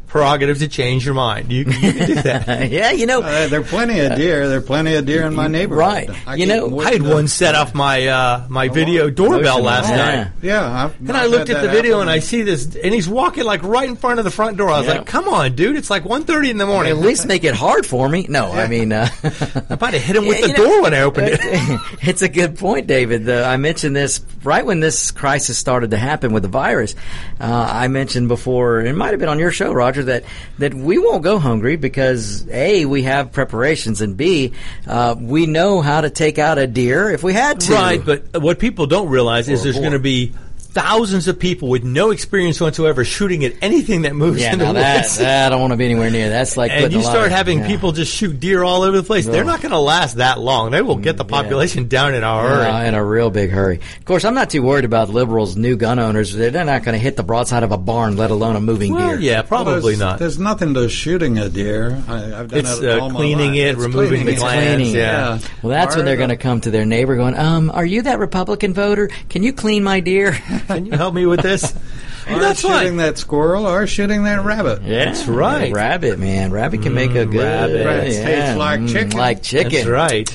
prerogative 0.08 0.60
to 0.60 0.68
change 0.68 1.06
your 1.06 1.14
mind. 1.14 1.52
You, 1.52 1.66
you 1.66 1.92
can 1.94 2.08
do 2.08 2.16
that. 2.24 2.72
yeah, 2.72 2.92
you 2.92 3.06
know, 3.06 3.22
Uh, 3.22 3.48
there 3.48 3.60
are 3.60 3.64
plenty 3.64 4.00
of 4.00 4.16
deer. 4.16 4.48
There 4.48 4.58
are 4.60 4.62
plenty 4.62 4.96
of 4.96 5.06
deer 5.06 5.26
in 5.28 5.36
my 5.36 5.48
neighborhood. 5.48 5.80
Right. 5.80 6.10
I 6.26 6.36
You 6.36 6.46
know, 6.48 6.80
I 6.80 6.92
had 6.94 7.02
one 7.04 7.28
set 7.28 7.56
off 7.56 7.76
my 7.76 8.08
uh, 8.08 8.46
my 8.50 8.70
video 8.70 9.10
doorbell 9.10 9.62
last 9.62 9.90
Yeah. 9.90 9.96
night. 9.98 10.28
Yeah, 10.42 10.86
I've, 10.86 11.00
And 11.00 11.16
I 11.18 11.26
looked 11.26 11.50
at 11.50 11.62
the 11.62 11.70
video 11.70 12.00
and 12.02 12.10
I 12.10 12.20
see 12.20 12.42
this, 12.42 12.76
and 12.76 12.94
he's 12.94 13.08
walking 13.10 13.44
like 13.44 13.64
right 13.64 13.88
in 13.88 13.96
front 13.96 14.20
of 14.20 14.26
the 14.26 14.32
front 14.32 14.58
door. 14.58 14.70
I 14.70 14.78
was 14.80 14.88
Yeah. 14.88 14.94
like, 15.00 15.06
"Come 15.06 15.28
on, 15.28 15.54
dude! 15.56 15.76
It's 15.76 15.90
like 15.90 16.04
1.30 16.06 16.50
in 16.52 16.58
the 16.58 16.66
morning." 16.66 16.92
at 16.92 16.98
least 17.00 17.26
make 17.28 17.44
it 17.44 17.54
hard 17.54 17.86
for 17.86 18.08
me. 18.08 18.26
No, 18.30 18.52
I 18.52 18.68
mean, 18.68 18.94
uh, 18.94 19.10
I 19.24 19.78
might 19.82 19.94
have 19.94 20.02
hit 20.04 20.16
him 20.16 20.26
with 20.26 20.40
Yeah, 20.40 20.48
the 20.48 20.54
you 20.54 20.58
know, 20.58 20.66
door 20.70 20.82
when 20.84 20.94
I 20.94 21.02
opened 21.02 21.28
it. 21.32 21.40
it's 22.02 22.22
a 22.22 22.30
good 22.30 22.58
point, 22.58 22.88
David. 22.88 23.26
The, 23.26 23.44
I 23.46 23.58
mentioned 23.58 23.96
this 23.96 24.22
right 24.44 24.66
when 24.66 24.80
this 24.80 25.12
crisis 25.12 25.58
started 25.58 25.92
to 25.92 25.98
happen 25.98 26.32
with 26.32 26.44
the 26.44 26.50
virus. 26.50 26.96
Uh, 27.42 27.68
I 27.70 27.88
mentioned 27.90 28.30
before, 28.30 28.82
it 28.82 28.96
might 28.96 29.12
have 29.12 29.20
been 29.20 29.30
on 29.30 29.40
your 29.40 29.52
show, 29.52 29.74
Roger, 29.74 30.04
that 30.08 30.26
that 30.58 30.74
we 30.74 30.98
won't 30.98 31.24
go 31.24 31.40
hungry 31.40 31.78
because 31.78 32.48
a 32.50 32.86
we 32.86 33.04
have 33.04 33.32
preparations, 33.32 34.02
and 34.02 34.18
b 34.18 34.54
uh, 34.88 35.16
we 35.18 35.46
know 35.46 35.82
how 35.82 36.02
to 36.02 36.10
take 36.10 36.38
out 36.40 36.58
a 36.58 36.68
deer 36.68 37.10
if 37.10 37.24
we 37.24 37.34
had 37.34 37.62
to. 37.62 37.74
Right, 37.74 38.04
but 38.04 38.42
what 38.42 38.60
people 38.60 38.88
don't 38.88 39.10
realize 39.10 39.48
is 39.48 39.64
there's 39.64 39.80
going 39.80 39.94
to 39.94 40.00
be 40.00 40.34
thousands 40.82 41.28
of 41.28 41.40
people 41.40 41.70
with 41.70 41.84
no 41.84 42.12
experience 42.12 42.62
whatsoever 42.62 43.04
shooting 43.04 43.44
at 43.44 43.54
anything 43.62 44.04
that 44.04 44.16
moves 44.16 44.40
Yeah, 44.42 44.54
in 44.54 44.60
the 44.60 44.66
now 44.66 44.74
that, 44.74 45.02
woods. 45.02 45.18
that 45.18 45.48
I 45.48 45.50
don't 45.50 45.60
want 45.62 45.74
to 45.74 45.78
be 45.78 45.86
anywhere 45.86 46.12
near. 46.12 46.30
That's 46.30 46.56
like 46.56 46.72
and 46.72 46.94
you 46.94 47.02
start 47.02 47.26
of- 47.28 47.32
having 47.32 47.60
yeah. 47.60 47.68
people 47.68 47.92
just 47.94 48.14
shoot 48.14 48.40
deer 48.40 48.64
all 48.64 48.84
over 48.84 48.96
the 48.96 49.04
place. 49.04 49.26
They're 49.26 49.44
not 49.44 49.62
going 49.62 49.72
to 49.72 49.80
last 49.80 50.18
that 50.18 50.40
long. 50.40 50.70
They 50.72 50.82
will 50.84 50.98
get 50.98 51.18
the 51.18 51.26
Mm, 51.26 51.32
yeah. 51.32 51.42
population 51.42 51.88
down 51.88 52.14
in 52.14 52.24
a 52.24 52.42
hurry. 52.42 52.66
Uh, 52.68 52.84
in 52.84 52.94
a 52.94 53.04
real 53.04 53.30
big 53.32 53.50
hurry. 53.50 53.80
Of 53.98 54.06
course, 54.06 54.24
I'm 54.24 54.36
not 54.36 54.50
too 54.52 54.62
worried 54.62 54.86
about 54.86 55.10
liberals, 55.10 55.58
new 55.58 55.76
gun 55.76 55.98
owners. 56.00 56.34
They're 56.34 56.52
not 56.52 56.84
going 56.84 56.94
to 56.94 57.00
hit 57.00 57.16
the 57.16 57.24
broadside 57.24 57.64
of 57.64 57.72
a 57.72 57.78
barn, 57.78 58.16
let 58.18 58.30
alone 58.32 58.56
a 58.56 58.62
moving 58.62 58.94
well, 58.94 59.10
deer. 59.12 59.20
yeah, 59.20 59.36
Well, 59.38 59.44
probably 59.44 59.82
there's, 59.94 60.00
not. 60.00 60.20
There's 60.20 60.38
nothing 60.40 60.74
to 60.76 60.88
shooting 60.90 61.38
a 61.40 61.50
deer. 61.50 62.02
I, 62.08 62.40
I've 62.40 62.50
done 62.50 62.60
It's, 62.60 62.80
it 62.80 62.90
uh, 62.90 63.00
all 63.02 63.10
my 63.10 63.16
cleaning 63.20 63.48
life. 63.52 63.58
it, 63.58 63.68
It's 63.70 63.80
removing 63.80 64.08
cleaning 64.10 64.26
the 64.28 64.32
it. 64.34 64.38
glands, 64.40 64.76
cleaning. 64.84 64.96
yeah. 64.96 65.40
Well, 65.64 65.72
that's 65.72 65.96
when 65.96 66.06
they're 66.06 66.18
going 66.18 66.30
to 66.30 66.38
come 66.38 66.62
to 66.62 66.72
their 66.72 66.86
neighbor 66.86 67.16
going, 67.16 67.36
um, 67.36 67.72
are 67.72 67.86
you 67.86 68.04
that 68.04 68.20
Republican 68.20 68.74
voter? 68.76 69.08
Can 69.30 69.42
you 69.44 69.54
clean 69.54 69.84
my 69.84 70.00
deer? 70.02 70.38
Can 70.68 70.86
you 70.86 70.92
help 70.94 71.14
me 71.14 71.26
with 71.26 71.42
this? 71.42 71.74
Or 72.30 72.40
that's 72.40 72.60
shooting 72.60 72.76
fine. 72.76 72.98
that 72.98 73.18
squirrel 73.18 73.66
or 73.66 73.88
shooting 73.88 74.24
that 74.24 74.44
rabbit. 74.44 74.82
Yeah, 74.82 75.06
That's 75.06 75.26
right. 75.28 75.72
Rabbit, 75.72 76.20
man. 76.20 76.52
Rabbit 76.52 76.82
can 76.82 76.94
make 76.94 77.12
a 77.12 77.26
good 77.26 77.36
rabbit. 77.36 77.86
Rabbit 77.86 78.12
yeah, 78.12 78.26
tastes 78.26 78.58
like 78.58 78.82
mm, 78.82 78.92
chicken. 78.92 79.18
Like 79.18 79.42
chicken. 79.44 79.72
That's 79.72 79.88
right. 79.88 80.28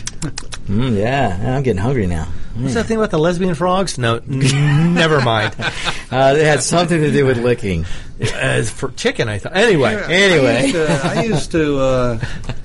Mm, 0.69 0.97
yeah, 0.97 1.55
I'm 1.55 1.63
getting 1.63 1.83
hungry 1.83 2.07
now. 2.07 2.29
What's 2.57 2.73
that 2.73 2.87
thing 2.87 2.97
about 2.97 3.11
the 3.11 3.19
lesbian 3.19 3.55
frogs? 3.55 3.99
No, 3.99 4.17
n- 4.17 4.95
never 4.95 5.21
mind. 5.21 5.55
Uh, 6.11 6.35
it 6.37 6.45
had 6.45 6.63
something 6.63 7.01
to 7.01 7.11
do 7.11 7.25
with 7.25 7.39
licking. 7.39 7.87
As 8.35 8.71
for 8.71 8.91
chicken, 8.91 9.31
I 9.31 9.39
thought. 9.39 9.57
Anyway, 9.57 9.95
Anyway. 9.95 10.57
I 10.57 10.63
used 10.63 10.73
to, 10.75 11.01
I 11.09 11.23
used 11.23 11.51
to 11.53 11.79
uh, 11.79 12.19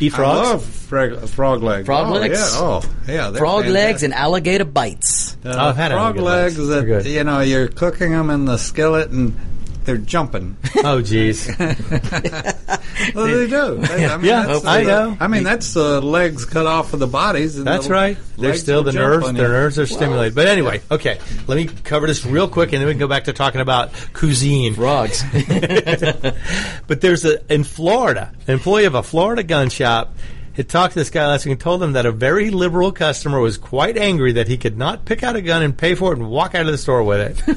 eat 0.00 0.18
I 0.18 0.22
love 0.22 0.64
frog, 0.64 1.28
frog 1.28 1.62
legs. 1.62 1.86
Frog 1.86 2.08
oh, 2.08 2.12
legs? 2.12 2.38
Yeah. 2.38 2.60
Oh, 2.60 2.82
yeah. 3.06 3.30
they're 3.30 3.40
Frog 3.40 3.66
legs 3.66 4.02
and 4.02 4.12
alligator 4.14 4.64
bites. 4.64 5.36
Uh, 5.44 5.54
I've 5.56 5.76
had 5.76 5.92
frog 5.92 6.16
legs 6.16 6.58
legs. 6.58 6.68
that 6.68 6.86
They're 6.86 7.00
good. 7.02 7.06
you 7.06 7.24
know 7.24 7.40
you're 7.40 7.68
cooking 7.68 8.10
them 8.10 8.30
in 8.30 8.44
the 8.44 8.56
skillet 8.56 9.10
and 9.10 9.36
they're 9.84 9.96
jumping. 9.98 10.56
Oh, 10.82 11.02
jeez. 11.02 11.46
well, 13.14 13.26
they 13.26 13.46
do. 13.46 13.76
They- 13.86 14.06
I 14.06 14.16
mean, 14.16 14.24
Yeah, 14.26 14.46
that's 14.46 14.64
I 14.64 14.82
the- 14.84 14.86
know. 14.90 15.16
I 15.20 15.26
mean, 15.28 15.42
that's 15.42 15.74
the 15.74 16.00
legs 16.00 16.44
cut 16.46 16.66
off 16.66 16.94
of 16.94 17.00
the 17.00 17.06
bodies. 17.06 17.58
And 17.58 17.66
That's 17.66 17.86
the 17.86 17.92
right. 17.92 18.18
They're 18.38 18.54
still 18.54 18.82
the 18.82 18.92
nerves. 18.92 19.30
Their 19.32 19.48
nerves 19.48 19.78
are 19.78 19.86
stimulated. 19.86 20.34
But 20.34 20.46
anyway, 20.46 20.80
okay. 20.90 21.18
Let 21.46 21.56
me 21.56 21.66
cover 21.84 22.06
this 22.06 22.24
real 22.24 22.48
quick, 22.48 22.72
and 22.72 22.80
then 22.80 22.86
we 22.86 22.92
can 22.94 22.98
go 23.00 23.08
back 23.08 23.24
to 23.24 23.32
talking 23.34 23.60
about 23.60 23.92
cuisine. 24.14 24.74
Frogs. 24.74 25.22
But 26.86 27.00
there's 27.00 27.24
a 27.24 27.52
in 27.52 27.64
Florida, 27.64 28.32
an 28.46 28.54
employee 28.54 28.84
of 28.86 28.94
a 28.94 29.02
Florida 29.02 29.42
gun 29.42 29.68
shop 29.70 30.14
had 30.54 30.68
talked 30.68 30.94
to 30.94 30.98
this 30.98 31.10
guy 31.10 31.26
last 31.26 31.44
week 31.46 31.52
and 31.52 31.60
told 31.60 31.82
him 31.82 31.92
that 31.92 32.06
a 32.06 32.12
very 32.12 32.50
liberal 32.50 32.90
customer 32.90 33.38
was 33.38 33.56
quite 33.58 33.96
angry 33.96 34.32
that 34.32 34.48
he 34.48 34.56
could 34.56 34.76
not 34.76 35.04
pick 35.04 35.22
out 35.22 35.36
a 35.36 35.42
gun 35.42 35.62
and 35.62 35.76
pay 35.78 35.94
for 35.94 36.12
it 36.12 36.18
and 36.18 36.28
walk 36.28 36.54
out 36.54 36.62
of 36.66 36.72
the 36.72 36.78
store 36.78 37.02
with 37.04 37.20
it. 37.48 37.56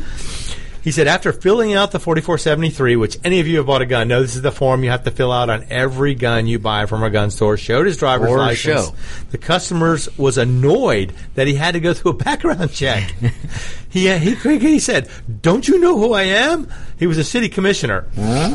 He 0.84 0.92
said 0.92 1.08
after 1.08 1.32
filling 1.32 1.74
out 1.74 1.92
the 1.92 2.00
4473, 2.00 2.96
which 2.98 3.18
any 3.24 3.40
of 3.40 3.48
you 3.48 3.58
have 3.58 3.66
bought 3.68 3.82
a 3.82 3.86
gun 3.86 4.10
know 4.10 4.22
this 4.22 4.36
is 4.36 4.42
the 4.42 4.52
form 4.52 4.84
you 4.84 4.90
have 4.90 5.04
to 5.06 5.12
fill 5.12 5.32
out 5.32 5.50
on 5.50 5.66
every 5.70 6.14
gun 6.14 6.46
you 6.46 6.60
buy 6.60 6.86
from 6.88 7.04
a 7.04 7.10
gun 7.10 7.32
store, 7.32 7.56
showed 7.56 7.86
his 7.86 7.96
driver's 7.98 8.30
Or 8.30 8.38
license. 8.38 8.88
show. 8.90 8.96
The 9.32 9.38
customers 9.38 10.16
was 10.18 10.38
annoyed 10.38 11.14
that 11.36 11.48
he 11.48 11.56
had 11.56 11.74
to 11.76 11.80
go 11.80 11.94
through 11.94 12.12
a 12.12 12.16
background 12.16 12.72
check. 12.74 13.14
he, 13.90 14.10
he 14.18 14.36
he 14.60 14.80
said, 14.80 15.10
"Don't 15.42 15.68
you 15.68 15.80
know 15.80 15.98
who 15.98 16.14
I 16.14 16.24
am?" 16.24 16.68
He 17.00 17.08
was 17.08 17.18
a 17.18 17.24
city 17.24 17.50
commissioner. 17.50 18.06
Ah, 18.18 18.22
he, 18.48 18.50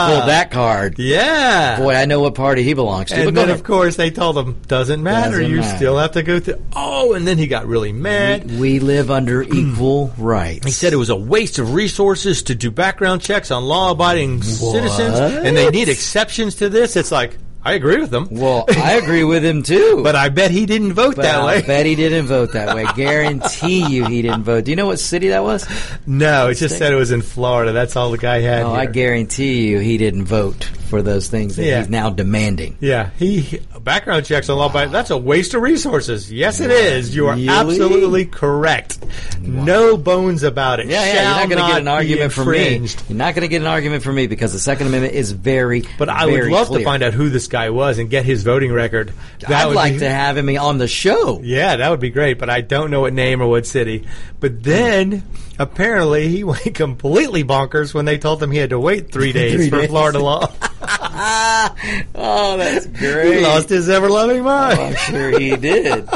pulled, 0.00 0.08
he 0.10 0.14
pulled 0.18 0.28
that 0.28 0.50
card. 0.50 0.98
Yeah. 0.98 1.78
Boy, 1.78 1.94
I 1.94 2.06
know 2.06 2.20
what 2.20 2.34
party 2.34 2.62
he 2.62 2.74
belongs 2.74 3.10
to. 3.10 3.16
but 3.16 3.28
And 3.28 3.36
then, 3.36 3.50
of 3.50 3.62
course, 3.62 3.94
they 3.96 4.10
told 4.10 4.36
him, 4.36 4.60
doesn't 4.66 5.02
matter. 5.02 5.32
Doesn't 5.38 5.50
you 5.50 5.58
matter. 5.58 5.76
still 5.76 5.98
have 5.98 6.12
to 6.12 6.22
go 6.22 6.40
through. 6.40 6.64
Oh, 6.74 7.12
and 7.12 7.24
then 7.26 7.38
he 7.38 7.46
got 7.46 7.66
really 7.66 7.92
mad. 7.92 8.50
we, 8.50 8.58
we 8.58 8.78
live 8.80 9.10
under 9.12 9.42
equal 9.54 10.12
rights. 10.18 10.64
Said 10.84 10.92
it 10.92 10.96
was 10.96 11.08
a 11.08 11.16
waste 11.16 11.58
of 11.58 11.72
resources 11.72 12.42
to 12.42 12.54
do 12.54 12.70
background 12.70 13.22
checks 13.22 13.50
on 13.50 13.64
law-abiding 13.64 14.42
citizens, 14.42 15.18
and 15.18 15.56
they 15.56 15.70
need 15.70 15.88
exceptions 15.88 16.56
to 16.56 16.68
this. 16.68 16.94
It's 16.94 17.10
like 17.10 17.38
I 17.64 17.72
agree 17.74 17.98
with 17.98 18.10
them, 18.10 18.28
Well, 18.30 18.66
I 18.68 18.94
agree 18.94 19.24
with 19.24 19.44
him 19.44 19.62
too. 19.62 20.00
but 20.04 20.14
I 20.14 20.28
bet 20.28 20.50
he 20.50 20.66
didn't 20.66 20.92
vote 20.92 21.16
But 21.16 21.22
that 21.22 21.40
I 21.40 21.46
way. 21.46 21.62
bet 21.62 21.86
he 21.86 21.94
didn't 21.94 22.26
vote 22.26 22.52
that 22.52 22.74
way. 22.76 22.84
Guarantee 22.96 23.86
you 23.86 24.04
he 24.06 24.20
didn't 24.22 24.42
vote. 24.44 24.64
Do 24.64 24.70
you 24.70 24.76
know 24.76 24.86
what 24.86 24.98
city 24.98 25.28
that 25.28 25.42
was? 25.42 25.66
No, 26.06 26.48
it 26.48 26.54
just 26.56 26.76
said 26.78 26.92
it 26.92 26.96
was 26.96 27.10
in 27.10 27.22
Florida. 27.22 27.72
That's 27.72 27.96
all 27.96 28.10
the 28.10 28.18
guy 28.18 28.40
had. 28.40 28.62
Oh, 28.64 28.70
here. 28.72 28.80
I 28.80 28.86
guarantee 28.86 29.68
you 29.68 29.78
he 29.78 29.96
didn't 29.98 30.24
vote 30.26 30.64
for 30.64 31.00
those 31.00 31.28
things 31.28 31.56
that 31.56 31.64
Yeah. 31.64 31.78
he's 31.80 31.88
now 31.88 32.10
demanding. 32.10 32.76
Yeah, 32.80 33.10
he 33.18 33.60
background 33.80 34.26
checks 34.26 34.48
on 34.48 34.58
law. 34.58 34.68
But 34.70 34.92
that's 34.92 35.10
a 35.10 35.16
waste 35.16 35.54
of 35.54 35.62
resources. 35.62 36.30
Yes, 36.30 36.60
it 36.60 36.70
is. 36.70 37.14
You 37.16 37.28
are 37.28 37.34
Really? 37.34 37.48
absolutely 37.48 38.26
correct. 38.26 38.98
No 39.40 39.96
bones 39.96 40.42
about 40.42 40.80
it. 40.80 40.86
Yeah, 40.86 41.04
yeah, 41.04 41.12
you're 41.14 41.22
not 41.40 41.48
going 41.48 41.62
to 41.66 41.72
get 41.72 41.80
an 41.80 41.88
argument 41.88 42.32
from 42.32 42.50
me. 42.50 42.76
You're 43.08 43.16
not 43.18 43.34
going 43.34 43.42
to 43.42 43.48
get 43.48 43.60
an 43.62 43.66
argument 43.66 44.02
from 44.02 44.14
me 44.16 44.26
because 44.26 44.52
the 44.52 44.58
Second 44.58 44.86
Amendment 44.88 45.14
is 45.14 45.32
very, 45.32 45.84
But 45.98 46.08
I 46.08 46.26
would 46.26 46.44
love 46.50 46.68
clear. 46.68 46.78
to 46.80 46.84
find 46.84 47.02
out 47.02 47.12
who 47.14 47.28
this 47.30 47.46
guy 47.54 47.70
was 47.70 47.98
and 47.98 48.10
get 48.10 48.24
his 48.24 48.42
voting 48.42 48.72
record. 48.72 49.12
That 49.40 49.50
I'd 49.52 49.66
would 49.66 49.76
like 49.76 49.92
be- 49.94 49.98
to 50.00 50.10
have 50.10 50.36
him 50.36 50.48
on 50.58 50.78
the 50.78 50.88
show. 50.88 51.40
Yeah, 51.42 51.76
that 51.76 51.88
would 51.90 52.00
be 52.00 52.10
great, 52.10 52.38
but 52.40 52.50
I 52.50 52.60
don't 52.62 52.90
know 52.90 53.02
what 53.02 53.12
name 53.12 53.40
or 53.40 53.46
what 53.46 53.64
city. 53.64 54.06
But 54.40 54.62
then 54.64 55.22
apparently 55.58 56.26
he 56.28 56.42
went 56.52 56.74
completely 56.74 57.44
bonkers 57.44 57.94
when 57.94 58.06
they 58.06 58.18
told 58.18 58.42
him 58.42 58.50
he 58.50 58.58
had 58.58 58.70
to 58.70 58.78
wait 58.80 59.12
three 59.12 59.32
days 59.40 59.54
Three 59.54 59.70
for 59.70 59.80
days. 59.82 59.90
Florida 59.90 60.18
law. 60.18 60.50
Oh, 62.14 62.56
that's 62.58 62.86
great. 62.86 63.36
he 63.38 63.40
lost 63.42 63.68
his 63.68 63.88
ever 63.88 64.10
loving 64.10 64.42
mind. 64.42 64.78
Oh, 64.78 64.84
I'm 64.84 64.94
sure 64.96 65.38
he 65.38 65.56
did. 65.56 66.06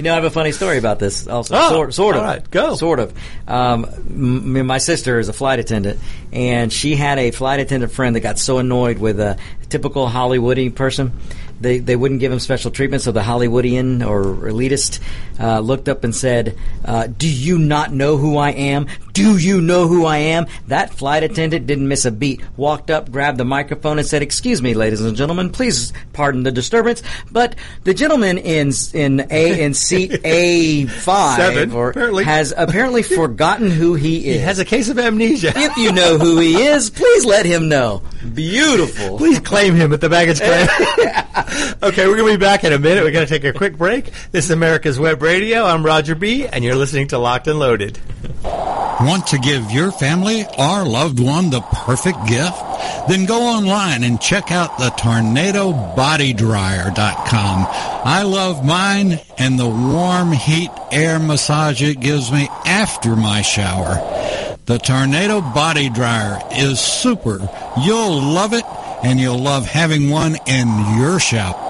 You 0.00 0.04
know, 0.04 0.12
I 0.12 0.14
have 0.14 0.24
a 0.24 0.30
funny 0.30 0.52
story 0.52 0.78
about 0.78 0.98
this. 0.98 1.26
Also, 1.26 1.54
Oh, 1.54 1.68
sort, 1.68 1.92
sort 1.92 2.16
of. 2.16 2.22
all 2.22 2.26
right, 2.26 2.50
go. 2.50 2.74
Sort 2.74 3.00
of. 3.00 3.12
Um, 3.46 3.84
m- 3.84 4.66
my 4.66 4.78
sister 4.78 5.18
is 5.18 5.28
a 5.28 5.34
flight 5.34 5.58
attendant, 5.58 6.00
and 6.32 6.72
she 6.72 6.96
had 6.96 7.18
a 7.18 7.32
flight 7.32 7.60
attendant 7.60 7.92
friend 7.92 8.16
that 8.16 8.20
got 8.20 8.38
so 8.38 8.56
annoyed 8.56 8.96
with 8.96 9.20
a 9.20 9.36
typical 9.68 10.08
Hollywoody 10.08 10.74
person. 10.74 11.12
They, 11.60 11.78
they 11.78 11.96
wouldn't 11.96 12.20
give 12.20 12.32
him 12.32 12.38
special 12.40 12.70
treatment, 12.70 13.02
so 13.02 13.12
the 13.12 13.20
Hollywoodian 13.20 14.06
or 14.06 14.22
elitist 14.50 15.00
uh, 15.38 15.60
looked 15.60 15.88
up 15.88 16.04
and 16.04 16.14
said, 16.14 16.56
uh, 16.84 17.06
"Do 17.06 17.28
you 17.28 17.58
not 17.58 17.92
know 17.92 18.16
who 18.16 18.36
I 18.38 18.50
am? 18.50 18.86
Do 19.12 19.36
you 19.36 19.60
know 19.60 19.86
who 19.86 20.06
I 20.06 20.16
am?" 20.18 20.46
That 20.68 20.94
flight 20.94 21.22
attendant 21.22 21.66
didn't 21.66 21.86
miss 21.88 22.04
a 22.06 22.10
beat. 22.10 22.40
Walked 22.56 22.90
up, 22.90 23.10
grabbed 23.10 23.36
the 23.38 23.44
microphone, 23.44 23.98
and 23.98 24.06
said, 24.06 24.22
"Excuse 24.22 24.62
me, 24.62 24.72
ladies 24.74 25.02
and 25.02 25.16
gentlemen, 25.16 25.50
please 25.50 25.92
pardon 26.14 26.44
the 26.44 26.50
disturbance, 26.52 27.02
but 27.30 27.54
the 27.84 27.92
gentleman 27.94 28.38
in 28.38 28.72
in 28.94 29.26
a 29.30 29.60
in 29.64 29.74
seat 29.74 30.18
A 30.24 30.86
five 30.86 31.36
Seven, 31.36 31.72
or 31.72 31.90
apparently. 31.90 32.24
has 32.24 32.54
apparently 32.56 33.02
forgotten 33.20 33.70
who 33.70 33.94
he 33.94 34.16
is. 34.28 34.36
He 34.36 34.38
has 34.38 34.58
a 34.58 34.64
case 34.64 34.88
of 34.88 34.98
amnesia. 34.98 35.52
if 35.54 35.76
you 35.76 35.92
know 35.92 36.16
who 36.16 36.38
he 36.38 36.62
is, 36.62 36.88
please 36.88 37.24
let 37.26 37.44
him 37.44 37.68
know. 37.68 38.02
Beautiful. 38.34 39.18
Please 39.20 39.38
claim 39.40 39.74
him 39.74 39.92
at 39.92 40.00
the 40.00 40.08
baggage 40.08 40.40
claim. 40.40 40.66
okay, 41.82 42.06
we're 42.06 42.16
going 42.16 42.32
to 42.32 42.38
be 42.38 42.44
back 42.44 42.62
in 42.64 42.72
a 42.72 42.78
minute. 42.78 43.02
We're 43.02 43.10
going 43.10 43.26
to 43.26 43.32
take 43.32 43.44
a 43.44 43.52
quick 43.52 43.76
break. 43.76 44.12
This 44.30 44.44
is 44.46 44.50
America's 44.50 44.98
Web 44.98 45.20
Radio. 45.22 45.64
I'm 45.64 45.84
Roger 45.84 46.14
B., 46.14 46.46
and 46.46 46.64
you're 46.64 46.76
listening 46.76 47.08
to 47.08 47.18
Locked 47.18 47.48
and 47.48 47.58
Loaded. 47.58 47.98
Want 48.44 49.26
to 49.28 49.38
give 49.38 49.70
your 49.70 49.90
family 49.90 50.44
or 50.58 50.84
loved 50.84 51.18
one 51.18 51.48
the 51.50 51.62
perfect 51.62 52.26
gift? 52.28 52.58
Then 53.08 53.24
go 53.24 53.42
online 53.42 54.04
and 54.04 54.20
check 54.20 54.52
out 54.52 54.76
the 54.78 54.90
tornadobodydryer.com. 54.90 57.66
I 58.04 58.22
love 58.22 58.64
mine 58.64 59.18
and 59.38 59.58
the 59.58 59.68
warm 59.68 60.32
heat 60.32 60.70
air 60.92 61.18
massage 61.18 61.82
it 61.82 62.00
gives 62.00 62.30
me 62.30 62.48
after 62.66 63.16
my 63.16 63.40
shower. 63.42 63.96
The 64.66 64.78
Tornado 64.78 65.40
Body 65.40 65.88
Dryer 65.88 66.38
is 66.52 66.78
super. 66.78 67.38
You'll 67.82 68.22
love 68.22 68.52
it 68.52 68.64
and 69.02 69.20
you'll 69.20 69.38
love 69.38 69.66
having 69.66 70.10
one 70.10 70.36
in 70.46 70.68
your 70.98 71.18
shower. 71.18 71.69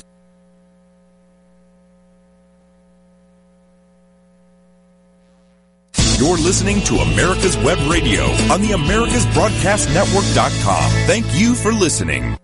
You're 6.21 6.37
listening 6.37 6.81
to 6.81 6.97
America's 6.97 7.57
Web 7.57 7.79
Radio 7.89 8.25
on 8.53 8.61
the 8.61 8.75
AmericasBroadcastNetwork.com. 8.75 10.91
Thank 11.07 11.25
you 11.33 11.55
for 11.55 11.73
listening. 11.73 12.37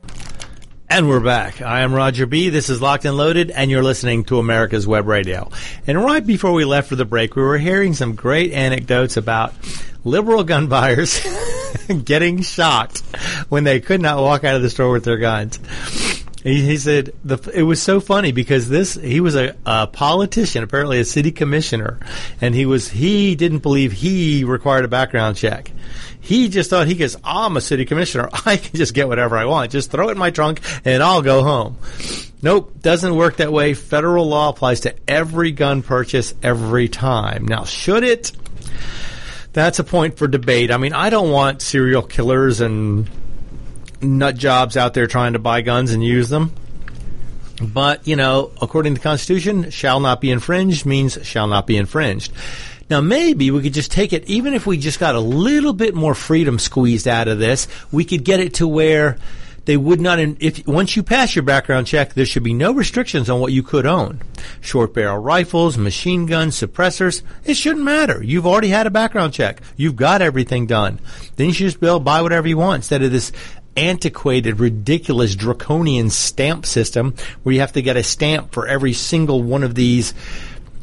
And 0.89 1.07
we're 1.07 1.19
back. 1.19 1.61
I 1.61 1.82
am 1.82 1.93
Roger 1.93 2.25
B. 2.25 2.49
This 2.49 2.71
is 2.71 2.82
Locked 2.82 3.05
and 3.05 3.15
Loaded, 3.15 3.51
and 3.51 3.69
you're 3.69 3.84
listening 3.84 4.23
to 4.25 4.39
America's 4.39 4.88
Web 4.88 5.05
Radio. 5.05 5.51
And 5.86 6.03
right 6.03 6.25
before 6.25 6.53
we 6.53 6.65
left 6.65 6.89
for 6.89 6.95
the 6.95 7.05
break, 7.05 7.36
we 7.36 7.43
were 7.43 7.59
hearing 7.59 7.93
some 7.93 8.15
great 8.15 8.51
anecdotes 8.51 9.15
about 9.15 9.53
liberal 10.03 10.43
gun 10.43 10.65
buyers 10.69 11.23
getting 12.03 12.41
shocked 12.41 13.01
when 13.49 13.63
they 13.63 13.80
could 13.80 14.01
not 14.01 14.19
walk 14.19 14.43
out 14.43 14.55
of 14.55 14.63
the 14.63 14.71
store 14.71 14.91
with 14.91 15.03
their 15.03 15.17
guns. 15.17 15.59
He, 16.47 16.61
he 16.61 16.77
said 16.77 17.13
the, 17.25 17.37
it 17.53 17.63
was 17.63 17.81
so 17.81 17.99
funny 17.99 18.31
because 18.31 18.69
this 18.69 18.93
he 18.93 19.19
was 19.19 19.35
a, 19.35 19.53
a 19.65 19.85
politician, 19.85 20.63
apparently 20.63 20.97
a 21.01 21.03
city 21.03 21.33
commissioner, 21.33 21.99
and 22.39 22.55
he 22.55 22.65
was 22.65 22.87
he 22.87 23.35
didn't 23.35 23.59
believe 23.59 23.91
he 23.91 24.45
required 24.45 24.85
a 24.85 24.87
background 24.87 25.35
check. 25.35 25.73
He 26.21 26.47
just 26.47 26.69
thought 26.69 26.87
he 26.87 26.95
goes, 26.95 27.17
I'm 27.21 27.57
a 27.57 27.61
city 27.61 27.83
commissioner. 27.83 28.29
I 28.45 28.55
can 28.55 28.77
just 28.77 28.93
get 28.93 29.09
whatever 29.09 29.37
I 29.37 29.43
want. 29.43 29.71
Just 29.71 29.91
throw 29.91 30.07
it 30.07 30.13
in 30.13 30.17
my 30.17 30.31
trunk 30.31 30.61
and 30.85 31.03
I'll 31.03 31.21
go 31.21 31.43
home. 31.43 31.77
Nope, 32.41 32.81
doesn't 32.81 33.15
work 33.15 33.37
that 33.37 33.51
way. 33.51 33.73
Federal 33.73 34.27
law 34.27 34.47
applies 34.47 34.81
to 34.81 34.95
every 35.05 35.51
gun 35.51 35.81
purchase 35.81 36.33
every 36.41 36.87
time. 36.87 37.45
Now, 37.45 37.65
should 37.65 38.03
it? 38.03 38.31
That's 39.51 39.79
a 39.79 39.83
point 39.83 40.17
for 40.17 40.29
debate. 40.29 40.71
I 40.71 40.77
mean, 40.77 40.93
I 40.93 41.09
don't 41.09 41.31
want 41.31 41.61
serial 41.61 42.03
killers 42.03 42.61
and 42.61 43.09
nut 44.01 44.35
jobs 44.35 44.77
out 44.77 44.93
there 44.93 45.07
trying 45.07 45.33
to 45.33 45.39
buy 45.39 45.61
guns 45.61 45.91
and 45.91 46.03
use 46.03 46.29
them. 46.29 46.53
But, 47.61 48.07
you 48.07 48.15
know, 48.15 48.51
according 48.61 48.95
to 48.95 48.99
the 48.99 49.03
Constitution, 49.03 49.71
shall 49.71 49.99
not 49.99 50.21
be 50.21 50.31
infringed 50.31 50.85
means 50.85 51.17
shall 51.23 51.47
not 51.47 51.65
be 51.65 51.77
infringed. 51.77 52.31
Now, 52.89 53.01
maybe 53.01 53.51
we 53.51 53.61
could 53.61 53.73
just 53.73 53.91
take 53.91 54.13
it, 54.13 54.25
even 54.29 54.53
if 54.53 54.65
we 54.65 54.77
just 54.77 54.99
got 54.99 55.15
a 55.15 55.19
little 55.19 55.73
bit 55.73 55.93
more 55.93 56.15
freedom 56.15 56.57
squeezed 56.59 57.07
out 57.07 57.27
of 57.27 57.39
this, 57.39 57.67
we 57.91 58.05
could 58.05 58.23
get 58.23 58.39
it 58.39 58.55
to 58.55 58.67
where 58.67 59.17
they 59.65 59.75
would 59.75 59.99
not, 59.99 60.17
if 60.17 60.65
once 60.65 60.95
you 60.95 61.03
pass 61.03 61.35
your 61.35 61.43
background 61.43 61.87
check, 61.87 62.13
there 62.13 62.25
should 62.25 62.43
be 62.43 62.53
no 62.53 62.71
restrictions 62.71 63.29
on 63.29 63.41
what 63.41 63.51
you 63.51 63.61
could 63.61 63.85
own. 63.85 64.21
Short 64.61 64.93
barrel 64.93 65.17
rifles, 65.17 65.77
machine 65.77 66.25
guns, 66.25 66.57
suppressors, 66.57 67.21
it 67.43 67.55
shouldn't 67.55 67.83
matter. 67.83 68.23
You've 68.23 68.47
already 68.47 68.69
had 68.69 68.87
a 68.87 68.91
background 68.91 69.33
check. 69.33 69.59
You've 69.75 69.97
got 69.97 70.21
everything 70.21 70.67
done. 70.67 71.01
Then 71.35 71.47
you 71.47 71.53
should 71.53 71.65
just 71.65 71.81
be 71.81 71.87
able 71.87 71.99
to 71.99 72.05
buy 72.05 72.21
whatever 72.21 72.47
you 72.47 72.55
want 72.55 72.77
instead 72.77 73.03
of 73.03 73.11
this 73.11 73.33
antiquated, 73.78 74.59
ridiculous, 74.59 75.36
draconian 75.36 76.09
stamp 76.09 76.65
system 76.65 77.13
where 77.43 77.53
you 77.53 77.61
have 77.61 77.73
to 77.73 77.82
get 77.82 77.95
a 77.95 78.03
stamp 78.03 78.51
for 78.51 78.67
every 78.67 78.93
single 78.93 79.43
one 79.43 79.63
of 79.63 79.75
these 79.75 80.13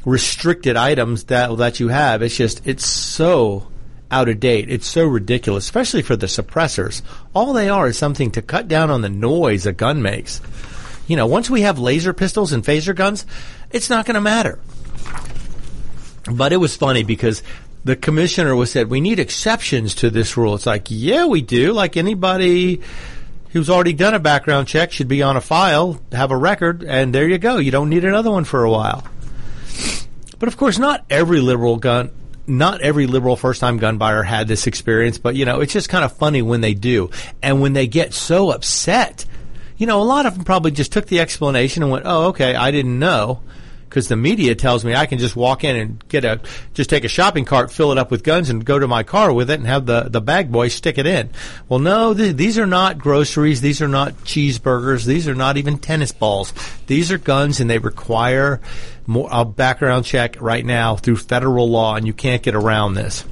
restricted 0.05 0.76
items 0.76 1.24
that 1.24 1.57
that 1.59 1.80
you 1.80 1.88
have. 1.88 2.22
It's 2.22 2.36
just 2.36 2.66
it's 2.66 2.86
so 2.86 3.68
out 4.11 4.28
of 4.28 4.38
date. 4.38 4.70
It's 4.70 4.86
so 4.86 5.05
ridiculous, 5.05 5.64
especially 5.64 6.03
for 6.03 6.16
the 6.16 6.26
suppressors. 6.26 7.03
All 7.34 7.53
they 7.53 7.68
are 7.68 7.88
is 7.88 7.99
something 7.99 8.30
to 8.32 8.42
cut 8.42 8.68
down 8.68 8.90
on 8.90 9.01
the 9.01 9.09
noise 9.09 9.66
a 9.66 9.72
gun 9.72 10.03
makes. 10.03 10.40
You 11.07 11.16
know, 11.16 11.26
once 11.26 11.51
we 11.51 11.62
have 11.62 11.78
laser 11.78 12.12
pistols 12.12 12.53
and 12.53 12.64
phaser 12.64 12.95
guns, 12.95 13.26
it's 13.70 13.90
not 13.90 14.07
going 14.07 14.14
to 14.14 14.20
matter. 14.20 14.59
But 16.32 16.53
it 16.53 16.57
was 16.57 16.76
funny 16.76 17.03
because 17.03 17.42
the 17.85 17.97
commissioner 17.97 18.57
was 18.57 18.70
said 18.70 18.91
we 18.91 19.01
need 19.01 19.18
exceptions 19.18 19.95
to 19.97 20.11
this 20.11 20.37
rule. 20.37 20.55
It's 20.55 20.66
like, 20.66 20.87
yeah, 20.89 21.26
we 21.26 21.43
do. 21.43 21.72
Like 21.72 21.97
anybody 21.97 22.80
who's 23.51 23.70
already 23.70 23.93
done 23.93 24.14
a 24.14 24.18
background 24.18 24.66
check 24.66 24.91
should 24.91 25.07
be 25.07 25.22
on 25.22 25.37
a 25.37 25.41
file, 25.41 26.01
have 26.11 26.30
a 26.30 26.37
record, 26.37 26.82
and 26.82 27.14
there 27.14 27.28
you 27.28 27.39
go. 27.39 27.59
You 27.59 27.70
don't 27.70 27.89
need 27.89 28.05
another 28.05 28.30
one 28.30 28.45
for 28.45 28.64
a 28.64 28.70
while. 28.70 29.07
But 30.39 30.49
of 30.49 30.57
course, 30.57 30.78
not 30.78 31.05
every 31.09 31.41
liberal 31.41 31.76
gun, 31.76 32.11
not 32.47 32.80
every 32.80 33.07
liberal 33.07 33.37
first 33.37 33.61
time 33.61 33.76
gun 33.76 33.99
buyer 33.99 34.22
had 34.22 34.49
this 34.49 34.66
experience, 34.66 35.18
but 35.18 35.37
you 35.37 35.45
know, 35.45 35.61
it's 35.61 35.72
just 35.72 35.89
kind 35.89 36.05
of 36.05 36.16
funny 36.16 36.43
when 36.43 36.62
they 36.62 36.74
do. 36.74 37.11
And 37.43 37.61
when 37.61 37.74
they 37.74 37.87
get 37.87 38.12
so 38.12 38.51
upset, 38.51 39.24
you 39.76 39.87
know, 39.87 40.01
a 40.01 40.05
lot 40.05 40.26
of 40.26 40.35
them 40.35 40.45
probably 40.45 40.70
just 40.70 40.93
took 40.93 41.07
the 41.07 41.20
explanation 41.20 41.82
and 41.82 41.93
went, 41.93 42.05
oh, 42.07 42.28
okay, 42.28 42.55
I 42.55 42.70
didn't 42.70 42.99
know. 42.99 43.41
Because 43.89 44.09
the 44.09 44.16
media 44.16 44.55
tells 44.55 44.85
me 44.85 44.95
I 44.95 45.07
can 45.07 45.18
just 45.18 45.37
walk 45.37 45.64
in 45.64 45.76
and 45.76 46.09
get 46.09 46.24
a, 46.24 46.41
just 46.72 46.91
take 46.91 47.05
a 47.05 47.09
shopping 47.09 47.45
cart, 47.45 47.70
fill 47.70 47.93
it 47.93 47.99
up 47.99 48.11
with 48.11 48.24
guns, 48.24 48.51
and 48.51 48.64
go 48.64 48.78
to 48.78 48.89
my 48.89 49.03
car 49.03 49.32
with 49.32 49.51
it 49.51 49.61
and 49.61 49.66
have 49.66 49.87
the, 49.87 50.09
the 50.09 50.20
bag 50.20 50.51
boy 50.51 50.68
stick 50.68 50.99
it 50.99 51.07
in. 51.07 51.30
Well, 51.68 51.80
no, 51.80 52.14
th- 52.14 52.37
these 52.37 52.59
are 52.59 52.66
not 52.66 52.99
groceries. 52.99 53.61
These 53.61 53.80
are 53.82 53.89
not 53.89 54.14
cheeseburgers. 54.24 55.05
These 55.05 55.28
are 55.28 55.35
not 55.35 55.57
even 55.57 55.78
tennis 55.78 56.12
balls. 56.12 56.53
These 56.87 57.12
are 57.12 57.18
guns, 57.18 57.61
and 57.61 57.70
they 57.70 57.78
require 57.78 58.61
more, 59.07 59.28
a 59.30 59.45
background 59.45 60.05
check 60.05 60.41
right 60.41 60.64
now 60.64 60.97
through 60.97 61.16
federal 61.16 61.70
law, 61.70 61.97
and 61.97 62.07
you 62.07 62.12
can't 62.12 62.43
get 62.43 62.55
around 62.55 62.95
this. 62.95 63.24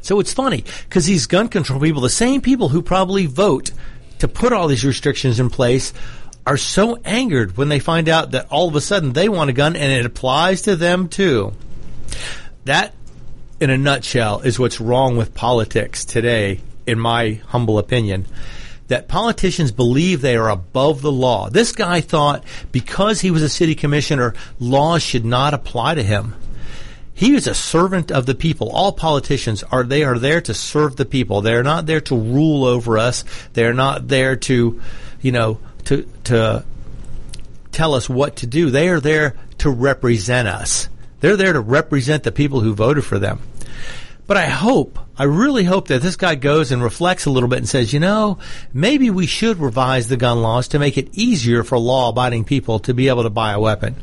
So 0.00 0.20
it's 0.20 0.32
funny 0.32 0.64
because 0.88 1.06
these 1.06 1.26
gun 1.26 1.48
control 1.48 1.80
people, 1.80 2.02
the 2.02 2.10
same 2.10 2.40
people 2.40 2.68
who 2.68 2.82
probably 2.82 3.26
vote 3.26 3.70
to 4.18 4.28
put 4.28 4.52
all 4.52 4.68
these 4.68 4.84
restrictions 4.84 5.40
in 5.40 5.50
place, 5.50 5.92
are 6.46 6.56
so 6.56 6.96
angered 7.04 7.56
when 7.56 7.68
they 7.68 7.78
find 7.78 8.08
out 8.08 8.32
that 8.32 8.50
all 8.50 8.68
of 8.68 8.76
a 8.76 8.80
sudden 8.80 9.12
they 9.12 9.28
want 9.28 9.50
a 9.50 9.52
gun 9.52 9.76
and 9.76 9.92
it 9.92 10.06
applies 10.06 10.62
to 10.62 10.76
them 10.76 11.08
too. 11.08 11.52
That, 12.64 12.94
in 13.60 13.70
a 13.70 13.78
nutshell, 13.78 14.40
is 14.40 14.58
what's 14.58 14.80
wrong 14.80 15.16
with 15.16 15.34
politics 15.34 16.04
today, 16.04 16.60
in 16.86 16.98
my 16.98 17.40
humble 17.46 17.78
opinion 17.78 18.26
that 18.92 19.08
politicians 19.08 19.72
believe 19.72 20.20
they 20.20 20.36
are 20.36 20.50
above 20.50 21.00
the 21.00 21.10
law. 21.10 21.48
This 21.48 21.72
guy 21.72 22.02
thought 22.02 22.44
because 22.72 23.22
he 23.22 23.30
was 23.30 23.42
a 23.42 23.48
city 23.48 23.74
commissioner, 23.74 24.34
laws 24.60 25.02
should 25.02 25.24
not 25.24 25.54
apply 25.54 25.94
to 25.94 26.02
him. 26.02 26.34
He 27.14 27.34
is 27.34 27.46
a 27.46 27.54
servant 27.54 28.12
of 28.12 28.26
the 28.26 28.34
people. 28.34 28.70
All 28.70 28.92
politicians 28.92 29.62
are 29.62 29.82
they 29.82 30.04
are 30.04 30.18
there 30.18 30.42
to 30.42 30.52
serve 30.52 30.96
the 30.96 31.06
people. 31.06 31.40
They 31.40 31.54
are 31.54 31.62
not 31.62 31.86
there 31.86 32.02
to 32.02 32.14
rule 32.14 32.66
over 32.66 32.98
us. 32.98 33.24
They 33.54 33.64
are 33.64 33.72
not 33.72 34.08
there 34.08 34.36
to, 34.36 34.82
you 35.22 35.32
know, 35.32 35.58
to 35.84 36.02
to 36.24 36.64
tell 37.72 37.94
us 37.94 38.08
what 38.08 38.36
to 38.36 38.46
do. 38.46 38.70
They 38.70 38.88
are 38.88 39.00
there 39.00 39.36
to 39.58 39.70
represent 39.70 40.48
us. 40.48 40.88
They're 41.20 41.36
there 41.36 41.52
to 41.52 41.60
represent 41.60 42.24
the 42.24 42.32
people 42.32 42.60
who 42.60 42.74
voted 42.74 43.04
for 43.04 43.18
them. 43.18 43.40
But 44.26 44.36
I 44.36 44.46
hope, 44.46 44.98
I 45.16 45.24
really 45.24 45.64
hope 45.64 45.88
that 45.88 46.00
this 46.00 46.16
guy 46.16 46.36
goes 46.36 46.72
and 46.72 46.82
reflects 46.82 47.26
a 47.26 47.30
little 47.30 47.48
bit 47.48 47.58
and 47.58 47.68
says, 47.68 47.92
you 47.92 48.00
know, 48.00 48.38
maybe 48.72 49.10
we 49.10 49.26
should 49.26 49.58
revise 49.58 50.08
the 50.08 50.16
gun 50.16 50.42
laws 50.42 50.68
to 50.68 50.78
make 50.78 50.96
it 50.96 51.08
easier 51.12 51.64
for 51.64 51.78
law 51.78 52.10
abiding 52.10 52.44
people 52.44 52.78
to 52.80 52.94
be 52.94 53.08
able 53.08 53.24
to 53.24 53.30
buy 53.30 53.52
a 53.52 53.60
weapon. 53.60 53.96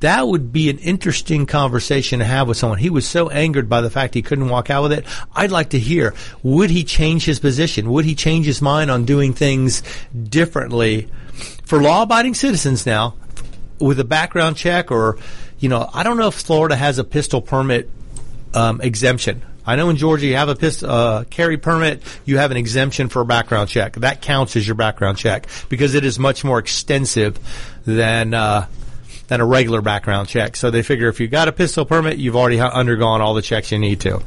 That 0.00 0.26
would 0.26 0.52
be 0.52 0.70
an 0.70 0.78
interesting 0.78 1.46
conversation 1.46 2.18
to 2.18 2.24
have 2.24 2.48
with 2.48 2.56
someone. 2.56 2.78
He 2.78 2.90
was 2.90 3.06
so 3.06 3.28
angered 3.28 3.68
by 3.68 3.82
the 3.82 3.90
fact 3.90 4.14
he 4.14 4.22
couldn't 4.22 4.48
walk 4.48 4.70
out 4.70 4.82
with 4.82 4.92
it. 4.92 5.04
I'd 5.34 5.50
like 5.50 5.70
to 5.70 5.78
hear, 5.78 6.14
would 6.42 6.70
he 6.70 6.84
change 6.84 7.26
his 7.26 7.38
position? 7.38 7.90
Would 7.90 8.04
he 8.06 8.14
change 8.14 8.46
his 8.46 8.62
mind 8.62 8.90
on 8.90 9.04
doing 9.04 9.34
things 9.34 9.82
differently 10.22 11.08
for 11.64 11.80
law 11.80 12.02
abiding 12.02 12.34
citizens 12.34 12.86
now 12.86 13.14
with 13.78 14.00
a 14.00 14.04
background 14.04 14.56
check 14.56 14.90
or, 14.90 15.18
you 15.58 15.68
know, 15.68 15.88
I 15.92 16.02
don't 16.02 16.16
know 16.16 16.28
if 16.28 16.34
Florida 16.34 16.76
has 16.76 16.98
a 16.98 17.04
pistol 17.04 17.42
permit 17.42 17.90
um, 18.54 18.80
exemption. 18.80 19.42
I 19.66 19.76
know 19.76 19.90
in 19.90 19.96
Georgia 19.96 20.26
you 20.26 20.36
have 20.36 20.48
a 20.48 20.56
pist- 20.56 20.82
uh, 20.82 21.24
carry 21.28 21.58
permit, 21.58 22.02
you 22.24 22.38
have 22.38 22.50
an 22.50 22.56
exemption 22.56 23.08
for 23.08 23.20
a 23.20 23.24
background 23.24 23.68
check. 23.68 23.94
That 23.96 24.22
counts 24.22 24.56
as 24.56 24.66
your 24.66 24.74
background 24.74 25.18
check 25.18 25.46
because 25.68 25.94
it 25.94 26.04
is 26.04 26.18
much 26.18 26.42
more 26.42 26.58
extensive 26.58 27.38
than 27.84 28.34
uh, 28.34 28.66
than 29.30 29.40
a 29.40 29.46
regular 29.46 29.80
background 29.80 30.26
check. 30.26 30.56
So 30.56 30.72
they 30.72 30.82
figure 30.82 31.08
if 31.08 31.20
you've 31.20 31.30
got 31.30 31.46
a 31.46 31.52
pistol 31.52 31.84
permit, 31.84 32.18
you've 32.18 32.34
already 32.34 32.56
ha- 32.56 32.72
undergone 32.74 33.20
all 33.20 33.32
the 33.32 33.42
checks 33.42 33.70
you 33.70 33.78
need 33.78 34.00
to. 34.00 34.20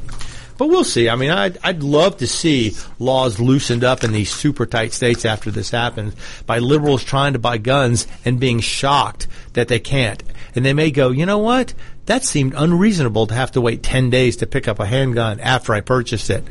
But 0.56 0.68
we'll 0.68 0.82
see. 0.82 1.10
I 1.10 1.16
mean, 1.16 1.30
I'd, 1.30 1.58
I'd 1.62 1.82
love 1.82 2.18
to 2.18 2.26
see 2.26 2.74
laws 2.98 3.38
loosened 3.38 3.84
up 3.84 4.02
in 4.02 4.12
these 4.12 4.32
super 4.32 4.64
tight 4.64 4.92
states 4.92 5.26
after 5.26 5.50
this 5.50 5.70
happens 5.70 6.14
by 6.46 6.58
liberals 6.58 7.04
trying 7.04 7.34
to 7.34 7.38
buy 7.38 7.58
guns 7.58 8.06
and 8.24 8.40
being 8.40 8.60
shocked 8.60 9.26
that 9.52 9.68
they 9.68 9.78
can't. 9.78 10.22
And 10.54 10.64
they 10.64 10.72
may 10.72 10.90
go, 10.90 11.10
you 11.10 11.26
know 11.26 11.38
what? 11.38 11.74
That 12.06 12.24
seemed 12.24 12.54
unreasonable 12.56 13.26
to 13.26 13.34
have 13.34 13.52
to 13.52 13.60
wait 13.60 13.82
10 13.82 14.08
days 14.08 14.36
to 14.36 14.46
pick 14.46 14.68
up 14.68 14.80
a 14.80 14.86
handgun 14.86 15.38
after 15.38 15.74
I 15.74 15.82
purchased 15.82 16.30
it. 16.30 16.44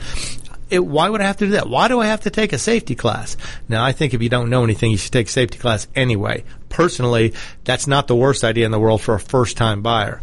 It, 0.69 0.85
why 0.85 1.09
would 1.09 1.21
I 1.21 1.25
have 1.25 1.37
to 1.37 1.45
do 1.45 1.51
that? 1.51 1.69
Why 1.69 1.87
do 1.87 1.99
I 1.99 2.07
have 2.07 2.21
to 2.21 2.29
take 2.29 2.53
a 2.53 2.57
safety 2.59 2.95
class? 2.95 3.35
Now, 3.67 3.83
I 3.83 3.93
think 3.93 4.13
if 4.13 4.21
you 4.21 4.29
don't 4.29 4.49
know 4.49 4.63
anything, 4.63 4.91
you 4.91 4.97
should 4.97 5.13
take 5.13 5.27
a 5.27 5.31
safety 5.31 5.57
class 5.57 5.87
anyway. 5.95 6.43
Personally, 6.73 7.33
that's 7.63 7.87
not 7.87 8.07
the 8.07 8.15
worst 8.15 8.43
idea 8.43 8.65
in 8.65 8.71
the 8.71 8.79
world 8.79 9.01
for 9.01 9.13
a 9.13 9.19
first 9.19 9.55
time 9.55 9.81
buyer. 9.81 10.21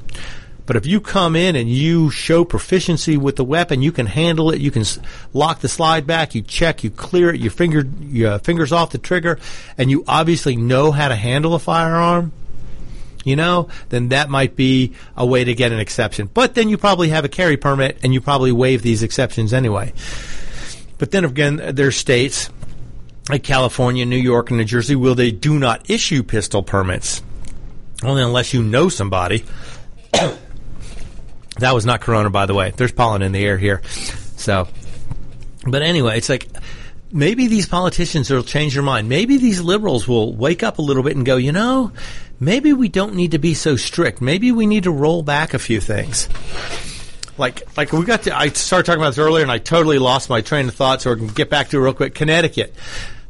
But 0.67 0.77
if 0.77 0.87
you 0.87 1.01
come 1.01 1.35
in 1.35 1.57
and 1.57 1.69
you 1.69 2.11
show 2.11 2.45
proficiency 2.45 3.17
with 3.17 3.37
the 3.37 3.45
weapon, 3.45 3.83
you 3.83 3.91
can 3.91 4.07
handle 4.07 4.51
it. 4.51 4.61
You 4.61 4.71
can 4.71 4.85
lock 5.33 5.61
the 5.61 5.69
slide 5.69 6.07
back. 6.07 6.35
You 6.35 6.43
check. 6.43 6.85
You 6.85 6.91
clear 6.91 7.31
it. 7.31 7.41
You 7.41 7.51
finger 7.51 7.85
your 8.01 8.39
fingers 8.39 8.71
off 8.71 8.91
the 8.91 8.99
trigger, 8.99 9.39
and 9.79 9.91
you 9.91 10.05
obviously 10.07 10.57
know 10.57 10.93
how 10.93 11.09
to 11.09 11.17
handle 11.17 11.55
a 11.55 11.59
firearm. 11.59 12.33
You 13.25 13.37
know, 13.37 13.69
then 13.89 14.09
that 14.09 14.31
might 14.31 14.57
be 14.57 14.95
a 15.17 15.27
way 15.27 15.45
to 15.45 15.55
get 15.55 15.73
an 15.73 15.81
exception. 15.81 16.31
But 16.33 16.55
then 16.55 16.69
you 16.69 16.79
probably 16.79 17.11
have 17.11 17.25
a 17.25 17.29
carry 17.29 17.57
permit, 17.57 17.99
and 18.03 18.15
you 18.15 18.21
probably 18.21 18.53
waive 18.53 18.83
these 18.83 19.03
exceptions 19.03 19.53
anyway. 19.53 19.93
But 20.99 21.11
then 21.11 21.25
again, 21.25 21.75
there's 21.75 21.97
states 21.97 22.49
like 23.31 23.43
California, 23.43 24.05
New 24.05 24.17
York, 24.17 24.51
and 24.51 24.59
New 24.59 24.65
Jersey 24.65 24.97
where 24.97 25.15
they 25.15 25.31
do 25.31 25.59
not 25.59 25.89
issue 25.91 26.23
pistol 26.23 26.63
permits. 26.63 27.23
Only 28.03 28.23
unless 28.23 28.55
you 28.55 28.63
know 28.63 28.89
somebody. 28.89 29.45
that 30.13 31.75
was 31.75 31.85
not 31.85 32.01
Corona, 32.01 32.31
by 32.31 32.47
the 32.47 32.55
way. 32.55 32.73
There's 32.77 32.93
pollen 32.93 33.23
in 33.23 33.33
the 33.33 33.45
air 33.45 33.59
here. 33.59 33.83
So, 34.37 34.69
but 35.67 35.83
anyway, 35.83 36.17
it's 36.17 36.29
like 36.29 36.49
maybe 37.13 37.47
these 37.47 37.67
politicians 37.67 38.31
will 38.31 38.43
change 38.43 38.75
their 38.75 38.83
mind. 38.83 39.09
Maybe 39.09 39.37
these 39.37 39.61
liberals 39.61 40.09
will 40.09 40.35
wake 40.35 40.63
up 40.63 40.79
a 40.79 40.83
little 40.83 41.03
bit 41.03 41.17
and 41.17 41.27
go, 41.27 41.37
you 41.37 41.53
know, 41.53 41.93
maybe 42.39 42.73
we 42.73 42.89
don't 42.89 43.15
need 43.15 43.33
to 43.33 43.39
be 43.39 43.55
so 43.55 43.77
strict. 43.77 44.21
Maybe 44.21 44.53
we 44.53 44.67
need 44.67 44.85
to 44.85 44.91
roll 44.91 45.23
back 45.23 45.55
a 45.55 45.59
few 45.59 45.81
things. 45.81 46.29
Like, 47.37 47.77
like 47.77 47.93
we 47.93 48.05
got 48.05 48.23
to, 48.25 48.37
I 48.37 48.49
started 48.49 48.85
talking 48.85 49.01
about 49.01 49.11
this 49.11 49.19
earlier 49.19 49.43
and 49.43 49.53
I 49.53 49.59
totally 49.59 49.99
lost 49.99 50.29
my 50.29 50.41
train 50.41 50.69
of 50.69 50.75
thought, 50.75 51.03
so 51.03 51.13
we 51.13 51.17
can 51.17 51.27
get 51.29 51.49
back 51.49 51.71
to 51.71 51.79
it 51.79 51.81
real 51.81 51.95
quick. 51.95 52.15
Connecticut. 52.15 52.75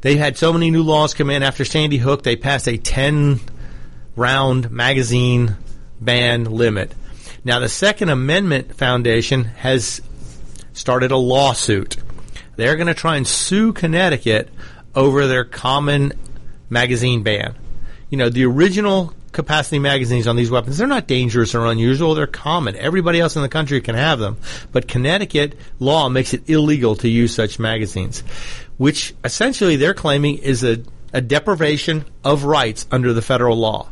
They 0.00 0.16
had 0.16 0.36
so 0.36 0.52
many 0.52 0.70
new 0.70 0.82
laws 0.82 1.14
come 1.14 1.30
in 1.30 1.42
after 1.42 1.64
Sandy 1.64 1.98
Hook, 1.98 2.22
they 2.22 2.36
passed 2.36 2.68
a 2.68 2.78
10 2.78 3.40
round 4.16 4.70
magazine 4.70 5.56
ban 6.00 6.44
limit. 6.44 6.92
Now, 7.44 7.58
the 7.58 7.68
Second 7.68 8.10
Amendment 8.10 8.76
Foundation 8.76 9.44
has 9.44 10.02
started 10.72 11.10
a 11.10 11.16
lawsuit. 11.16 11.96
They're 12.56 12.76
going 12.76 12.86
to 12.86 12.94
try 12.94 13.16
and 13.16 13.26
sue 13.26 13.72
Connecticut 13.72 14.50
over 14.94 15.26
their 15.26 15.44
common 15.44 16.12
magazine 16.68 17.22
ban. 17.22 17.54
You 18.10 18.18
know, 18.18 18.28
the 18.28 18.44
original 18.44 19.14
capacity 19.32 19.78
magazines 19.78 20.26
on 20.26 20.36
these 20.36 20.50
weapons, 20.50 20.76
they're 20.78 20.86
not 20.86 21.06
dangerous 21.06 21.54
or 21.54 21.66
unusual. 21.66 22.14
They're 22.14 22.26
common. 22.26 22.76
Everybody 22.76 23.20
else 23.20 23.36
in 23.36 23.42
the 23.42 23.48
country 23.48 23.80
can 23.80 23.94
have 23.94 24.18
them. 24.18 24.36
But 24.72 24.88
Connecticut 24.88 25.56
law 25.78 26.08
makes 26.08 26.34
it 26.34 26.48
illegal 26.48 26.96
to 26.96 27.08
use 27.08 27.34
such 27.34 27.58
magazines, 27.58 28.22
which 28.80 29.12
essentially 29.22 29.76
they're 29.76 29.92
claiming 29.92 30.38
is 30.38 30.64
a, 30.64 30.82
a 31.12 31.20
deprivation 31.20 32.02
of 32.24 32.44
rights 32.44 32.86
under 32.90 33.12
the 33.12 33.20
federal 33.20 33.58
law. 33.58 33.86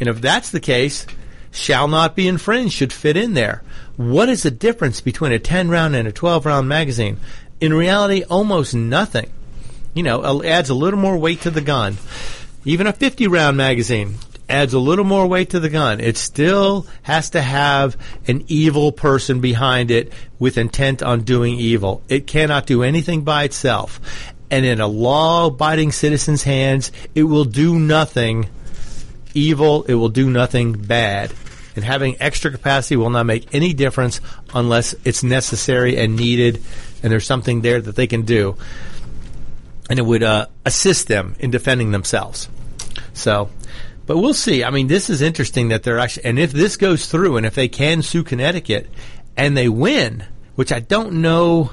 And 0.00 0.08
if 0.08 0.20
that's 0.20 0.50
the 0.50 0.58
case, 0.58 1.06
shall 1.52 1.86
not 1.86 2.16
be 2.16 2.26
infringed 2.26 2.74
should 2.74 2.92
fit 2.92 3.16
in 3.16 3.34
there. 3.34 3.62
What 3.96 4.28
is 4.28 4.42
the 4.42 4.50
difference 4.50 5.00
between 5.00 5.30
a 5.30 5.38
10 5.38 5.68
round 5.68 5.94
and 5.94 6.08
a 6.08 6.12
12 6.12 6.44
round 6.44 6.68
magazine? 6.68 7.20
In 7.60 7.72
reality, 7.72 8.24
almost 8.24 8.74
nothing. 8.74 9.30
You 9.94 10.02
know, 10.02 10.42
adds 10.42 10.70
a 10.70 10.74
little 10.74 10.98
more 10.98 11.16
weight 11.16 11.42
to 11.42 11.52
the 11.52 11.60
gun. 11.60 11.98
Even 12.64 12.88
a 12.88 12.92
50 12.92 13.28
round 13.28 13.56
magazine 13.56 14.16
adds 14.54 14.72
a 14.72 14.78
little 14.78 15.04
more 15.04 15.26
weight 15.26 15.50
to 15.50 15.60
the 15.60 15.68
gun. 15.68 16.00
It 16.00 16.16
still 16.16 16.86
has 17.02 17.30
to 17.30 17.42
have 17.42 17.96
an 18.26 18.44
evil 18.46 18.92
person 18.92 19.40
behind 19.40 19.90
it 19.90 20.12
with 20.38 20.56
intent 20.56 21.02
on 21.02 21.22
doing 21.22 21.58
evil. 21.58 22.02
It 22.08 22.26
cannot 22.26 22.66
do 22.66 22.82
anything 22.82 23.22
by 23.22 23.44
itself. 23.44 24.00
And 24.50 24.64
in 24.64 24.80
a 24.80 24.86
law 24.86 25.46
abiding 25.46 25.92
citizen's 25.92 26.44
hands, 26.44 26.92
it 27.14 27.24
will 27.24 27.44
do 27.44 27.78
nothing 27.78 28.48
evil, 29.34 29.82
it 29.82 29.94
will 29.94 30.08
do 30.08 30.30
nothing 30.30 30.72
bad. 30.72 31.32
And 31.74 31.84
having 31.84 32.16
extra 32.20 32.52
capacity 32.52 32.94
will 32.94 33.10
not 33.10 33.26
make 33.26 33.52
any 33.52 33.74
difference 33.74 34.20
unless 34.54 34.94
it's 35.04 35.24
necessary 35.24 35.96
and 35.96 36.14
needed 36.14 36.62
and 37.04 37.12
there's 37.12 37.26
something 37.26 37.60
there 37.60 37.82
that 37.82 37.96
they 37.96 38.06
can 38.06 38.22
do. 38.22 38.56
And 39.90 39.98
it 39.98 40.02
would 40.02 40.22
uh, 40.22 40.46
assist 40.64 41.06
them 41.08 41.36
in 41.38 41.50
defending 41.50 41.90
themselves. 41.90 42.48
So, 43.12 43.50
but 44.06 44.18
we'll 44.18 44.34
see. 44.34 44.64
I 44.64 44.70
mean, 44.70 44.86
this 44.86 45.08
is 45.08 45.22
interesting 45.22 45.68
that 45.68 45.82
they're 45.82 45.98
actually, 45.98 46.26
and 46.26 46.38
if 46.38 46.52
this 46.52 46.76
goes 46.76 47.06
through 47.06 47.36
and 47.36 47.46
if 47.46 47.54
they 47.54 47.68
can 47.68 48.02
sue 48.02 48.22
Connecticut 48.22 48.88
and 49.36 49.56
they 49.56 49.68
win, 49.68 50.24
which 50.54 50.72
I 50.72 50.80
don't 50.80 51.22
know, 51.22 51.72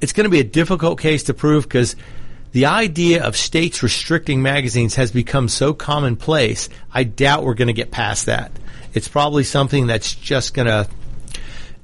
it's 0.00 0.12
going 0.12 0.24
to 0.24 0.30
be 0.30 0.40
a 0.40 0.44
difficult 0.44 1.00
case 1.00 1.24
to 1.24 1.34
prove 1.34 1.64
because 1.64 1.96
the 2.52 2.66
idea 2.66 3.24
of 3.24 3.36
states 3.36 3.82
restricting 3.82 4.42
magazines 4.42 4.94
has 4.96 5.10
become 5.10 5.48
so 5.48 5.72
commonplace. 5.72 6.68
I 6.92 7.04
doubt 7.04 7.44
we're 7.44 7.54
going 7.54 7.68
to 7.68 7.74
get 7.74 7.90
past 7.90 8.26
that. 8.26 8.52
It's 8.92 9.08
probably 9.08 9.44
something 9.44 9.86
that's 9.86 10.14
just 10.14 10.54
going 10.54 10.66
to 10.66 10.88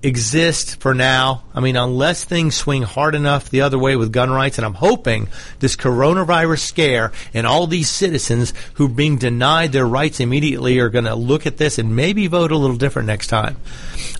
exist 0.02 0.80
for 0.80 0.94
now. 0.94 1.44
I 1.54 1.60
mean, 1.60 1.76
unless 1.76 2.24
things 2.24 2.54
swing 2.54 2.82
hard 2.82 3.14
enough 3.14 3.50
the 3.50 3.60
other 3.60 3.78
way 3.78 3.96
with 3.96 4.12
gun 4.12 4.30
rights, 4.30 4.56
and 4.58 4.64
I'm 4.64 4.74
hoping 4.74 5.28
this 5.58 5.76
coronavirus 5.76 6.60
scare 6.60 7.12
and 7.34 7.46
all 7.46 7.66
these 7.66 7.90
citizens 7.90 8.54
who 8.74 8.86
are 8.86 8.88
being 8.88 9.18
denied 9.18 9.72
their 9.72 9.86
rights 9.86 10.20
immediately 10.20 10.78
are 10.78 10.88
going 10.88 11.04
to 11.04 11.14
look 11.14 11.46
at 11.46 11.58
this 11.58 11.78
and 11.78 11.94
maybe 11.94 12.26
vote 12.26 12.52
a 12.52 12.56
little 12.56 12.76
different 12.76 13.06
next 13.06 13.26
time. 13.26 13.56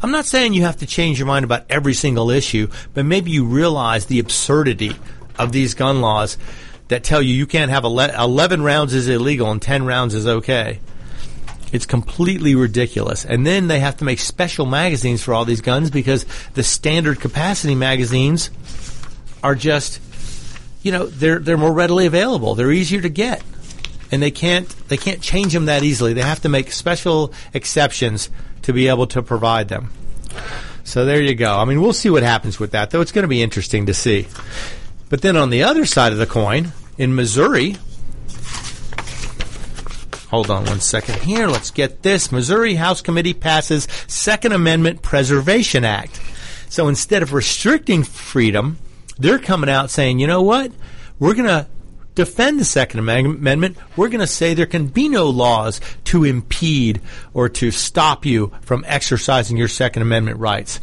I'm 0.03 0.11
not 0.11 0.27
saying 0.27 0.53
you 0.53 0.63
have 0.63 0.79
to 0.79 0.87
change 0.87 1.19
your 1.19 1.27
mind 1.27 1.45
about 1.45 1.65
every 1.71 1.95
single 1.95 2.31
issue, 2.31 2.69
but 2.93 3.07
maybe 3.07 3.31
you 3.31 3.47
realize 3.47 4.07
the 4.07 4.19
absurdity 4.19 4.97
of 5.39 5.53
these 5.53 5.75
gun 5.75 6.03
laws 6.03 6.37
that 6.89 7.05
tell 7.05 7.23
you 7.23 7.33
you 7.33 7.47
can't 7.47 7.71
have 7.71 7.85
11 7.85 8.63
rounds 8.63 8.93
is 8.93 9.09
illegal 9.09 9.51
and 9.51 9.63
10 9.63 9.87
rounds 9.87 10.15
is 10.15 10.27
okay. 10.27 10.81
It's 11.73 11.87
completely 11.87 12.55
ridiculous. 12.55 13.25
And 13.25 13.47
then 13.47 13.69
they 13.69 13.81
have 13.81 13.97
to 13.99 14.05
make 14.05 14.19
special 14.19 14.67
magazines 14.67 15.23
for 15.23 15.35
all 15.35 15.45
these 15.45 15.61
guns 15.61 15.91
because 15.91 16.27
the 16.55 16.63
standard 16.63 17.21
capacity 17.21 17.75
magazines 17.75 18.51
are 19.43 19.55
just, 19.55 20.01
you 20.83 20.93
know, 20.93 21.07
they're 21.07 21.39
they're 21.39 21.57
more 21.57 21.73
readily 21.73 22.07
available. 22.07 22.55
They're 22.55 22.73
easier 22.73 23.01
to 23.01 23.09
get, 23.09 23.43
and 24.11 24.23
they 24.23 24.31
can't 24.31 24.69
they 24.89 24.97
can't 24.97 25.21
change 25.21 25.53
them 25.53 25.67
that 25.67 25.83
easily. 25.83 26.13
They 26.13 26.23
have 26.23 26.41
to 26.43 26.49
make 26.49 26.73
special 26.73 27.33
exceptions 27.55 28.31
to 28.63 28.73
be 28.73 28.89
able 28.89 29.07
to 29.09 29.23
provide 29.23 29.69
them. 29.69 29.93
So 30.85 31.05
there 31.05 31.23
you 31.23 31.35
go. 31.35 31.57
I 31.57 31.65
mean, 31.65 31.81
we'll 31.81 31.93
see 31.93 32.11
what 32.11 32.23
happens 32.23 32.59
with 32.59 32.73
that, 32.73 32.91
though. 32.91 33.01
It's 33.01 33.13
going 33.13 33.23
to 33.23 33.29
be 33.29 33.43
interesting 33.43 33.87
to 33.87 33.95
see. 33.95 34.27
But 35.09 35.23
then 35.23 35.37
on 35.37 35.51
the 35.51 35.63
other 35.63 35.87
side 35.87 36.13
of 36.13 36.19
the 36.19 36.27
coin, 36.27 36.73
in 36.99 37.15
Missouri, 37.15 37.77
hold 40.31 40.51
on 40.51 40.65
one 40.65 40.81
second 40.81 41.17
here. 41.23 41.49
Let's 41.49 41.71
get 41.71 42.03
this. 42.03 42.33
Missouri 42.33 42.75
House 42.75 43.03
Committee 43.03 43.35
passes 43.35 43.87
Second 44.07 44.53
Amendment 44.53 45.03
Preservation 45.03 45.85
Act. 45.85 46.21
So 46.69 46.89
instead 46.89 47.23
of 47.23 47.33
restricting 47.33 48.05
freedom, 48.05 48.79
they're 49.19 49.39
coming 49.39 49.69
out 49.69 49.91
saying, 49.91 50.21
you 50.21 50.27
know 50.27 50.43
what? 50.43 50.73
We're 51.19 51.35
going 51.35 51.49
to 51.49 51.67
defend 52.15 52.61
the 52.61 52.65
Second 52.65 53.01
Amendment. 53.01 53.77
We're 53.97 54.09
going 54.09 54.21
to 54.21 54.27
say 54.27 54.55
there 54.55 54.67
can 54.67 54.87
be 54.87 55.09
no 55.09 55.29
laws 55.29 55.81
to 56.05 56.25
impede 56.25 57.01
or 57.35 57.49
to 57.49 57.71
stop 57.71 58.25
you 58.25 58.53
from 58.63 58.85
exercising 58.87 59.57
your 59.57 59.69
Second 59.69 60.03
Amendment 60.03 60.39
rights 60.39 60.81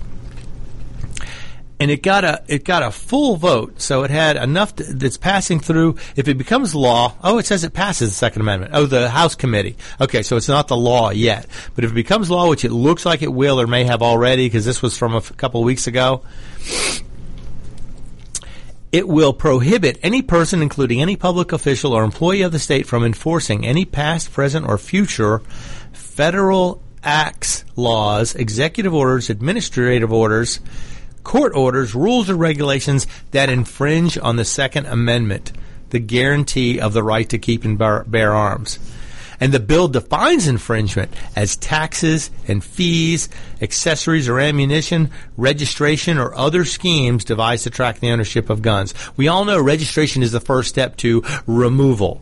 and 1.79 1.91
it 1.91 2.01
got 2.01 2.23
a 2.23 2.43
it 2.47 2.63
got 2.63 2.83
a 2.83 2.91
full 2.91 3.35
vote, 3.35 3.81
so 3.81 4.03
it 4.03 4.11
had 4.11 4.35
enough 4.35 4.75
to, 4.77 4.83
that's 4.83 5.17
passing 5.17 5.59
through. 5.59 5.97
If 6.15 6.27
it 6.27 6.37
becomes 6.37 6.73
law, 6.73 7.15
oh, 7.23 7.37
it 7.37 7.45
says 7.45 7.63
it 7.63 7.73
passes 7.73 8.09
the 8.09 8.15
Second 8.15 8.41
Amendment. 8.41 8.71
Oh, 8.73 8.85
the 8.85 9.09
House 9.09 9.35
committee. 9.35 9.77
Okay, 10.01 10.23
so 10.23 10.37
it's 10.37 10.47
not 10.47 10.67
the 10.67 10.77
law 10.77 11.11
yet, 11.11 11.45
but 11.75 11.83
if 11.83 11.91
it 11.91 11.95
becomes 11.95 12.31
law, 12.31 12.49
which 12.49 12.65
it 12.65 12.71
looks 12.71 13.05
like 13.05 13.21
it 13.21 13.31
will 13.31 13.61
or 13.61 13.67
may 13.67 13.83
have 13.83 14.01
already, 14.01 14.47
because 14.47 14.65
this 14.65 14.81
was 14.81 14.97
from 14.97 15.13
a 15.13 15.17
f- 15.17 15.35
couple 15.37 15.63
weeks 15.63 15.87
ago. 15.87 16.23
It 18.89 19.07
will 19.07 19.33
prohibit 19.33 19.99
any 20.01 20.21
person, 20.21 20.61
including 20.61 21.01
any 21.01 21.17
public 21.17 21.51
official 21.51 21.93
or 21.93 22.03
employee 22.03 22.41
of 22.41 22.53
the 22.53 22.59
state, 22.59 22.87
from 22.87 23.03
enforcing 23.03 23.65
any 23.65 23.83
past, 23.85 24.31
present, 24.31 24.67
or 24.67 24.77
future 24.77 25.39
federal 25.91 26.81
acts, 27.03 27.65
laws, 27.75 28.33
executive 28.33 28.93
orders, 28.93 29.29
administrative 29.29 30.11
orders, 30.11 30.59
court 31.27 31.53
orders, 31.53 31.93
rules, 31.93 32.29
or 32.29 32.37
regulations 32.37 33.05
that 33.31 33.49
infringe 33.49 34.17
on 34.17 34.37
the 34.37 34.45
Second 34.45 34.85
Amendment, 34.85 35.51
the 35.89 35.99
guarantee 35.99 36.79
of 36.79 36.93
the 36.93 37.03
right 37.03 37.27
to 37.29 37.37
keep 37.37 37.65
and 37.65 37.77
bear, 37.77 38.05
bear 38.05 38.33
arms. 38.33 38.79
And 39.39 39.51
the 39.51 39.59
bill 39.59 39.89
defines 39.89 40.47
infringement 40.47 41.13
as 41.35 41.57
taxes 41.57 42.31
and 42.47 42.63
fees, 42.63 43.27
accessories 43.61 44.29
or 44.29 44.39
ammunition, 44.39 45.11
registration 45.35 46.17
or 46.17 46.33
other 46.33 46.63
schemes 46.63 47.25
devised 47.25 47.65
to 47.65 47.71
track 47.71 47.99
the 47.99 48.09
ownership 48.09 48.49
of 48.49 48.61
guns. 48.61 48.93
We 49.17 49.27
all 49.27 49.43
know 49.43 49.61
registration 49.61 50.23
is 50.23 50.31
the 50.31 50.39
first 50.39 50.69
step 50.69 50.95
to 50.97 51.23
removal. 51.45 52.21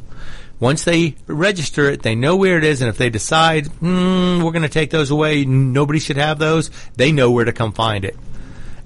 Once 0.60 0.84
they 0.84 1.16
register 1.28 1.90
it, 1.92 2.02
they 2.02 2.16
know 2.16 2.36
where 2.36 2.58
it 2.58 2.64
is, 2.64 2.82
and 2.82 2.90
if 2.90 2.98
they 2.98 3.12
decide, 3.12 3.66
mm, 3.66 4.44
we're 4.44 4.52
going 4.52 4.64
to 4.64 4.70
take 4.70 4.90
those 4.90 5.12
away, 5.12 5.46
nobody 5.46 6.00
should 6.00 6.18
have 6.18 6.40
those, 6.40 6.72
they 6.96 7.12
know 7.12 7.30
where 7.30 7.46
to 7.46 7.54
come 7.54 7.72
find 7.72 8.04
it 8.04 8.18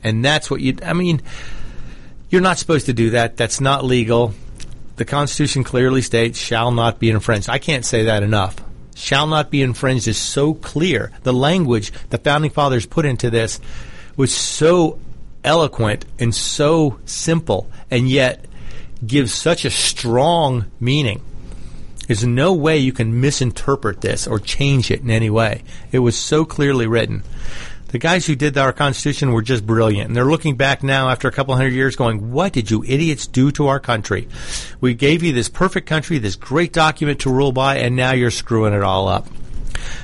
and 0.03 0.23
that's 0.23 0.49
what 0.49 0.61
you. 0.61 0.77
I 0.83 0.93
mean, 0.93 1.21
you're 2.29 2.41
not 2.41 2.57
supposed 2.57 2.85
to 2.87 2.93
do 2.93 3.11
that. 3.11 3.37
That's 3.37 3.61
not 3.61 3.83
legal. 3.83 4.33
The 4.97 5.05
Constitution 5.05 5.63
clearly 5.63 6.01
states 6.01 6.37
shall 6.37 6.71
not 6.71 6.99
be 6.99 7.09
infringed. 7.09 7.49
I 7.49 7.57
can't 7.57 7.85
say 7.85 8.03
that 8.03 8.23
enough. 8.23 8.57
Shall 8.95 9.27
not 9.27 9.49
be 9.49 9.61
infringed 9.61 10.07
is 10.07 10.17
so 10.17 10.53
clear. 10.53 11.11
The 11.23 11.33
language 11.33 11.93
the 12.09 12.17
founding 12.17 12.51
fathers 12.51 12.85
put 12.85 13.05
into 13.05 13.29
this 13.29 13.59
was 14.17 14.35
so 14.35 14.99
eloquent 15.43 16.05
and 16.19 16.35
so 16.35 16.99
simple, 17.05 17.69
and 17.89 18.09
yet 18.09 18.45
gives 19.05 19.33
such 19.33 19.63
a 19.63 19.69
strong 19.69 20.65
meaning. 20.79 21.21
There's 22.07 22.25
no 22.25 22.53
way 22.53 22.79
you 22.79 22.91
can 22.91 23.21
misinterpret 23.21 24.01
this 24.01 24.27
or 24.27 24.39
change 24.39 24.91
it 24.91 25.01
in 25.01 25.11
any 25.11 25.29
way. 25.29 25.63
It 25.91 25.99
was 25.99 26.17
so 26.17 26.43
clearly 26.43 26.87
written 26.87 27.23
the 27.89 27.99
guys 27.99 28.25
who 28.25 28.35
did 28.35 28.57
our 28.57 28.71
Constitution 28.71 29.31
were 29.31 29.41
just 29.41 29.65
brilliant. 29.65 30.07
And 30.07 30.15
they're 30.15 30.25
looking 30.25 30.55
back 30.55 30.83
now 30.83 31.09
after 31.09 31.27
a 31.27 31.31
couple 31.31 31.55
hundred 31.55 31.73
years 31.73 31.95
going, 31.95 32.31
what 32.31 32.53
did 32.53 32.71
you 32.71 32.83
idiots 32.83 33.27
do 33.27 33.51
to 33.53 33.67
our 33.67 33.79
country? 33.79 34.27
We 34.79 34.93
gave 34.93 35.23
you 35.23 35.33
this 35.33 35.49
perfect 35.49 35.87
country, 35.87 36.17
this 36.17 36.35
great 36.35 36.71
document 36.71 37.19
to 37.21 37.31
rule 37.31 37.51
by, 37.51 37.77
and 37.77 37.95
now 37.95 38.13
you're 38.13 38.31
screwing 38.31 38.73
it 38.73 38.83
all 38.83 39.07
up. 39.07 39.27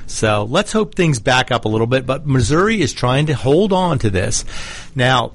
So 0.07 0.45
let's 0.49 0.71
hope 0.71 0.95
things 0.95 1.19
back 1.19 1.51
up 1.51 1.65
a 1.65 1.67
little 1.67 1.87
bit. 1.87 2.05
But 2.05 2.25
Missouri 2.25 2.81
is 2.81 2.93
trying 2.93 3.27
to 3.27 3.33
hold 3.33 3.71
on 3.73 3.99
to 3.99 4.09
this. 4.09 4.45
Now, 4.95 5.33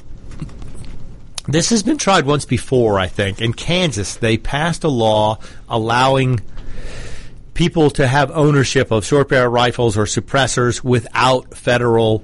This 1.47 1.71
has 1.71 1.83
been 1.83 1.99
tried 1.99 2.27
once 2.27 2.45
before, 2.45 2.99
I 2.99 3.09
think. 3.09 3.41
In 3.41 3.53
Kansas, 3.53 4.15
they 4.17 4.37
passed 4.37 4.85
a 4.85 4.89
law 4.89 5.39
allowing 5.69 6.41
people 7.55 7.91
to 7.91 8.07
have 8.07 8.31
ownership 8.31 8.91
of 8.91 9.05
short 9.05 9.29
barrel 9.29 9.51
rifles 9.51 9.97
or 9.97 10.05
suppressors 10.05 10.85
without 10.85 11.57
federal 11.57 12.23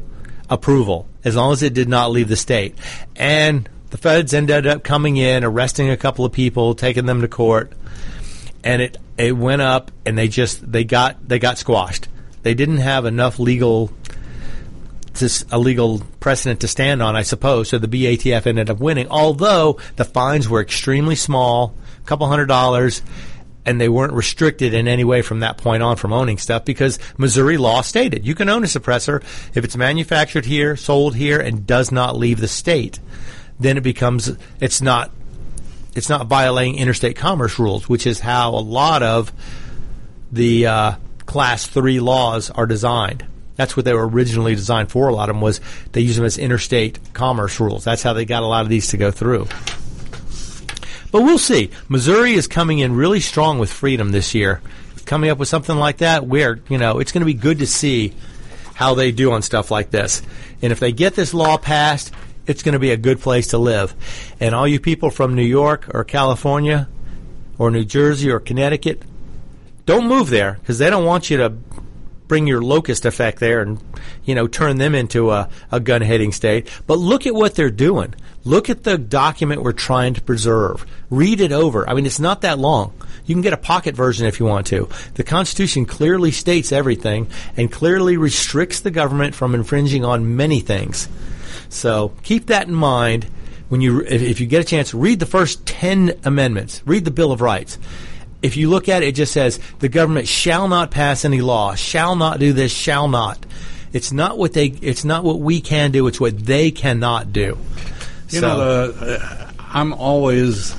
approval, 0.49 1.09
as 1.25 1.37
long 1.37 1.53
as 1.53 1.63
it 1.63 1.75
did 1.75 1.89
not 1.89 2.11
leave 2.11 2.29
the 2.29 2.37
state. 2.37 2.77
And 3.15 3.69
the 3.91 3.99
feds 3.99 4.35
ended 4.35 4.67
up 4.67 4.83
coming 4.83 5.17
in, 5.17 5.45
arresting 5.45 5.91
a 5.91 5.97
couple 5.97 6.25
of 6.25 6.33
people, 6.33 6.75
taking 6.75 7.07
them 7.07 7.21
to 7.21 7.29
court, 7.29 7.73
and 8.65 8.83
it 8.83 8.97
it 9.17 9.37
went 9.37 9.63
up, 9.63 9.91
and 10.05 10.17
they 10.19 10.29
just 10.29 10.71
they 10.71 10.85
got 10.85 11.29
they 11.29 11.39
got 11.39 11.59
squashed. 11.59 12.09
They 12.43 12.55
didn't 12.55 12.79
have 12.79 13.07
enough 13.07 13.39
legal 13.39 13.91
this 15.19 15.45
a 15.51 15.59
legal 15.59 16.03
precedent 16.21 16.61
to 16.61 16.69
stand 16.69 17.03
on, 17.03 17.17
I 17.17 17.23
suppose. 17.23 17.69
So 17.69 17.79
the 17.79 17.89
BATF 17.89 18.47
ended 18.47 18.71
up 18.71 18.79
winning, 18.79 19.09
although 19.09 19.79
the 19.97 20.05
fines 20.05 20.49
were 20.49 20.61
extremely 20.61 21.17
small, 21.17 21.75
a 22.03 22.07
couple 22.07 22.27
hundred 22.27 22.47
dollars, 22.47 23.03
and 23.67 23.81
they 23.81 23.89
weren't 23.89 24.13
restricted 24.13 24.73
in 24.73 24.89
any 24.89 25.05
way 25.05 25.21
from 25.21 25.41
that 25.41 25.59
point 25.59 25.83
on 25.83 25.97
from 25.97 26.13
owning 26.13 26.39
stuff 26.39 26.65
because 26.65 26.99
Missouri 27.19 27.59
law 27.59 27.83
stated 27.83 28.25
you 28.25 28.35
can 28.35 28.49
own 28.49 28.63
a 28.63 28.67
suppressor 28.67 29.23
if 29.55 29.65
it's 29.65 29.77
manufactured 29.77 30.47
here, 30.47 30.77
sold 30.77 31.17
here, 31.17 31.41
and 31.41 31.67
does 31.67 31.91
not 31.91 32.17
leave 32.17 32.41
the 32.41 32.49
state. 32.49 33.01
Then 33.59 33.77
it 33.77 33.83
becomes 33.83 34.37
it's 34.61 34.81
not 34.81 35.11
it's 35.95 36.09
not 36.09 36.27
violating 36.27 36.77
interstate 36.77 37.17
commerce 37.17 37.59
rules, 37.59 37.89
which 37.89 38.07
is 38.07 38.21
how 38.21 38.51
a 38.51 38.61
lot 38.61 39.03
of 39.03 39.33
the 40.31 40.67
uh, 40.67 40.93
class 41.25 41.67
three 41.67 42.01
laws 42.01 42.51
are 42.51 42.67
designed. 42.67 43.27
That's 43.57 43.77
what 43.77 43.87
they 43.87 43.95
were 43.95 44.07
originally 44.07 44.55
designed 44.55 44.91
for. 44.91 45.09
A 45.09 45.15
lot 45.15 45.31
of 45.31 45.37
them 45.37 45.41
was 45.41 45.61
they 45.93 46.03
use 46.03 46.17
them 46.17 46.27
as 46.27 46.39
interstate 46.39 47.15
commerce 47.15 47.59
rules. 47.59 47.85
That's 47.85 48.03
how 48.03 48.13
they 48.13 48.27
got 48.27 48.43
a 48.43 48.47
lot 48.47 48.63
of 48.63 48.69
these 48.69 48.89
to 48.89 48.99
go 48.99 49.11
through. 49.11 49.49
But 51.17 51.23
we'll 51.23 51.39
see. 51.39 51.71
Missouri 51.89 52.35
is 52.35 52.47
coming 52.47 52.81
in 52.81 52.95
really 52.95 53.21
strong 53.21 53.59
with 53.59 53.73
freedom 53.73 54.13
this 54.13 54.35
year. 54.35 54.61
Coming 55.07 55.31
up 55.31 55.39
with 55.39 55.49
something 55.49 55.75
like 55.75 55.97
that, 55.99 56.27
where 56.27 56.61
you 56.69 56.77
know 56.77 56.99
it's 56.99 57.11
going 57.11 57.23
to 57.23 57.25
be 57.25 57.33
good 57.33 57.61
to 57.61 57.67
see 57.67 58.13
how 58.75 58.93
they 58.93 59.13
do 59.13 59.33
on 59.33 59.41
stuff 59.41 59.71
like 59.71 59.91
this. 59.91 60.21
And 60.61 60.73
if 60.73 60.79
they 60.79 60.93
get 60.93 61.15
this 61.15 61.33
law 61.33 61.57
passed, 61.57 62.13
it's 62.47 62.63
going 62.63 62.75
to 62.75 62.79
be 62.79 62.91
a 62.91 62.99
good 62.99 63.19
place 63.19 63.47
to 63.47 63.57
live. 63.57 63.95
And 64.41 64.55
all 64.55 64.69
you 64.69 64.79
people 64.79 65.09
from 65.09 65.35
New 65.35 65.43
York 65.43 65.87
or 65.95 66.05
California 66.05 66.87
or 67.57 67.71
New 67.71 67.87
Jersey 67.87 68.31
or 68.31 68.39
Connecticut, 68.39 69.01
don't 69.87 70.09
move 70.09 70.29
there 70.29 70.59
because 70.61 70.77
they 70.77 70.91
don't 70.91 71.07
want 71.07 71.31
you 71.31 71.39
to 71.39 71.55
bring 72.29 72.47
your 72.47 72.63
locust 72.63 73.07
effect 73.07 73.39
there 73.39 73.61
and 73.61 73.81
you 74.25 74.35
know 74.35 74.47
turn 74.47 74.79
them 74.79 74.95
into 74.95 75.31
a, 75.31 75.49
a 75.71 75.81
gun 75.81 76.03
hitting 76.03 76.33
state. 76.33 76.69
But 76.87 76.99
look 76.99 77.27
at 77.27 77.35
what 77.35 77.55
they're 77.55 77.71
doing. 77.71 78.15
Look 78.45 78.71
at 78.71 78.85
the 78.85 78.97
document 78.97 79.63
we're 79.63 79.73
trying 79.73 80.15
to 80.15 80.21
preserve. 80.21 80.87
Read 81.11 81.41
it 81.41 81.51
over. 81.53 81.89
I 81.89 81.95
mean, 81.95 82.07
it's 82.07 82.21
not 82.21 82.43
that 82.43 82.59
long. 82.59 82.93
You 83.25 83.35
can 83.35 83.43
get 83.43 83.53
a 83.53 83.59
pocket 83.59 83.97
version 83.97 84.27
if 84.27 84.39
you 84.39 84.47
want 84.47 84.69
to. 84.69 84.89
The 85.15 85.25
Constitution 85.25 85.85
clearly 85.85 86.31
states 86.31 86.71
everything 86.71 87.29
and 87.57 87.73
clearly 87.73 88.17
restricts 88.17 88.81
the 88.81 88.93
government 88.93 89.35
from 89.35 89.55
infringing 89.55 90.05
on 90.05 90.37
many 90.37 90.61
things. 90.61 91.09
So 91.69 92.13
keep 92.23 92.47
that 92.47 92.69
in 92.69 92.75
mind 92.75 93.25
when 93.69 93.81
you, 93.81 94.03
if, 94.03 94.23
if 94.23 94.41
you 94.41 94.47
get 94.47 94.63
a 94.63 94.65
chance, 94.65 94.95
read 94.95 95.19
the 95.19 95.27
first 95.27 95.67
10 95.67 96.21
amendments. 96.25 96.83
Read 96.87 97.05
the 97.05 97.11
Bill 97.11 97.33
of 97.33 97.41
Rights 97.41 97.79
if 98.47 98.57
you 98.57 98.71
look 98.71 98.89
at 98.89 99.03
it, 99.03 99.09
it 99.09 99.15
just 99.17 99.33
says 99.33 99.61
the 99.81 99.89
government 99.89 100.29
shall 100.29 100.69
not 100.69 100.91
pass 100.91 101.25
any 101.25 101.41
law, 101.41 101.75
shall 101.75 102.17
not 102.17 102.39
do 102.39 102.53
this, 102.53 102.73
shall 102.73 103.09
not. 103.09 103.45
It's 103.93 104.13
not 104.13 104.39
what 104.39 104.53
they. 104.53 104.67
It's 104.67 105.05
not 105.05 105.25
what 105.25 105.41
we 105.41 105.61
can 105.61 105.91
do. 105.91 106.07
It's 106.07 106.21
what 106.21 106.39
they 106.39 106.71
cannot 106.71 107.33
do. 107.33 107.59
You 108.31 108.41
So- 108.41 108.49
know, 108.49 108.91
the, 108.93 109.21
uh, 109.23 109.47
I'm 109.73 109.93
always 109.93 110.75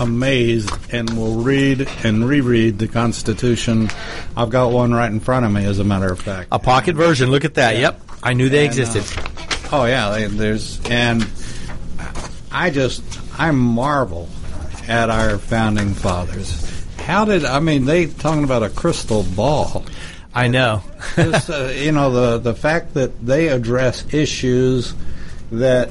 amazed 0.00 0.70
and 0.92 1.10
will 1.18 1.36
read 1.42 1.88
and 2.04 2.26
reread 2.28 2.78
the 2.78 2.86
Constitution. 2.88 3.90
I've 4.36 4.50
got 4.50 4.70
one 4.72 4.92
right 4.94 5.10
in 5.10 5.20
front 5.20 5.44
of 5.44 5.52
me, 5.52 5.64
as 5.64 5.78
a 5.80 5.84
matter 5.84 6.10
of 6.10 6.20
fact. 6.20 6.48
a 6.52 6.58
pocket 6.58 6.94
version. 6.96 7.30
Look 7.30 7.44
at 7.44 7.54
that. 7.54 7.76
Yep, 7.76 8.00
I 8.22 8.32
knew 8.34 8.48
they 8.48 8.66
And, 8.66 8.78
uh, 8.78 8.80
existed. 8.80 9.22
Oh 9.72 9.84
yeah, 9.84 10.26
there's 10.30 10.80
and 10.88 11.26
I 12.52 12.70
just 12.70 13.02
I 13.38 13.50
marvel 13.50 14.28
at 14.88 15.10
our 15.10 15.38
founding 15.38 15.94
fathers. 15.94 16.64
How 16.98 17.24
did 17.24 17.44
I 17.44 17.60
mean 17.60 17.84
they 17.84 18.06
talking 18.06 18.44
about 18.44 18.62
a 18.62 18.70
crystal 18.70 19.22
ball? 19.22 19.84
I 20.34 20.48
know. 20.48 20.82
Just, 21.16 21.50
uh, 21.50 21.66
you 21.74 21.92
know 21.92 22.10
the 22.10 22.38
the 22.38 22.54
fact 22.54 22.94
that 22.94 23.24
they 23.24 23.48
address 23.48 24.12
issues 24.12 24.94
that 25.52 25.90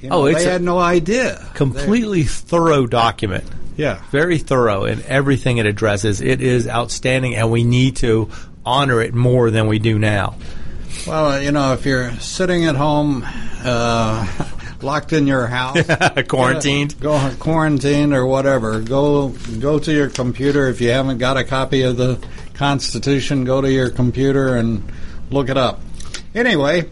you 0.00 0.08
know, 0.08 0.22
Oh, 0.22 0.26
it's 0.26 0.44
they 0.44 0.50
had 0.50 0.62
no 0.62 0.78
idea. 0.78 1.46
Completely 1.54 2.24
thorough 2.24 2.86
document. 2.86 3.44
Yeah. 3.76 4.00
Very 4.10 4.38
thorough 4.38 4.84
in 4.84 5.02
everything 5.04 5.58
it 5.58 5.66
addresses. 5.66 6.20
It 6.20 6.40
is 6.40 6.66
outstanding, 6.68 7.34
and 7.34 7.50
we 7.50 7.64
need 7.64 7.96
to 7.96 8.30
honor 8.64 9.00
it 9.00 9.14
more 9.14 9.50
than 9.50 9.66
we 9.66 9.78
do 9.78 9.98
now. 9.98 10.36
Well, 11.06 11.42
you 11.42 11.52
know, 11.52 11.72
if 11.72 11.86
you're 11.86 12.12
sitting 12.14 12.66
at 12.66 12.76
home, 12.76 13.24
uh, 13.64 14.26
locked 14.82 15.12
in 15.12 15.26
your 15.26 15.46
house, 15.46 15.78
Quarantined. 16.28 16.98
go 17.00 17.30
quarantined 17.38 18.14
or 18.14 18.26
whatever, 18.26 18.80
go 18.80 19.28
go 19.58 19.78
to 19.78 19.92
your 19.92 20.08
computer. 20.08 20.68
If 20.68 20.80
you 20.80 20.90
haven't 20.90 21.18
got 21.18 21.36
a 21.36 21.44
copy 21.44 21.82
of 21.82 21.96
the 21.96 22.18
Constitution, 22.54 23.44
go 23.44 23.60
to 23.60 23.70
your 23.70 23.90
computer 23.90 24.56
and 24.56 24.82
look 25.30 25.48
it 25.48 25.56
up. 25.56 25.80
Anyway, 26.34 26.88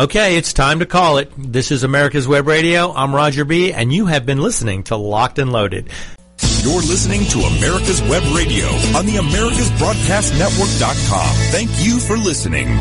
Okay, 0.00 0.36
it's 0.36 0.52
time 0.52 0.78
to 0.78 0.86
call 0.86 1.18
it. 1.18 1.32
This 1.36 1.72
is 1.72 1.82
America's 1.82 2.28
Web 2.28 2.46
Radio. 2.46 2.92
I'm 2.92 3.12
Roger 3.12 3.44
B., 3.44 3.72
and 3.72 3.92
you 3.92 4.06
have 4.06 4.24
been 4.24 4.38
listening 4.38 4.84
to 4.84 4.96
Locked 4.96 5.40
and 5.40 5.50
Loaded. 5.50 5.88
You're 6.62 6.82
listening 6.82 7.24
to 7.24 7.40
America's 7.40 8.00
Web 8.02 8.22
Radio 8.32 8.66
on 8.96 9.06
the 9.06 9.16
AmericasBroadcastNetwork.com. 9.16 11.34
Thank 11.50 11.70
you 11.84 11.98
for 11.98 12.16
listening. 12.16 12.80